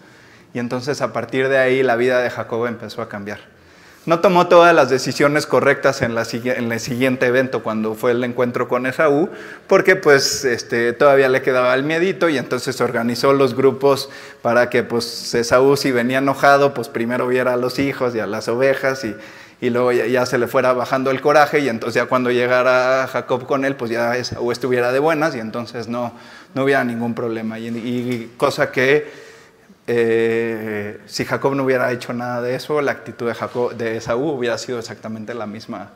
Y 0.54 0.58
entonces 0.58 1.00
a 1.02 1.12
partir 1.12 1.48
de 1.48 1.58
ahí 1.58 1.82
la 1.82 1.96
vida 1.96 2.20
de 2.20 2.30
Jacob 2.30 2.66
empezó 2.66 3.02
a 3.02 3.08
cambiar. 3.08 3.40
No 4.08 4.20
tomó 4.20 4.46
todas 4.46 4.74
las 4.74 4.88
decisiones 4.88 5.44
correctas 5.44 6.00
en, 6.00 6.16
el 6.16 6.80
siguiente 6.80 7.26
evento 7.26 7.62
cuando 7.62 7.94
fue 7.94 8.12
el 8.12 8.24
encuentro 8.24 8.66
con 8.66 8.86
Esaú, 8.86 9.28
porque 9.66 9.96
pues 9.96 10.46
este, 10.46 10.94
todavía 10.94 11.28
le 11.28 11.42
quedaba 11.42 11.74
el 11.74 11.82
miedito 11.82 12.30
y 12.30 12.38
entonces 12.38 12.80
organizó 12.80 13.34
los 13.34 13.54
grupos 13.54 14.08
para 14.40 14.70
que 14.70 14.82
pues 14.82 15.34
Esaú 15.34 15.76
si 15.76 15.92
venía 15.92 16.18
enojado, 16.18 16.72
pues 16.72 16.88
primero 16.88 17.26
viera 17.26 17.52
a 17.52 17.56
los 17.58 17.78
hijos 17.78 18.14
y 18.14 18.20
a 18.20 18.26
las 18.26 18.48
ovejas 18.48 19.04
y, 19.60 19.68
luego 19.68 19.92
ya, 19.92 20.24
se 20.24 20.38
le 20.38 20.46
fuera 20.46 20.72
bajando 20.72 21.10
el 21.10 21.20
coraje 21.20 21.58
y 21.58 21.68
entonces 21.68 21.96
ya 22.02 22.08
cuando 22.08 22.30
llegara 22.30 23.06
Jacob 23.08 23.46
con 23.46 23.66
él, 23.66 23.76
pues 23.76 23.90
ya 23.90 24.16
Esaú 24.16 24.52
estuviera 24.52 24.90
de 24.90 25.00
buenas 25.00 25.36
y 25.36 25.40
entonces 25.40 25.86
no, 25.86 26.14
no 26.54 26.64
hubiera 26.64 26.84
ningún 26.84 27.14
problema. 27.14 27.58
y 27.58 28.32
cosa 28.36 28.70
que 28.72 29.28
eh, 29.90 31.00
si 31.06 31.24
Jacob 31.24 31.54
no 31.54 31.64
hubiera 31.64 31.90
hecho 31.92 32.12
nada 32.12 32.42
de 32.42 32.54
eso, 32.54 32.82
la 32.82 32.92
actitud 32.92 33.26
de, 33.26 33.34
Jacob, 33.34 33.74
de 33.74 33.96
Esaú 33.96 34.32
hubiera 34.32 34.58
sido 34.58 34.78
exactamente 34.78 35.32
la 35.32 35.46
misma 35.46 35.92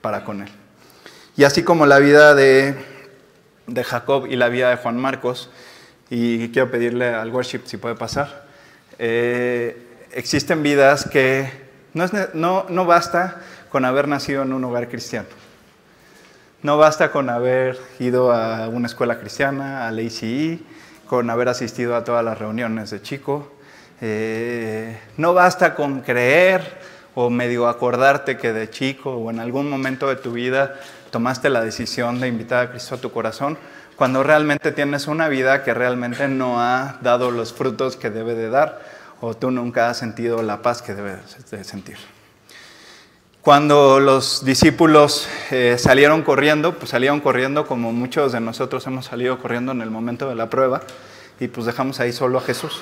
para 0.00 0.24
con 0.24 0.40
él. 0.40 0.48
Y 1.36 1.44
así 1.44 1.62
como 1.62 1.84
la 1.84 1.98
vida 1.98 2.34
de, 2.34 2.74
de 3.66 3.84
Jacob 3.84 4.26
y 4.30 4.36
la 4.36 4.48
vida 4.48 4.70
de 4.70 4.76
Juan 4.76 4.96
Marcos, 4.96 5.50
y 6.08 6.48
quiero 6.52 6.70
pedirle 6.70 7.12
al 7.12 7.30
worship 7.30 7.60
si 7.66 7.76
puede 7.76 7.96
pasar, 7.96 8.46
eh, 8.98 9.76
existen 10.12 10.62
vidas 10.62 11.06
que 11.06 11.50
no, 11.92 12.06
no, 12.32 12.64
no 12.70 12.86
basta 12.86 13.42
con 13.68 13.84
haber 13.84 14.08
nacido 14.08 14.42
en 14.42 14.54
un 14.54 14.64
hogar 14.64 14.88
cristiano. 14.88 15.28
No 16.64 16.78
basta 16.78 17.12
con 17.12 17.28
haber 17.28 17.78
ido 17.98 18.32
a 18.32 18.68
una 18.68 18.86
escuela 18.86 19.18
cristiana, 19.18 19.86
a 19.86 19.90
la 19.90 20.00
ACE, 20.00 20.60
con 21.06 21.28
haber 21.28 21.50
asistido 21.50 21.94
a 21.94 22.04
todas 22.04 22.24
las 22.24 22.38
reuniones 22.38 22.88
de 22.88 23.02
chico. 23.02 23.52
Eh, 24.00 24.98
no 25.18 25.34
basta 25.34 25.74
con 25.74 26.00
creer 26.00 26.62
o 27.14 27.28
medio 27.28 27.68
acordarte 27.68 28.38
que 28.38 28.54
de 28.54 28.70
chico 28.70 29.10
o 29.10 29.30
en 29.30 29.40
algún 29.40 29.68
momento 29.68 30.08
de 30.08 30.16
tu 30.16 30.32
vida 30.32 30.76
tomaste 31.10 31.50
la 31.50 31.60
decisión 31.60 32.18
de 32.18 32.28
invitar 32.28 32.66
a 32.66 32.70
Cristo 32.70 32.94
a 32.94 32.98
tu 32.98 33.12
corazón, 33.12 33.58
cuando 33.94 34.22
realmente 34.22 34.72
tienes 34.72 35.06
una 35.06 35.28
vida 35.28 35.64
que 35.64 35.74
realmente 35.74 36.28
no 36.28 36.62
ha 36.62 36.96
dado 37.02 37.30
los 37.30 37.52
frutos 37.52 37.98
que 37.98 38.08
debe 38.08 38.34
de 38.34 38.48
dar 38.48 38.80
o 39.20 39.34
tú 39.34 39.50
nunca 39.50 39.90
has 39.90 39.98
sentido 39.98 40.42
la 40.42 40.62
paz 40.62 40.80
que 40.80 40.94
debes 40.94 41.50
de 41.50 41.62
sentir. 41.62 41.98
Cuando 43.44 44.00
los 44.00 44.42
discípulos 44.46 45.28
eh, 45.50 45.76
salieron 45.76 46.22
corriendo, 46.22 46.78
pues 46.78 46.92
salieron 46.92 47.20
corriendo 47.20 47.66
como 47.66 47.92
muchos 47.92 48.32
de 48.32 48.40
nosotros 48.40 48.86
hemos 48.86 49.04
salido 49.04 49.38
corriendo 49.38 49.72
en 49.72 49.82
el 49.82 49.90
momento 49.90 50.30
de 50.30 50.34
la 50.34 50.48
prueba 50.48 50.80
y 51.38 51.48
pues 51.48 51.66
dejamos 51.66 52.00
ahí 52.00 52.10
solo 52.10 52.38
a 52.38 52.40
Jesús. 52.40 52.80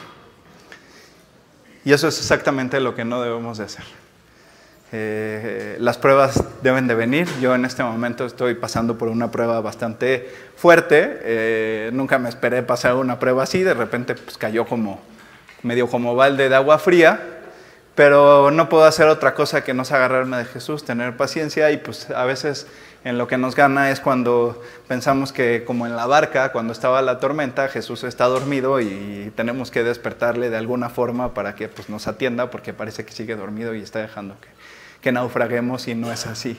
Y 1.84 1.92
eso 1.92 2.06
es 2.06 2.16
exactamente 2.16 2.78
lo 2.78 2.94
que 2.94 3.04
no 3.04 3.20
debemos 3.20 3.58
de 3.58 3.64
hacer. 3.64 3.84
Eh, 4.92 5.78
las 5.80 5.98
pruebas 5.98 6.44
deben 6.62 6.86
de 6.86 6.94
venir. 6.94 7.26
Yo 7.40 7.56
en 7.56 7.64
este 7.64 7.82
momento 7.82 8.24
estoy 8.24 8.54
pasando 8.54 8.96
por 8.96 9.08
una 9.08 9.32
prueba 9.32 9.60
bastante 9.60 10.32
fuerte. 10.54 11.18
Eh, 11.24 11.90
nunca 11.92 12.20
me 12.20 12.28
esperé 12.28 12.62
pasar 12.62 12.94
una 12.94 13.18
prueba 13.18 13.42
así. 13.42 13.64
De 13.64 13.74
repente 13.74 14.14
pues, 14.14 14.38
cayó 14.38 14.64
como 14.64 15.00
medio 15.64 15.88
como 15.88 16.14
balde 16.14 16.48
de 16.48 16.54
agua 16.54 16.78
fría. 16.78 17.40
Pero 17.94 18.50
no 18.50 18.68
puedo 18.68 18.84
hacer 18.84 19.06
otra 19.08 19.34
cosa 19.34 19.64
que 19.64 19.74
no 19.74 19.82
agarrarme 19.82 20.38
de 20.38 20.44
Jesús, 20.46 20.84
tener 20.84 21.16
paciencia 21.16 21.70
y 21.70 21.76
pues 21.76 22.10
a 22.10 22.24
veces 22.24 22.66
en 23.04 23.18
lo 23.18 23.26
que 23.26 23.36
nos 23.36 23.54
gana 23.54 23.90
es 23.90 24.00
cuando 24.00 24.62
pensamos 24.88 25.32
que 25.32 25.64
como 25.64 25.86
en 25.86 25.96
la 25.96 26.06
barca, 26.06 26.52
cuando 26.52 26.72
estaba 26.72 27.02
la 27.02 27.18
tormenta, 27.18 27.68
Jesús 27.68 28.04
está 28.04 28.26
dormido 28.26 28.80
y 28.80 29.32
tenemos 29.34 29.70
que 29.70 29.82
despertarle 29.82 30.48
de 30.48 30.56
alguna 30.56 30.88
forma 30.88 31.34
para 31.34 31.54
que 31.54 31.68
pues, 31.68 31.90
nos 31.90 32.06
atienda 32.06 32.50
porque 32.50 32.72
parece 32.72 33.04
que 33.04 33.12
sigue 33.12 33.36
dormido 33.36 33.74
y 33.74 33.82
está 33.82 33.98
dejando 33.98 34.36
que, 35.00 35.12
naufraguemos 35.12 35.88
y 35.88 35.94
no 35.94 36.12
es 36.12 36.26
así. 36.26 36.58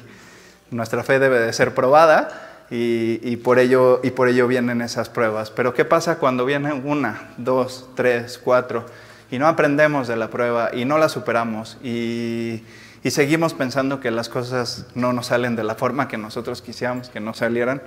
Nuestra 0.69 1.03
fe 1.03 1.17
debe 1.17 1.39
de 1.39 1.53
ser 1.53 1.73
probada 1.73 2.65
y, 2.69 3.19
y, 3.23 3.37
por 3.37 3.57
ello, 3.57 4.01
y 4.03 4.11
por 4.11 4.27
ello 4.27 4.47
vienen 4.47 4.81
esas 4.81 5.07
pruebas. 5.07 5.49
Pero 5.49 5.73
¿qué 5.73 5.85
pasa 5.85 6.17
cuando 6.17 6.43
vienen 6.45 6.83
una, 6.85 7.29
dos, 7.37 7.89
tres, 7.95 8.37
cuatro? 8.37 8.85
Y 9.33 9.39
no 9.39 9.47
aprendemos 9.47 10.07
de 10.07 10.15
la 10.15 10.29
prueba 10.29 10.69
y 10.75 10.85
no 10.85 10.99
la 10.99 11.09
superamos 11.09 11.77
y, 11.83 12.63
seguimos 13.09 13.55
pensando 13.55 13.99
que 13.99 14.11
las 14.11 14.29
cosas 14.29 14.85
no 14.93 15.11
nos 15.11 15.25
salen 15.25 15.55
de 15.55 15.63
la 15.63 15.73
forma 15.73 16.07
que 16.07 16.17
nosotros 16.17 16.61
quisiéramos 16.61 17.09
que 17.09 17.19
no 17.19 17.33
salieran. 17.33 17.81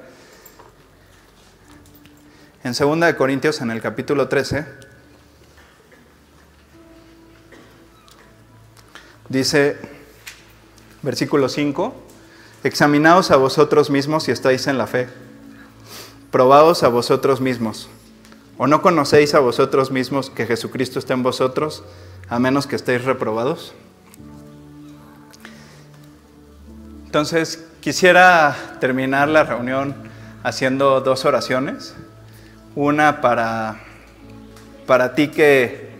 En 2.64 2.72
2 2.72 3.14
Corintios, 3.14 3.60
en 3.60 3.70
el 3.70 3.80
capítulo 3.80 4.26
13, 4.26 4.66
dice, 9.28 9.78
versículo 11.02 11.48
5, 11.48 11.94
examinaos 12.64 13.30
a 13.30 13.36
vosotros 13.36 13.88
mismos 13.88 14.24
si 14.24 14.32
estáis 14.32 14.66
en 14.66 14.78
la 14.78 14.88
fe, 14.88 15.08
probaos 16.32 16.82
a 16.82 16.88
vosotros 16.88 17.40
mismos 17.40 17.88
¿O 18.58 18.66
no 18.66 18.80
conocéis 18.80 19.34
a 19.34 19.40
vosotros 19.40 19.90
mismos 19.90 20.30
que 20.30 20.46
Jesucristo 20.46 20.98
está 20.98 21.12
en 21.12 21.22
vosotros, 21.22 21.84
a 22.30 22.38
menos 22.38 22.66
que 22.66 22.76
estéis 22.76 23.04
reprobados? 23.04 23.74
Entonces, 27.04 27.66
quisiera 27.80 28.56
terminar 28.80 29.28
la 29.28 29.44
reunión 29.44 29.94
haciendo 30.42 31.02
dos 31.02 31.26
oraciones. 31.26 31.94
Una 32.74 33.20
para, 33.20 33.76
para 34.86 35.14
ti 35.14 35.28
que, 35.28 35.90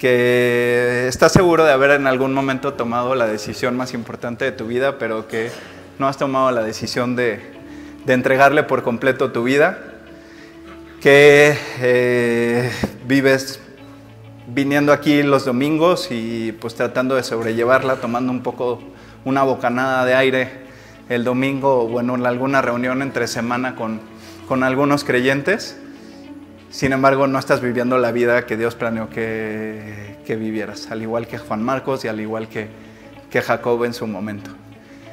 que 0.00 1.06
estás 1.06 1.30
seguro 1.30 1.64
de 1.64 1.72
haber 1.72 1.92
en 1.92 2.08
algún 2.08 2.34
momento 2.34 2.74
tomado 2.74 3.14
la 3.14 3.28
decisión 3.28 3.76
más 3.76 3.94
importante 3.94 4.44
de 4.44 4.52
tu 4.52 4.66
vida, 4.66 4.98
pero 4.98 5.28
que 5.28 5.52
no 6.00 6.08
has 6.08 6.16
tomado 6.16 6.50
la 6.50 6.64
decisión 6.64 7.14
de, 7.14 7.40
de 8.04 8.12
entregarle 8.14 8.64
por 8.64 8.82
completo 8.82 9.30
tu 9.30 9.44
vida 9.44 9.93
que 11.04 11.54
eh, 11.82 12.70
vives 13.06 13.60
viniendo 14.46 14.90
aquí 14.90 15.22
los 15.22 15.44
domingos 15.44 16.08
y 16.10 16.52
pues 16.52 16.76
tratando 16.76 17.14
de 17.14 17.22
sobrellevarla, 17.22 17.96
tomando 17.96 18.32
un 18.32 18.42
poco 18.42 18.80
una 19.26 19.42
bocanada 19.42 20.06
de 20.06 20.14
aire 20.14 20.48
el 21.10 21.22
domingo 21.22 21.82
o 21.82 21.88
bueno, 21.88 22.14
en 22.14 22.24
alguna 22.24 22.62
reunión 22.62 23.02
entre 23.02 23.26
semana 23.26 23.74
con, 23.74 24.00
con 24.48 24.62
algunos 24.62 25.04
creyentes. 25.04 25.76
Sin 26.70 26.94
embargo, 26.94 27.26
no 27.26 27.38
estás 27.38 27.60
viviendo 27.60 27.98
la 27.98 28.10
vida 28.10 28.46
que 28.46 28.56
Dios 28.56 28.74
planeó 28.74 29.10
que, 29.10 30.16
que 30.24 30.36
vivieras, 30.36 30.90
al 30.90 31.02
igual 31.02 31.26
que 31.26 31.36
Juan 31.36 31.62
Marcos 31.62 32.06
y 32.06 32.08
al 32.08 32.18
igual 32.18 32.48
que, 32.48 32.68
que 33.28 33.42
Jacob 33.42 33.84
en 33.84 33.92
su 33.92 34.06
momento. 34.06 34.52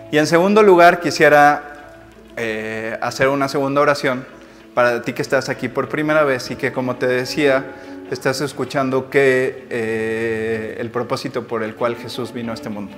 Y 0.09 0.19
en 0.19 0.27
segundo 0.27 0.63
lugar, 0.63 1.01
quisiera 1.01 1.97
eh, 2.37 2.97
hacer 3.01 3.27
una 3.27 3.49
segunda 3.49 3.81
oración 3.81 4.23
para 4.73 5.01
ti 5.01 5.13
que 5.13 5.21
estás 5.21 5.49
aquí 5.49 5.67
por 5.67 5.89
primera 5.89 6.23
vez 6.23 6.49
y 6.51 6.55
que, 6.55 6.71
como 6.71 6.95
te 6.95 7.07
decía, 7.07 7.65
estás 8.09 8.41
escuchando 8.41 9.09
que 9.09 9.67
eh, 9.69 10.77
el 10.79 10.89
propósito 10.89 11.47
por 11.47 11.63
el 11.63 11.75
cual 11.75 11.95
Jesús 11.95 12.33
vino 12.33 12.51
a 12.51 12.55
este 12.55 12.69
mundo. 12.69 12.95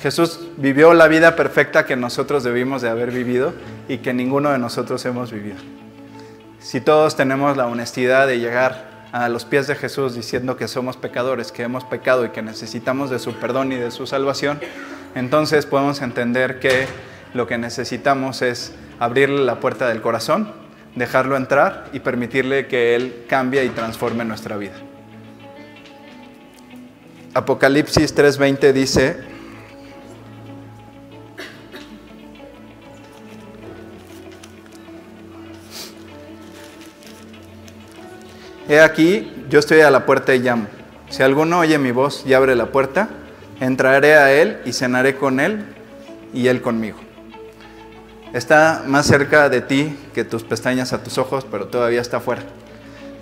Jesús 0.00 0.40
vivió 0.56 0.94
la 0.94 1.08
vida 1.08 1.34
perfecta 1.34 1.84
que 1.84 1.96
nosotros 1.96 2.44
debimos 2.44 2.82
de 2.82 2.88
haber 2.88 3.10
vivido 3.10 3.52
y 3.88 3.98
que 3.98 4.14
ninguno 4.14 4.50
de 4.50 4.58
nosotros 4.58 5.04
hemos 5.04 5.32
vivido. 5.32 5.56
Si 6.60 6.80
todos 6.80 7.16
tenemos 7.16 7.56
la 7.56 7.66
honestidad 7.66 8.26
de 8.26 8.38
llegar 8.38 8.88
a 9.12 9.28
los 9.28 9.44
pies 9.44 9.66
de 9.66 9.74
Jesús 9.74 10.14
diciendo 10.14 10.56
que 10.56 10.68
somos 10.68 10.96
pecadores, 10.96 11.50
que 11.50 11.62
hemos 11.62 11.84
pecado 11.84 12.24
y 12.24 12.28
que 12.30 12.42
necesitamos 12.42 13.10
de 13.10 13.18
su 13.18 13.34
perdón 13.34 13.72
y 13.72 13.76
de 13.76 13.90
su 13.90 14.06
salvación, 14.06 14.60
entonces 15.14 15.66
podemos 15.66 16.00
entender 16.00 16.60
que 16.60 16.86
lo 17.34 17.46
que 17.46 17.58
necesitamos 17.58 18.42
es 18.42 18.72
abrirle 19.00 19.44
la 19.44 19.58
puerta 19.58 19.88
del 19.88 20.00
corazón 20.00 20.67
dejarlo 20.98 21.36
entrar 21.36 21.88
y 21.92 22.00
permitirle 22.00 22.66
que 22.66 22.94
Él 22.94 23.24
cambie 23.28 23.64
y 23.64 23.70
transforme 23.70 24.24
nuestra 24.24 24.56
vida. 24.56 24.74
Apocalipsis 27.34 28.14
3:20 28.14 28.72
dice, 28.72 29.16
He 38.68 38.80
aquí, 38.80 39.32
yo 39.48 39.60
estoy 39.60 39.80
a 39.80 39.90
la 39.90 40.04
puerta 40.04 40.34
y 40.34 40.40
llamo. 40.40 40.66
Si 41.08 41.22
alguno 41.22 41.60
oye 41.60 41.78
mi 41.78 41.90
voz 41.90 42.24
y 42.26 42.34
abre 42.34 42.54
la 42.54 42.66
puerta, 42.66 43.08
entraré 43.60 44.14
a 44.14 44.30
Él 44.32 44.58
y 44.66 44.74
cenaré 44.74 45.16
con 45.16 45.40
Él 45.40 45.64
y 46.34 46.48
Él 46.48 46.60
conmigo. 46.60 47.07
Está 48.32 48.82
más 48.86 49.06
cerca 49.06 49.48
de 49.48 49.62
ti 49.62 49.96
que 50.14 50.24
tus 50.24 50.44
pestañas 50.44 50.92
a 50.92 51.02
tus 51.02 51.16
ojos, 51.16 51.46
pero 51.50 51.68
todavía 51.68 52.00
está 52.00 52.18
afuera. 52.18 52.42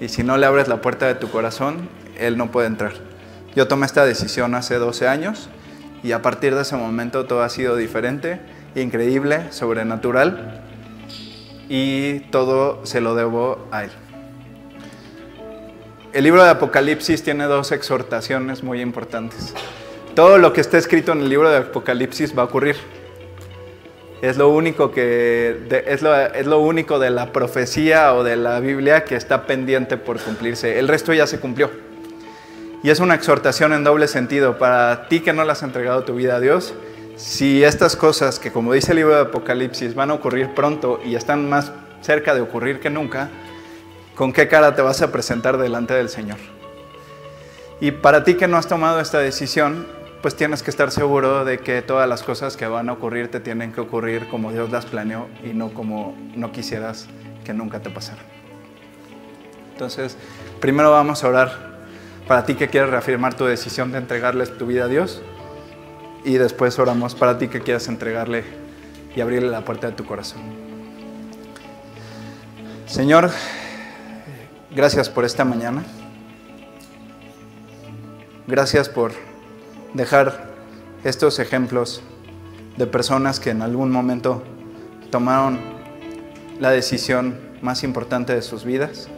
Y 0.00 0.08
si 0.08 0.24
no 0.24 0.36
le 0.36 0.46
abres 0.46 0.66
la 0.66 0.80
puerta 0.80 1.06
de 1.06 1.14
tu 1.14 1.30
corazón, 1.30 1.88
Él 2.18 2.36
no 2.36 2.50
puede 2.50 2.66
entrar. 2.66 2.94
Yo 3.54 3.68
tomé 3.68 3.86
esta 3.86 4.04
decisión 4.04 4.54
hace 4.54 4.74
12 4.74 5.06
años 5.06 5.48
y 6.02 6.12
a 6.12 6.22
partir 6.22 6.54
de 6.54 6.62
ese 6.62 6.76
momento 6.76 7.24
todo 7.24 7.42
ha 7.42 7.48
sido 7.48 7.76
diferente, 7.76 8.40
increíble, 8.74 9.52
sobrenatural 9.52 10.62
y 11.68 12.20
todo 12.30 12.84
se 12.84 13.00
lo 13.00 13.14
debo 13.14 13.66
a 13.70 13.84
Él. 13.84 13.90
El 16.12 16.24
libro 16.24 16.42
de 16.42 16.50
Apocalipsis 16.50 17.22
tiene 17.22 17.44
dos 17.44 17.72
exhortaciones 17.72 18.62
muy 18.62 18.80
importantes. 18.80 19.54
Todo 20.14 20.38
lo 20.38 20.52
que 20.52 20.60
está 20.60 20.78
escrito 20.78 21.12
en 21.12 21.20
el 21.20 21.28
libro 21.28 21.48
de 21.48 21.58
Apocalipsis 21.58 22.36
va 22.36 22.42
a 22.42 22.46
ocurrir. 22.46 22.76
Es 24.22 24.38
lo 24.38 24.48
único 24.48 24.92
que 24.92 25.84
es, 25.86 26.02
lo, 26.02 26.16
es 26.16 26.46
lo 26.46 26.60
único 26.60 26.98
de 26.98 27.10
la 27.10 27.32
profecía 27.32 28.14
o 28.14 28.24
de 28.24 28.36
la 28.36 28.60
Biblia 28.60 29.04
que 29.04 29.14
está 29.14 29.46
pendiente 29.46 29.98
por 29.98 30.18
cumplirse. 30.18 30.78
El 30.78 30.88
resto 30.88 31.12
ya 31.12 31.26
se 31.26 31.38
cumplió. 31.38 31.70
Y 32.82 32.90
es 32.90 33.00
una 33.00 33.14
exhortación 33.14 33.72
en 33.72 33.84
doble 33.84 34.08
sentido 34.08 34.58
para 34.58 35.08
ti 35.08 35.20
que 35.20 35.32
no 35.32 35.44
le 35.44 35.52
has 35.52 35.62
entregado 35.62 36.04
tu 36.04 36.14
vida 36.14 36.36
a 36.36 36.40
Dios. 36.40 36.72
Si 37.16 37.64
estas 37.64 37.96
cosas 37.96 38.38
que 38.38 38.52
como 38.52 38.72
dice 38.72 38.92
el 38.92 38.98
libro 38.98 39.14
de 39.14 39.22
Apocalipsis 39.22 39.94
van 39.94 40.10
a 40.10 40.14
ocurrir 40.14 40.54
pronto 40.54 41.00
y 41.04 41.14
están 41.14 41.48
más 41.48 41.72
cerca 42.00 42.34
de 42.34 42.40
ocurrir 42.40 42.78
que 42.78 42.90
nunca, 42.90 43.30
¿con 44.14 44.32
qué 44.32 44.48
cara 44.48 44.74
te 44.74 44.82
vas 44.82 45.02
a 45.02 45.10
presentar 45.10 45.58
delante 45.58 45.94
del 45.94 46.08
Señor? 46.08 46.38
Y 47.80 47.90
para 47.90 48.24
ti 48.24 48.34
que 48.34 48.48
no 48.48 48.56
has 48.56 48.68
tomado 48.68 49.00
esta 49.00 49.18
decisión, 49.18 49.86
pues 50.26 50.34
tienes 50.34 50.64
que 50.64 50.70
estar 50.70 50.90
seguro 50.90 51.44
de 51.44 51.58
que 51.58 51.82
todas 51.82 52.08
las 52.08 52.24
cosas 52.24 52.56
que 52.56 52.66
van 52.66 52.88
a 52.88 52.94
ocurrir 52.94 53.30
te 53.30 53.38
tienen 53.38 53.70
que 53.70 53.80
ocurrir 53.80 54.26
como 54.26 54.50
Dios 54.50 54.72
las 54.72 54.84
planeó 54.84 55.28
y 55.44 55.54
no 55.54 55.72
como 55.72 56.16
no 56.34 56.50
quisieras 56.50 57.06
que 57.44 57.54
nunca 57.54 57.78
te 57.78 57.90
pasara. 57.90 58.22
Entonces, 59.70 60.16
primero 60.58 60.90
vamos 60.90 61.22
a 61.22 61.28
orar 61.28 61.78
para 62.26 62.44
ti 62.44 62.56
que 62.56 62.66
quieres 62.66 62.90
reafirmar 62.90 63.34
tu 63.34 63.44
decisión 63.44 63.92
de 63.92 63.98
entregarle 63.98 64.44
tu 64.48 64.66
vida 64.66 64.86
a 64.86 64.88
Dios 64.88 65.22
y 66.24 66.38
después 66.38 66.76
oramos 66.80 67.14
para 67.14 67.38
ti 67.38 67.46
que 67.46 67.60
quieras 67.60 67.86
entregarle 67.86 68.42
y 69.14 69.20
abrirle 69.20 69.48
la 69.48 69.60
puerta 69.60 69.86
de 69.86 69.92
tu 69.92 70.04
corazón. 70.04 70.40
Señor, 72.86 73.30
gracias 74.72 75.08
por 75.08 75.24
esta 75.24 75.44
mañana. 75.44 75.84
Gracias 78.48 78.88
por 78.88 79.25
dejar 79.96 80.44
estos 81.04 81.38
ejemplos 81.38 82.02
de 82.76 82.86
personas 82.86 83.40
que 83.40 83.50
en 83.50 83.62
algún 83.62 83.90
momento 83.90 84.42
tomaron 85.10 85.58
la 86.60 86.70
decisión 86.70 87.38
más 87.62 87.82
importante 87.82 88.34
de 88.34 88.42
sus 88.42 88.64
vidas 88.64 89.08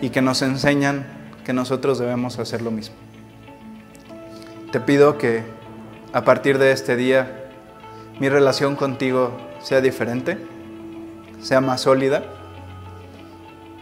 y 0.00 0.10
que 0.10 0.22
nos 0.22 0.42
enseñan 0.42 1.06
que 1.44 1.52
nosotros 1.52 1.98
debemos 1.98 2.38
hacer 2.38 2.62
lo 2.62 2.70
mismo. 2.70 2.96
Te 4.72 4.80
pido 4.80 5.18
que 5.18 5.42
a 6.12 6.24
partir 6.24 6.58
de 6.58 6.72
este 6.72 6.96
día 6.96 7.50
mi 8.18 8.28
relación 8.28 8.76
contigo 8.76 9.36
sea 9.60 9.80
diferente, 9.80 10.38
sea 11.40 11.60
más 11.60 11.82
sólida. 11.82 12.24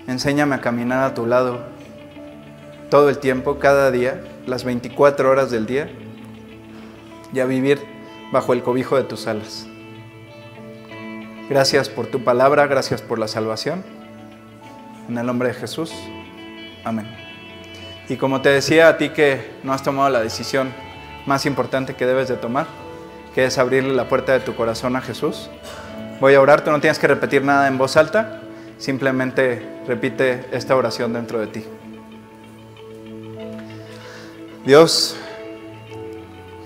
Enséñame 0.07 0.57
a 0.57 0.61
caminar 0.61 1.05
a 1.05 1.15
tu 1.15 1.27
lado 1.27 1.61
todo 2.91 3.09
el 3.09 3.19
tiempo, 3.19 3.59
cada 3.59 3.91
día, 3.91 4.21
las 4.47 4.65
24 4.65 5.31
horas 5.31 5.51
del 5.51 5.67
día 5.67 5.91
y 7.33 7.41
a 7.41 7.45
vivir 7.45 7.81
bajo 8.33 8.53
el 8.53 8.63
cobijo 8.63 8.97
de 8.97 9.05
tus 9.05 9.27
alas. 9.27 9.67
Gracias 11.49 11.89
por 11.89 12.07
tu 12.07 12.25
palabra, 12.25 12.67
gracias 12.67 13.03
por 13.03 13.19
la 13.19 13.29
salvación. 13.29 13.85
En 15.09 15.19
el 15.19 15.27
nombre 15.27 15.49
de 15.49 15.55
Jesús. 15.55 15.93
Amén. 16.85 17.07
Y 18.09 18.17
como 18.17 18.41
te 18.41 18.49
decía 18.49 18.89
a 18.89 18.99
ti 18.99 19.11
que 19.11 19.51
no 19.63 19.73
has 19.73 19.83
tomado 19.83 20.09
la 20.11 20.21
decisión 20.21 20.73
más 21.27 21.47
importante 21.47 21.95
que 21.95 22.07
debes 22.07 22.29
de 22.29 22.37
tomar, 22.37 22.67
que 23.35 23.45
es 23.45 23.59
abrirle 23.59 23.95
la 23.95 24.09
puerta 24.09 24.33
de 24.33 24.41
tu 24.41 24.55
corazón 24.55 24.97
a 24.97 25.01
Jesús, 25.01 25.51
voy 26.21 26.35
a 26.35 26.41
orar, 26.41 26.63
tú 26.63 26.71
no 26.71 26.81
tienes 26.81 26.99
que 26.99 27.07
repetir 27.07 27.45
nada 27.45 27.69
en 27.69 27.79
voz 27.79 27.97
alta, 27.97 28.43
simplemente 28.79 29.63
repite 29.87 30.47
esta 30.53 30.77
oración 30.77 31.13
dentro 31.13 31.39
de 31.41 31.47
ti. 31.49 31.65
Dios, 34.67 35.15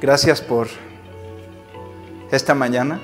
gracias 0.01 0.41
por 0.41 0.69
esta 2.31 2.55
mañana. 2.55 2.99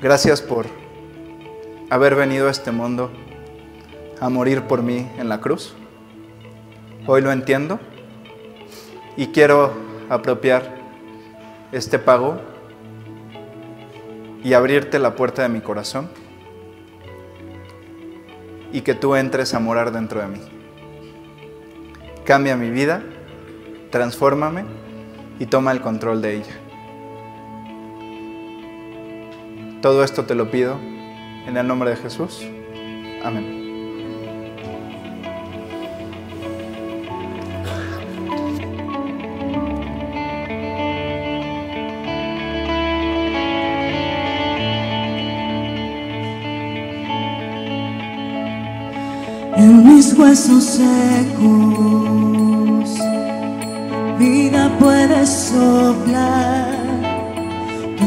Gracias 0.00 0.40
por 0.40 0.66
haber 1.90 2.14
venido 2.14 2.46
a 2.46 2.52
este 2.52 2.70
mundo 2.70 3.10
a 4.20 4.28
morir 4.28 4.62
por 4.68 4.84
mí 4.84 5.10
en 5.18 5.28
la 5.28 5.40
cruz. 5.40 5.74
Hoy 7.08 7.22
lo 7.22 7.32
entiendo 7.32 7.80
y 9.16 9.26
quiero 9.26 9.72
apropiar 10.08 10.72
este 11.72 11.98
pago 11.98 12.40
y 14.44 14.52
abrirte 14.52 15.00
la 15.00 15.16
puerta 15.16 15.42
de 15.42 15.48
mi 15.48 15.60
corazón 15.60 16.08
y 18.70 18.82
que 18.82 18.94
tú 18.94 19.16
entres 19.16 19.54
a 19.54 19.58
morar 19.58 19.90
dentro 19.90 20.20
de 20.20 20.28
mí. 20.28 20.40
Cambia 22.24 22.56
mi 22.56 22.70
vida 22.70 23.02
transfórmame 23.94 24.64
y 25.38 25.46
toma 25.46 25.70
el 25.70 25.80
control 25.80 26.20
de 26.20 26.34
ella. 26.34 26.54
Todo 29.82 30.02
esto 30.02 30.24
te 30.24 30.34
lo 30.34 30.50
pido 30.50 30.80
en 31.46 31.56
el 31.56 31.64
nombre 31.68 31.90
de 31.90 31.96
Jesús. 31.96 32.44
Amén. 33.22 33.62
En 49.56 49.86
mis 49.86 50.18
huesos 50.18 50.64
secos 50.64 52.03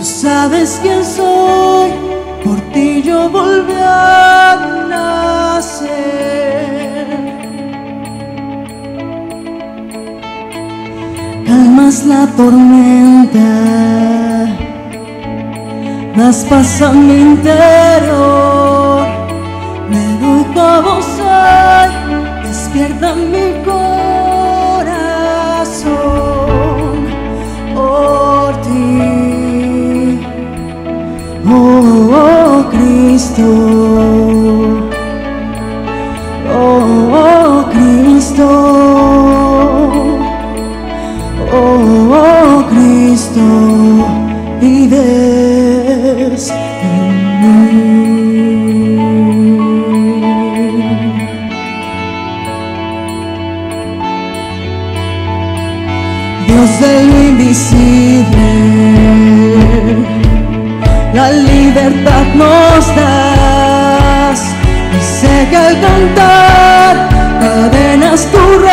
sabes 0.07 0.79
quién 0.81 1.03
soy, 1.03 1.91
por 2.43 2.59
ti 2.73 3.01
yo 3.03 3.29
volví 3.29 3.73
a 3.83 4.85
nacer. 4.89 5.97
Calmas 11.45 12.05
la 12.05 12.25
tormenta, 12.37 13.49
das 16.15 16.45
paz 16.45 16.81
a 16.81 16.91
mi 16.91 17.17
interior. 17.31 19.05
Me 19.89 20.03
doy 20.21 20.43
como 20.55 21.01
soy, 21.01 21.89
despierta 22.43 23.13
mi 23.13 23.45
corazón. 23.65 23.96
Cristo, 33.37 33.66
cadenas 68.17 68.31
tu 68.31 68.66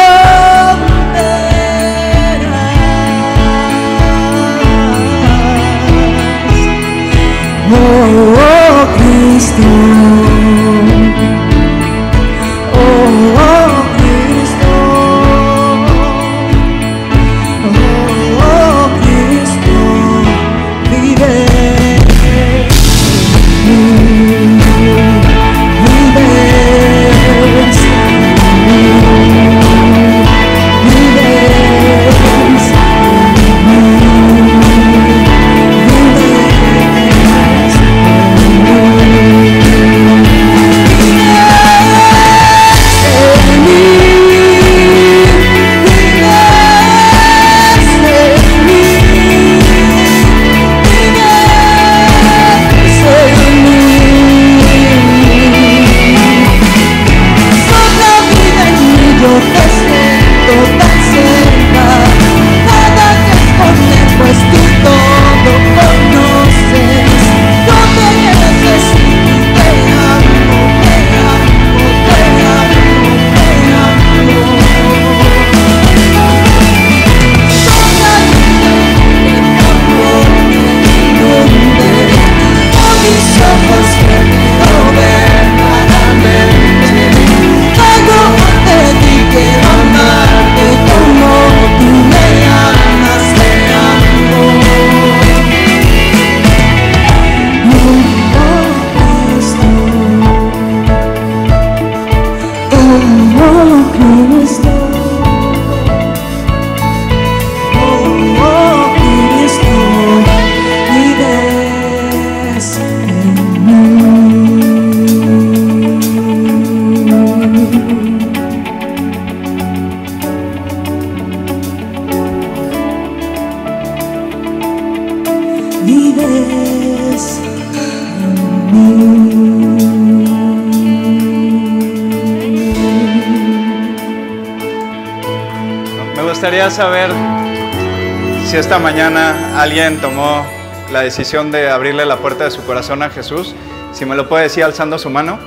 esta 138.65 138.79
mañana 138.79 139.61
alguien 139.61 140.01
tomó 140.01 140.43
la 140.91 141.03
decisión 141.03 141.51
de 141.53 141.69
abrirle 141.69 142.07
la 142.07 142.17
puerta 142.17 142.45
de 142.45 142.51
su 142.51 142.65
corazón 142.65 143.03
a 143.03 143.11
Jesús. 143.11 143.55
Si 143.93 144.07
me 144.07 144.17
lo 144.17 144.27
puede 144.27 144.45
decir 144.45 144.65
alzando 144.65 144.99
su 144.99 145.11
mano. 145.11 145.39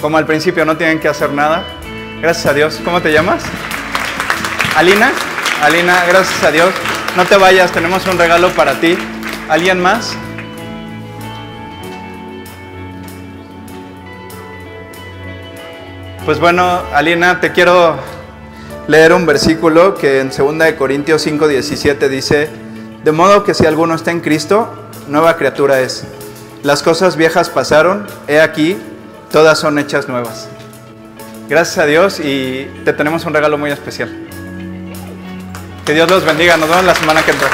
Como 0.00 0.16
al 0.16 0.24
principio 0.24 0.64
no 0.64 0.74
tienen 0.78 0.98
que 0.98 1.06
hacer 1.06 1.32
nada. 1.32 1.64
Gracias 2.22 2.46
a 2.46 2.54
Dios. 2.54 2.80
¿Cómo 2.82 3.02
te 3.02 3.12
llamas? 3.12 3.42
Alina. 4.74 5.12
Alina, 5.62 6.02
gracias 6.08 6.42
a 6.42 6.50
Dios. 6.50 6.72
No 7.14 7.26
te 7.26 7.36
vayas, 7.36 7.70
tenemos 7.72 8.06
un 8.06 8.16
regalo 8.16 8.48
para 8.52 8.80
ti. 8.80 8.96
¿Alguien 9.50 9.78
más? 9.78 10.16
Pues 16.24 16.40
bueno, 16.40 16.80
Alina, 16.94 17.38
te 17.38 17.52
quiero 17.52 17.98
leer 18.88 19.12
un 19.12 19.26
versículo 19.26 19.94
que 19.94 20.20
en 20.20 20.30
2 20.30 20.58
de 20.58 20.74
Corintios 20.76 21.26
5:17 21.26 22.08
dice, 22.08 22.61
"De 23.04 23.12
modo 23.12 23.44
que 23.44 23.54
si 23.54 23.66
alguno 23.66 23.94
está 23.94 24.10
en 24.10 24.20
Cristo, 24.20 24.68
nueva 25.08 25.36
criatura 25.36 25.80
es. 25.80 26.04
Las 26.62 26.82
cosas 26.82 27.16
viejas 27.16 27.50
pasaron, 27.50 28.06
he 28.28 28.40
aquí, 28.40 28.76
todas 29.30 29.58
son 29.58 29.78
hechas 29.78 30.08
nuevas." 30.08 30.48
Gracias 31.48 31.78
a 31.78 31.86
Dios 31.86 32.20
y 32.20 32.70
te 32.84 32.92
tenemos 32.92 33.24
un 33.24 33.34
regalo 33.34 33.58
muy 33.58 33.70
especial. 33.70 34.08
Que 35.84 35.94
Dios 35.94 36.08
los 36.08 36.24
bendiga. 36.24 36.56
Nos 36.56 36.68
vemos 36.68 36.84
la 36.84 36.94
semana 36.94 37.22
que 37.22 37.32
entra. 37.32 37.48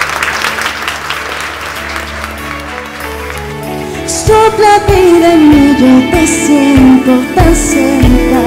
Sopla 4.06 4.78
vida 4.86 5.34
mí, 5.36 5.76
yo 5.80 6.10
te 6.10 6.26
siento 6.26 7.12
tan 7.34 7.54
cerca. 7.56 8.42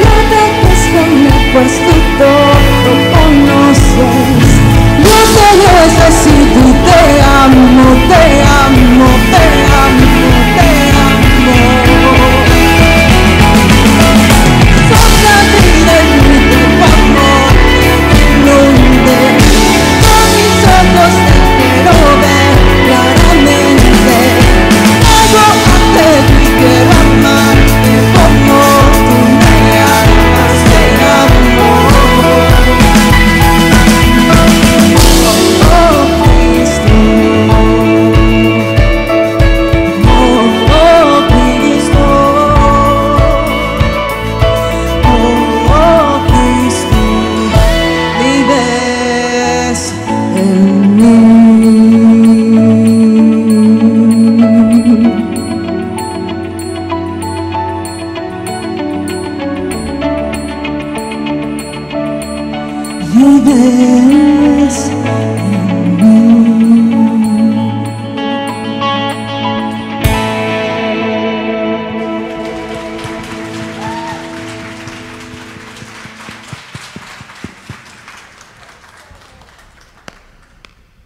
No 0.00 0.10
me 0.30 1.52
pues 1.52 1.80
todo 2.18 2.92
conoces. 3.12 4.23
Señor, 5.32 5.74
necesito 5.84 6.58
y 6.58 6.72
te 6.84 7.22
amo, 7.22 7.86
te 8.08 8.42
amo, 8.42 9.06
te 9.30 9.64
amo. 9.64 9.73